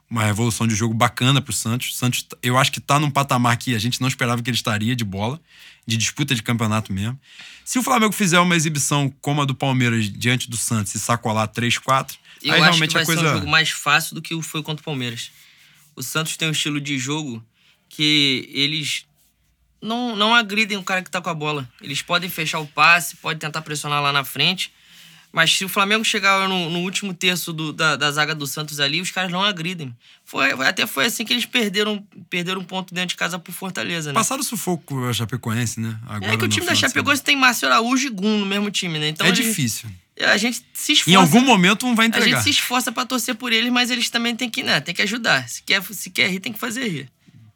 uma 0.10 0.24
revolução 0.24 0.68
de 0.68 0.74
jogo 0.74 0.94
bacana 0.94 1.42
pro 1.42 1.54
Santos. 1.54 1.90
O 1.90 1.94
Santos, 1.94 2.26
eu 2.42 2.58
acho 2.58 2.72
que 2.72 2.80
tá 2.80 3.00
num 3.00 3.12
patamar 3.12 3.56
que 3.58 3.76
a 3.76 3.80
gente 3.80 4.02
não 4.02 4.08
esperava 4.08 4.42
que 4.42 4.50
ele 4.50 4.58
estaria 4.58 4.96
de 4.96 5.04
bola, 5.04 5.40
de 5.86 5.96
disputa 5.98 6.34
de 6.34 6.42
campeonato 6.42 6.92
mesmo. 6.92 7.20
Se 7.64 7.78
o 7.78 7.84
Flamengo 7.84 8.12
fizer 8.14 8.40
uma 8.40 8.56
exibição 8.56 9.14
como 9.22 9.42
a 9.42 9.46
do 9.46 9.54
Palmeiras 9.54 10.12
diante 10.12 10.50
do 10.50 10.58
Santos 10.58 10.96
e 10.96 11.00
sacolar 11.00 11.48
3-4, 11.48 12.18
eu 12.42 12.54
aí 12.54 12.62
acho 12.62 12.70
realmente 12.72 12.90
que 12.90 12.94
vai 12.96 13.04
a 13.04 13.06
coisa. 13.06 13.22
ser 13.22 13.28
um 13.28 13.34
jogo 13.34 13.48
mais 13.48 13.70
fácil 13.70 14.16
do 14.16 14.22
que 14.22 14.34
o 14.34 14.42
foi 14.42 14.64
contra 14.64 14.82
o 14.82 14.86
Palmeiras. 14.86 15.32
O 15.96 16.02
Santos 16.02 16.36
tem 16.38 16.48
um 16.48 16.52
estilo 16.52 16.82
de 16.82 16.98
jogo 16.98 17.44
que 17.88 18.50
eles 18.54 19.06
não, 19.82 20.16
não 20.16 20.34
agridem 20.34 20.78
o 20.78 20.84
cara 20.84 21.04
que 21.04 21.12
tá 21.12 21.22
com 21.22 21.30
a 21.30 21.34
bola. 21.34 21.70
Eles 21.82 22.02
podem 22.02 22.30
fechar 22.30 22.60
o 22.60 22.68
passe, 22.68 23.16
podem 23.18 23.38
tentar 23.38 23.62
pressionar 23.62 24.02
lá 24.02 24.12
na 24.12 24.24
frente. 24.24 24.72
Mas 25.32 25.56
se 25.56 25.64
o 25.64 25.70
Flamengo 25.70 26.04
chegar 26.04 26.50
no, 26.50 26.70
no 26.72 26.80
último 26.80 27.14
terço 27.14 27.54
do- 27.54 27.72
da, 27.72 27.96
da 27.96 28.12
zaga 28.12 28.34
do 28.34 28.48
Santos 28.48 28.80
ali, 28.80 29.00
os 29.00 29.12
caras 29.12 29.32
não 29.32 29.44
agridem. 29.44 29.96
Foi, 30.26 30.52
até 30.68 30.88
foi 30.88 31.06
assim 31.06 31.24
que 31.24 31.32
eles 31.32 31.46
perderam, 31.46 32.04
perderam 32.30 32.62
um 32.62 32.64
ponto 32.64 32.94
dentro 32.94 33.10
de 33.10 33.16
casa 33.16 33.38
pro 33.38 33.54
Fortaleza, 33.54 34.10
né? 34.10 34.14
Passaram 34.16 34.42
sufoco 34.42 35.06
a 35.06 35.14
Chapecoense, 35.14 35.80
né? 35.80 35.98
Agora 36.08 36.34
é 36.34 36.38
que 36.38 36.46
o 36.46 36.48
time 36.48 36.66
da 36.66 36.74
Chapecoense 36.74 37.22
tem 37.24 37.36
Márcio 37.36 37.68
Araújo 37.68 38.08
e 38.08 38.10
Gum 38.10 38.40
no 38.40 38.46
mesmo 38.46 38.72
time, 38.72 38.98
né? 38.98 39.10
Então. 39.10 39.26
É 39.28 39.30
a 39.30 39.34
difícil. 39.34 39.90
A 40.22 40.36
gente 40.36 40.62
se 40.74 40.94
esforça. 40.94 41.12
Em 41.12 41.16
algum 41.16 41.40
momento 41.42 41.86
um 41.86 41.96
vai 41.96 42.08
A 42.08 42.10
entregar. 42.10 42.28
gente 42.30 42.44
se 42.44 42.50
esforça 42.50 42.92
pra 42.92 43.06
torcer 43.06 43.36
por 43.36 43.54
eles, 43.54 43.72
mas 43.72 43.90
eles 43.90 44.10
também 44.10 44.36
têm 44.36 44.50
que, 44.50 44.64
né, 44.64 44.82
tem 44.82 44.94
que 44.94 45.02
ajudar. 45.02 45.48
Se 45.48 45.64
quer, 45.64 45.82
se 45.84 46.10
quer 46.10 46.30
rir, 46.30 46.40
tem 46.42 46.52
que 46.52 46.60
fazer 46.60 46.88
rir. 46.90 47.10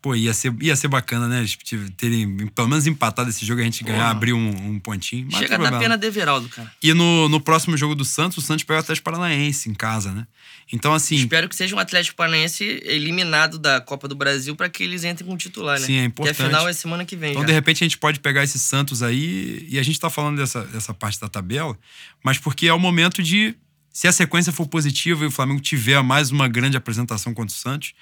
Pô, 0.04 0.14
ia 0.14 0.34
ser, 0.34 0.54
ia 0.62 0.76
ser 0.76 0.90
bacana, 0.90 1.30
né? 1.30 1.40
Eles 1.40 1.58
terem 1.96 2.48
pelo 2.48 2.68
menos 2.68 2.86
empatado 2.86 3.30
esse 3.30 3.46
jogo, 3.46 3.62
a 3.62 3.64
gente 3.64 3.86
ganhar, 3.86 4.00
Porra. 4.00 4.12
abrir 4.12 4.34
um, 4.34 4.50
um 4.50 4.78
pontinho. 4.78 5.30
Mas 5.32 5.40
Chega 5.40 5.58
da 5.58 5.80
pena 5.80 5.98
de 5.98 6.06
Everaldo, 6.06 6.50
cara. 6.50 6.70
E 6.84 6.94
no, 6.94 7.30
no 7.30 7.40
próximo 7.40 7.78
jogo 7.78 7.96
do 7.96 8.04
Santos, 8.04 8.38
o 8.38 8.42
Santos 8.42 8.66
pega 8.66 8.80
o 8.80 8.82
Atlético 8.82 9.06
Paranaense 9.06 9.70
em 9.70 9.74
casa, 9.74 10.12
né? 10.12 10.28
Então, 10.74 10.94
assim, 10.94 11.16
Espero 11.16 11.48
que 11.48 11.56
seja 11.56 11.74
um 11.74 11.80
Atlético 11.80 12.18
Paranaense 12.18 12.82
eliminado 12.84 13.58
da 13.58 13.80
Copa 13.80 14.06
do 14.10 14.14
Brasil 14.16 14.54
pra 14.58 14.68
que 14.68 14.84
eles 14.84 15.06
entrem 15.06 15.26
com 15.26 15.36
o 15.36 15.38
titular, 15.38 15.80
né? 15.80 15.86
Sim, 15.86 15.96
é 15.96 16.02
Que 16.02 16.08
importante. 16.08 16.42
a 16.42 16.46
final 16.48 16.68
é 16.68 16.74
semana 16.74 17.06
que 17.06 17.16
vem 17.16 17.32
então 17.32 17.44
já. 17.44 17.48
de 17.48 17.54
repente 17.54 17.82
a 17.82 17.86
gente 17.86 17.98
pode 17.98 18.20
pegar 18.20 18.44
esse 18.44 18.60
Santos 18.60 19.02
aí, 19.02 19.66
e 19.70 19.80
a 19.80 19.84
gente 19.84 19.98
tá 19.98 20.10
falando 20.10 20.36
dessa, 20.36 20.66
dessa 20.66 20.94
parte 20.94 21.18
da 21.18 21.30
tabela, 21.30 21.78
mas 22.22 22.38
porque 22.38 22.68
é 22.68 22.74
o 22.74 22.80
momento 22.80 23.24
de, 23.24 23.56
se 23.90 24.06
a 24.06 24.12
sequência 24.12 24.52
for 24.52 24.68
positiva 24.68 25.24
e 25.24 25.28
o 25.28 25.32
Flamengo 25.32 25.62
tiver 25.62 26.02
mais 26.04 26.30
uma 26.30 26.50
grande 26.50 26.76
apresentação 26.76 27.34
contra 27.34 27.56
o 27.56 27.58
Santos, 27.58 27.94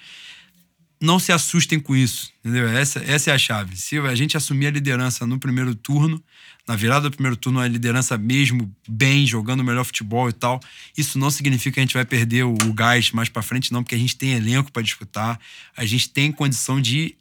não 1.02 1.18
se 1.18 1.32
assustem 1.32 1.80
com 1.80 1.96
isso, 1.96 2.32
entendeu? 2.44 2.68
Essa, 2.68 3.00
essa 3.00 3.30
é 3.30 3.34
a 3.34 3.38
chave. 3.38 3.76
Se 3.76 3.98
a 3.98 4.14
gente 4.14 4.36
assumir 4.36 4.68
a 4.68 4.70
liderança 4.70 5.26
no 5.26 5.38
primeiro 5.38 5.74
turno, 5.74 6.22
na 6.66 6.76
virada 6.76 7.10
do 7.10 7.14
primeiro 7.14 7.36
turno, 7.36 7.58
a 7.58 7.66
liderança 7.66 8.16
mesmo 8.16 8.72
bem, 8.88 9.26
jogando 9.26 9.60
o 9.60 9.64
melhor 9.64 9.84
futebol 9.84 10.28
e 10.28 10.32
tal, 10.32 10.60
isso 10.96 11.18
não 11.18 11.28
significa 11.28 11.74
que 11.74 11.80
a 11.80 11.82
gente 11.82 11.94
vai 11.94 12.04
perder 12.04 12.44
o, 12.44 12.52
o 12.52 12.72
gás 12.72 13.10
mais 13.10 13.28
pra 13.28 13.42
frente, 13.42 13.72
não, 13.72 13.82
porque 13.82 13.96
a 13.96 13.98
gente 13.98 14.16
tem 14.16 14.34
elenco 14.34 14.70
para 14.70 14.80
disputar, 14.80 15.40
a 15.76 15.84
gente 15.84 16.08
tem 16.08 16.30
condição 16.30 16.80
de 16.80 17.16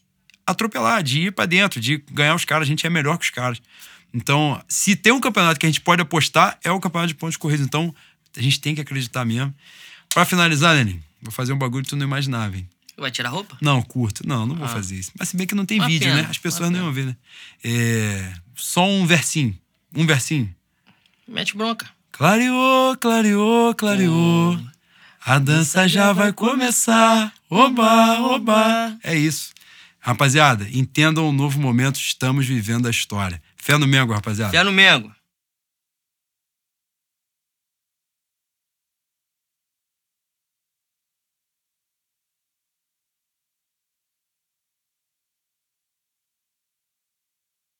atropelar, 0.45 1.01
de 1.01 1.21
ir 1.21 1.31
pra 1.31 1.47
dentro, 1.47 1.81
de 1.81 2.03
ganhar 2.11 2.35
os 2.35 2.45
caras, 2.45 2.67
a 2.67 2.69
gente 2.69 2.85
é 2.85 2.89
melhor 2.89 3.17
que 3.17 3.25
os 3.25 3.31
caras. 3.31 3.59
Então, 4.13 4.61
se 4.67 4.95
tem 4.95 5.11
um 5.11 5.19
campeonato 5.19 5.59
que 5.59 5.65
a 5.65 5.69
gente 5.69 5.81
pode 5.81 6.01
apostar, 6.03 6.59
é 6.63 6.71
o 6.71 6.79
campeonato 6.79 7.07
de 7.07 7.15
pontos 7.15 7.37
corridos. 7.37 7.65
Então, 7.65 7.95
a 8.37 8.41
gente 8.41 8.59
tem 8.59 8.75
que 8.75 8.81
acreditar 8.81 9.25
mesmo. 9.25 9.55
Pra 10.13 10.25
finalizar, 10.25 10.75
Lenin, 10.75 11.01
vou 11.21 11.31
fazer 11.31 11.53
um 11.53 11.57
bagulho 11.57 11.83
que 11.83 11.89
tu 11.89 11.95
não 11.95 12.05
imaginava, 12.05 12.57
hein? 12.57 12.67
Vai 13.01 13.09
tirar 13.11 13.29
a 13.29 13.31
roupa? 13.31 13.57
Não, 13.61 13.81
curto. 13.81 14.25
Não, 14.27 14.45
não 14.45 14.55
vou 14.55 14.65
Ah. 14.65 14.69
fazer 14.69 14.95
isso. 14.95 15.11
Mas 15.17 15.29
se 15.29 15.35
bem 15.35 15.47
que 15.47 15.55
não 15.55 15.65
tem 15.65 15.79
Uma 15.79 15.87
vídeo, 15.87 16.07
pena, 16.07 16.21
né? 16.21 16.27
As 16.29 16.37
pessoas 16.37 16.69
não 16.69 16.79
iam 16.79 16.93
ver, 16.93 17.05
né? 17.07 17.15
É... 17.63 18.33
Só 18.55 18.87
um 18.87 19.05
versinho. 19.07 19.57
Um 19.95 20.05
versinho. 20.05 20.53
Mete 21.27 21.57
bronca. 21.57 21.89
Clareou, 22.11 22.95
clareou, 22.97 23.73
clareou. 23.73 24.59
A 25.25 25.39
dança 25.39 25.87
já 25.87 26.13
vai 26.13 26.31
começar. 26.31 27.33
Oba, 27.49 28.19
oba. 28.21 28.97
É 29.03 29.15
isso. 29.15 29.51
Rapaziada, 29.99 30.67
entendam 30.71 31.27
o 31.27 31.31
novo 31.31 31.59
momento. 31.59 31.99
Estamos 31.99 32.45
vivendo 32.45 32.87
a 32.87 32.91
história. 32.91 33.41
Fé 33.55 33.77
no 33.77 33.87
Mengo, 33.87 34.13
rapaziada. 34.13 34.51
Fé 34.51 34.63
no 34.63 34.71
Mengo. 34.71 35.11